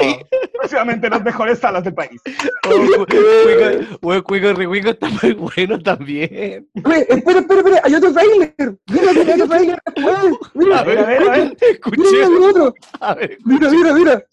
Próximamente 0.59 1.09
las 1.09 1.23
mejores 1.23 1.59
salas 1.59 1.85
del 1.85 1.95
país. 1.95 2.21
Oh, 2.69 2.77
Cu- 2.97 3.07
Cuico, 3.07 4.25
Cuico 4.25 4.53
Ricuico 4.53 4.91
está 4.91 5.09
muy 5.09 5.33
bueno 5.33 5.79
también. 5.81 6.69
Espera, 6.75 6.99
espera, 7.09 7.41
espera. 7.41 7.81
Hay 7.85 7.95
otro 7.95 8.13
trailer. 8.13 8.55
Mira, 8.89 9.13
mira, 9.13 9.35
hay 9.35 9.41
otro 9.41 9.49
trailer 9.57 9.79
después. 9.95 10.17
Mira, 10.55 10.79
A 10.81 10.85
ver, 10.85 10.99
a 10.99 11.07
ver, 11.07 11.23
a 11.23 11.31
ver. 11.31 11.57
Escuché. 11.61 11.97
mira, 12.03 12.29
mira, 12.29 12.47
otro. 12.49 12.75
A 13.01 13.15
ver, 13.15 13.39
Mira, 13.45 13.71
mira, 13.71 13.95
mira. 13.95 14.25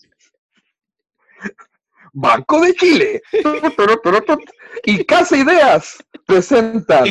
Banco 2.13 2.61
de 2.61 2.73
Chile 2.73 3.21
y 4.85 5.05
Casa 5.05 5.37
Ideas 5.37 6.03
presentan 6.25 7.05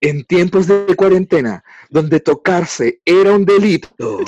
en 0.00 0.24
tiempos 0.26 0.68
de 0.68 0.94
cuarentena, 0.94 1.64
donde 1.90 2.20
tocarse 2.20 3.00
era 3.04 3.32
un 3.32 3.44
delito. 3.44 4.20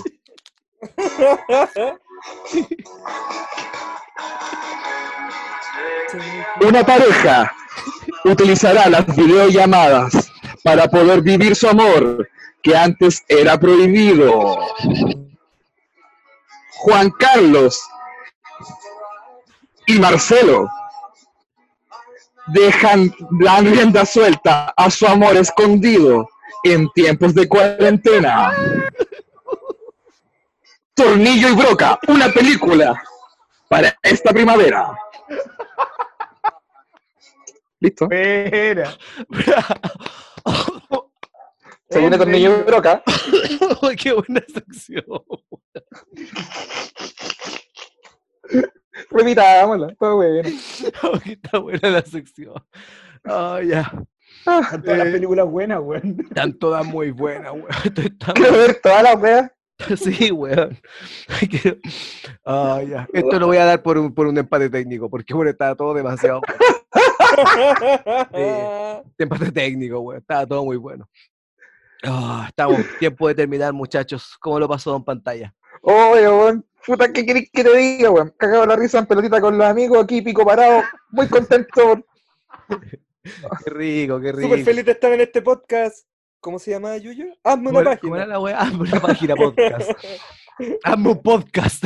Una 6.61 6.84
pareja 6.84 7.52
utilizará 8.24 8.88
las 8.88 9.06
videollamadas 9.14 10.30
para 10.62 10.88
poder 10.88 11.22
vivir 11.22 11.54
su 11.56 11.68
amor, 11.68 12.28
que 12.62 12.76
antes 12.76 13.22
era 13.28 13.58
prohibido. 13.58 14.58
Juan 16.78 17.11
Carlos 17.11 17.80
y 19.86 19.98
Marcelo 19.98 20.68
dejan 22.48 23.14
la 23.38 23.61
rienda 23.61 24.04
suelta 24.04 24.72
a 24.76 24.90
su 24.90 25.06
amor 25.06 25.36
escondido 25.36 26.28
en 26.64 26.90
tiempos 26.90 27.34
de 27.34 27.48
cuarentena. 27.48 28.52
Tornillo 30.94 31.48
y 31.48 31.54
Broca, 31.54 31.98
una 32.08 32.28
película 32.28 33.02
para 33.68 33.96
esta 34.02 34.32
primavera. 34.32 34.98
¿Listo? 37.80 38.04
Espera. 38.11 38.96
Se 41.88 41.98
viene 41.98 42.18
Tornillo 42.18 42.61
y 42.61 42.62
Broca. 42.62 43.02
Qué 43.98 44.12
buena 44.12 44.44
sección. 44.52 45.04
Repitámosla, 49.11 49.92
está 49.92 50.12
bueno. 50.12 50.48
Está 51.24 51.58
buena 51.58 51.90
la 51.90 52.02
sección. 52.02 52.54
Ah, 53.24 53.61
ya. 53.64 53.90
Todas 54.45 54.82
las 54.84 55.09
películas 55.09 55.47
buenas, 55.47 55.80
weón. 55.80 56.16
Están 56.20 56.59
todas 56.59 56.86
muy 56.86 57.11
buenas, 57.11 57.53
weón. 57.53 57.66
Quiero 58.34 58.53
ver 58.53 58.80
todas 58.82 59.03
las 59.03 59.16
weas. 59.16 59.51
Sí, 59.97 60.30
weón. 60.30 60.78
Ah, 62.45 62.82
ya. 62.86 63.09
Esto 63.12 63.38
lo 63.38 63.47
voy 63.47 63.57
a 63.57 63.64
dar 63.64 63.82
por 63.82 63.97
un, 63.99 64.14
por 64.14 64.26
un 64.26 64.36
empate 64.36 64.68
técnico, 64.68 65.09
porque 65.09 65.32
bueno, 65.34 65.51
estaba 65.51 65.74
todo 65.74 65.95
demasiado. 65.95 66.41
empate 69.18 69.53
técnico, 69.53 70.01
weón. 70.01 70.20
Estaba 70.20 70.47
todo 70.47 70.64
muy 70.64 70.76
bueno. 70.76 71.09
Ah, 72.03 72.47
estamos. 72.49 72.80
Tiempo 72.99 73.28
de 73.28 73.34
terminar, 73.34 73.72
muchachos. 73.72 74.36
¿Cómo 74.41 74.59
lo 74.59 74.68
pasó 74.68 74.97
en 74.97 75.05
pantalla? 75.05 75.55
Oye, 75.82 76.28
weón. 76.28 76.66
Puta, 76.86 77.12
¿qué 77.12 77.26
querés 77.26 77.51
que 77.53 77.62
te 77.62 77.76
diga, 77.76 78.11
weón? 78.11 78.32
Cagado 78.38 78.66
la 78.66 78.76
risa 78.76 78.99
en 78.99 79.07
pelotita 79.07 79.41
con 79.41 79.57
los 79.57 79.66
amigos, 79.66 80.03
aquí 80.03 80.22
pico 80.22 80.45
parado. 80.45 80.82
Muy 81.11 81.28
contento. 81.28 82.05
Qué 83.22 83.70
rico, 83.70 84.20
qué 84.20 84.32
rico. 84.32 84.48
Súper 84.48 84.64
feliz 84.64 84.84
de 84.84 84.92
estar 84.92 85.12
en 85.12 85.20
este 85.20 85.42
podcast. 85.42 86.06
¿Cómo 86.40 86.58
se 86.58 86.70
llama, 86.70 86.96
Yuyo? 86.96 87.26
Hazme 87.44 87.66
¿Cómo 87.66 87.78
una 87.80 87.90
era- 87.92 88.00
cómo 88.00 88.16
era 88.16 88.26
página. 88.26 88.38
la? 88.50 88.58
Hazme 88.58 88.82
una 88.82 89.00
página 89.00 89.36
podcast. 89.36 89.90
Hazme 90.84 91.08
un 91.10 91.22
podcast. 91.22 91.84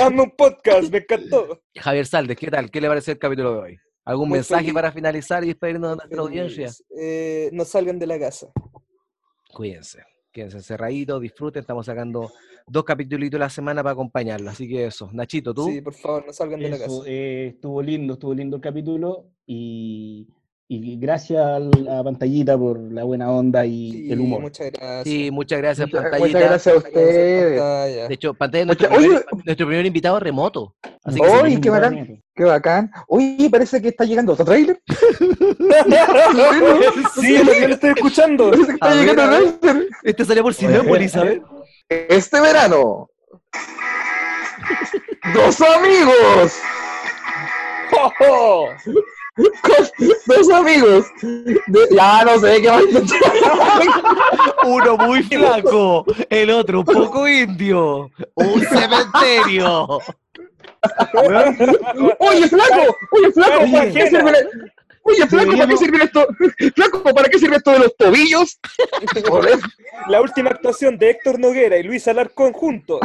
Hazme 0.00 0.22
un 0.22 0.30
podcast, 0.36 0.90
me 0.90 0.98
encantó. 0.98 1.62
Javier 1.76 2.06
Saldes, 2.06 2.36
¿qué 2.36 2.50
tal? 2.50 2.70
¿Qué 2.70 2.80
le 2.80 2.88
pareció 2.88 3.12
el 3.12 3.18
capítulo 3.18 3.52
de 3.54 3.60
hoy? 3.60 3.78
¿Algún 4.04 4.28
Muy 4.28 4.38
mensaje 4.38 4.62
feliz. 4.62 4.74
para 4.74 4.90
finalizar 4.90 5.44
y 5.44 5.48
despedirnos 5.48 5.90
de 5.90 5.96
nuestra 5.96 6.20
audiencia? 6.20 6.70
Eh, 6.98 7.48
no 7.52 7.64
salgan 7.64 7.98
de 8.00 8.06
la 8.08 8.18
casa. 8.18 8.48
Cuídense, 9.52 10.02
quédense 10.32 10.56
encerraditos, 10.56 11.20
disfruten. 11.20 11.60
Estamos 11.60 11.86
sacando 11.86 12.32
dos 12.66 12.84
capítulos 12.84 13.32
a 13.34 13.38
la 13.38 13.50
semana 13.50 13.82
para 13.84 13.92
acompañarlo. 13.92 14.50
Así 14.50 14.68
que 14.68 14.86
eso. 14.86 15.08
Nachito, 15.12 15.54
¿tú? 15.54 15.66
Sí, 15.68 15.80
por 15.80 15.94
favor, 15.94 16.26
no 16.26 16.32
salgan 16.32 16.58
de 16.60 16.70
la 16.70 16.78
casa. 16.78 17.02
eh, 17.06 17.52
estuvo 17.54 17.80
lindo, 17.82 18.14
estuvo 18.14 18.34
lindo 18.34 18.56
el 18.56 18.62
capítulo 18.62 19.26
y, 19.46 20.26
y 20.68 20.96
gracias 20.98 21.44
a 21.44 21.58
la 21.58 22.02
pantallita 22.02 22.56
por 22.56 22.78
la 22.80 23.04
buena 23.04 23.30
onda 23.30 23.66
y 23.66 23.90
Sí, 23.92 24.12
el 24.12 24.20
humor. 24.20 24.40
Muchas 24.40 24.70
gracias. 24.72 25.02
Sí, 25.04 25.30
muchas 25.30 25.58
gracias, 25.58 25.86
Muchas, 25.88 26.02
pantallita. 26.02 26.26
muchas 26.38 26.50
gracias 26.50 26.74
a 26.74 26.78
ustedes. 26.78 28.08
De 28.08 28.14
hecho, 28.14 28.32
pantalla 28.34 28.60
es 28.62 28.66
nuestro, 28.66 28.88
primer, 28.88 29.10
oye. 29.10 29.24
nuestro 29.44 29.66
primer 29.66 29.86
invitado 29.86 30.18
remoto. 30.20 30.74
Así 31.04 31.20
que 31.20 31.26
Oye, 31.26 31.54
sí, 31.56 31.60
qué 31.60 31.70
bacán. 31.70 32.22
Qué 32.34 32.44
bacán. 32.44 32.90
Oye, 33.08 33.48
parece 33.50 33.82
que 33.82 33.88
está 33.88 34.04
llegando 34.04 34.32
otro 34.32 34.44
trailer. 34.46 34.80
Sí, 37.20 37.38
lo 37.38 37.52
que 37.52 37.68
lo 37.68 37.74
estoy 37.74 37.90
escuchando. 37.90 38.50
Parece 38.50 38.66
que 38.66 38.72
está 38.72 38.88
A 38.90 38.94
llegando 38.94 39.22
otro 39.22 39.58
trailer. 39.60 39.88
este 40.02 40.24
salió 40.24 40.42
por 40.42 40.54
Cinépolis, 40.54 41.16
a 41.16 41.24
ver. 41.24 41.42
Este 41.88 42.40
verano. 42.40 43.08
Dos 45.34 45.60
amigos. 45.60 46.58
¡Oh! 48.28 48.68
Dos 49.36 50.50
amigos. 50.50 51.06
de- 51.22 51.88
ya 51.90 52.24
no 52.24 52.38
sé 52.38 52.60
qué 52.60 52.70
más. 52.70 52.82
Uno 54.64 54.96
muy 54.98 55.22
flaco, 55.24 56.04
el 56.28 56.50
otro 56.50 56.80
un 56.80 56.84
poco 56.84 57.26
indio. 57.28 58.10
Un 58.34 58.60
cementerio. 58.68 59.98
Oye, 62.18 62.48
flaco. 62.48 62.96
Oye, 63.10 63.32
flaco. 63.32 63.62
¿Para 63.72 63.90
qué 63.92 64.08
sirve 64.08 64.32
la- 64.32 64.38
Oye, 65.04 65.26
flaco, 65.26 65.50
¿para 65.50 65.66
qué 65.66 65.74
Deberíamos- 65.74 65.78
sirve 65.80 66.04
esto? 66.04 66.26
Flaco, 66.76 67.02
¿para 67.02 67.28
qué 67.28 67.38
sirve 67.38 67.56
esto 67.56 67.70
de 67.72 67.78
los 67.80 67.96
tobillos? 67.96 68.60
La 70.08 70.20
última 70.20 70.50
actuación 70.50 70.96
de 70.98 71.10
Héctor 71.10 71.40
Noguera 71.40 71.76
y 71.76 71.82
Luis 71.82 72.06
Alarcón 72.06 72.52
juntos. 72.52 73.00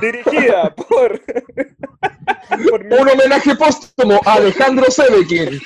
Dirigida 0.00 0.74
por. 0.74 1.20
por 2.70 2.84
mi- 2.84 2.96
Un 2.96 3.08
homenaje 3.08 3.54
póstumo 3.56 4.20
a 4.24 4.34
Alejandro 4.34 4.90
Sebekin. 4.90 5.60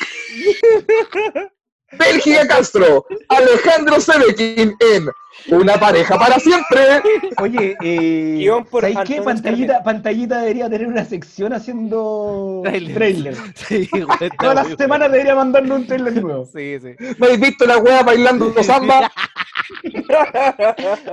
Bélgica 1.98 2.46
Castro, 2.48 3.04
Alejandro 3.28 4.00
Sebekin 4.00 4.74
en 4.80 5.08
Una 5.50 5.74
pareja 5.78 6.18
para 6.18 6.38
siempre. 6.38 7.02
Oye, 7.38 7.76
eh, 7.82 8.50
¿sabes 8.70 8.96
qué? 9.06 9.20
Pantallita, 9.20 9.82
pantallita 9.82 10.38
debería 10.40 10.70
tener 10.70 10.86
una 10.86 11.04
sección 11.04 11.52
haciendo 11.52 12.60
Trailer. 12.64 12.94
trailer. 12.94 13.36
Sí, 13.56 13.90
Todas 14.38 14.54
las 14.68 14.78
semanas 14.78 15.12
debería 15.12 15.34
mandarnos 15.34 15.80
un 15.80 15.86
trailer 15.86 16.22
nuevo. 16.22 16.46
Sí, 16.46 16.78
sí. 16.80 16.94
¿No 17.18 17.26
habéis 17.26 17.40
visto 17.40 17.66
la 17.66 17.76
wea 17.78 18.02
bailando 18.02 18.54
samba? 18.62 19.12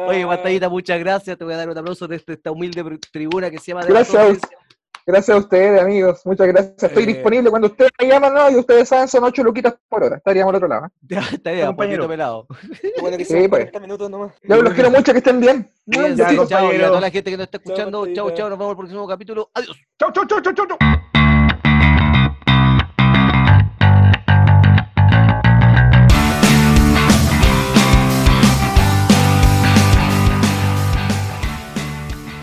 Oye, 0.07 0.26
Pantallita, 0.26 0.70
muchas 0.70 0.99
gracias. 0.99 1.38
Te 1.38 1.43
voy 1.43 1.53
a 1.53 1.57
dar 1.57 1.70
un 1.70 1.78
aplauso 1.78 2.07
de 2.07 2.16
este- 2.18 2.34
esta 2.34 2.51
humilde 2.51 2.84
tribuna 3.12 3.49
que 3.49 3.57
se 3.60 3.72
llama 3.72 3.86
Gracias. 3.86 4.39
Gracias 5.05 5.36
a 5.36 5.39
ustedes, 5.39 5.82
amigos. 5.82 6.22
Muchas 6.24 6.47
gracias. 6.47 6.84
Estoy 6.84 7.03
Eh. 7.03 7.07
disponible 7.07 7.49
cuando 7.49 7.68
ustedes 7.70 7.89
me 7.99 8.07
llaman, 8.07 8.32
¿no? 8.32 8.51
Y 8.51 8.55
ustedes 8.57 8.88
saben, 8.89 9.07
son 9.07 9.24
ocho 9.24 9.41
luquitas 9.43 9.74
por 9.88 10.03
hora. 10.03 10.18
Estaríamos 10.18 10.51
al 10.51 10.55
otro 10.57 10.68
lado. 10.68 10.86
¿eh? 10.86 10.89
Bien, 11.01 11.22
Compañero. 11.66 11.76
poquito 11.76 12.07
pelado. 12.07 12.47
Bueno, 13.01 13.18
que 13.18 13.26
Sí, 13.26 13.34
pues. 13.34 13.47
40 13.72 13.80
minutos 13.80 14.07
nomás. 14.10 14.34
Ya 14.47 14.57
los 14.57 14.74
quiero 14.74 14.91
mucho, 14.91 15.12
que 15.12 15.18
estén 15.18 15.39
bien. 15.39 15.68
Ya, 15.88 16.16
chao, 16.45 16.72
y 16.74 16.78
a 16.82 16.88
toda 16.88 17.01
la 17.01 17.10
gente 17.10 17.32
que 17.32 17.38
nos 17.38 17.45
está 17.45 17.57
Chao, 17.57 17.64
escuchando, 17.74 18.05
chao, 18.14 18.30
chao, 18.36 18.49
nos 18.49 18.60
vemos 18.60 18.66
en 18.68 18.72
el 18.72 18.78
próximo 18.78 19.07
capítulo. 19.07 19.49
Adiós. 19.55 19.76
Chau, 19.99 20.12
chau, 20.12 20.26
chau, 20.28 20.41
chau, 20.41 20.53
chau. 20.68 20.78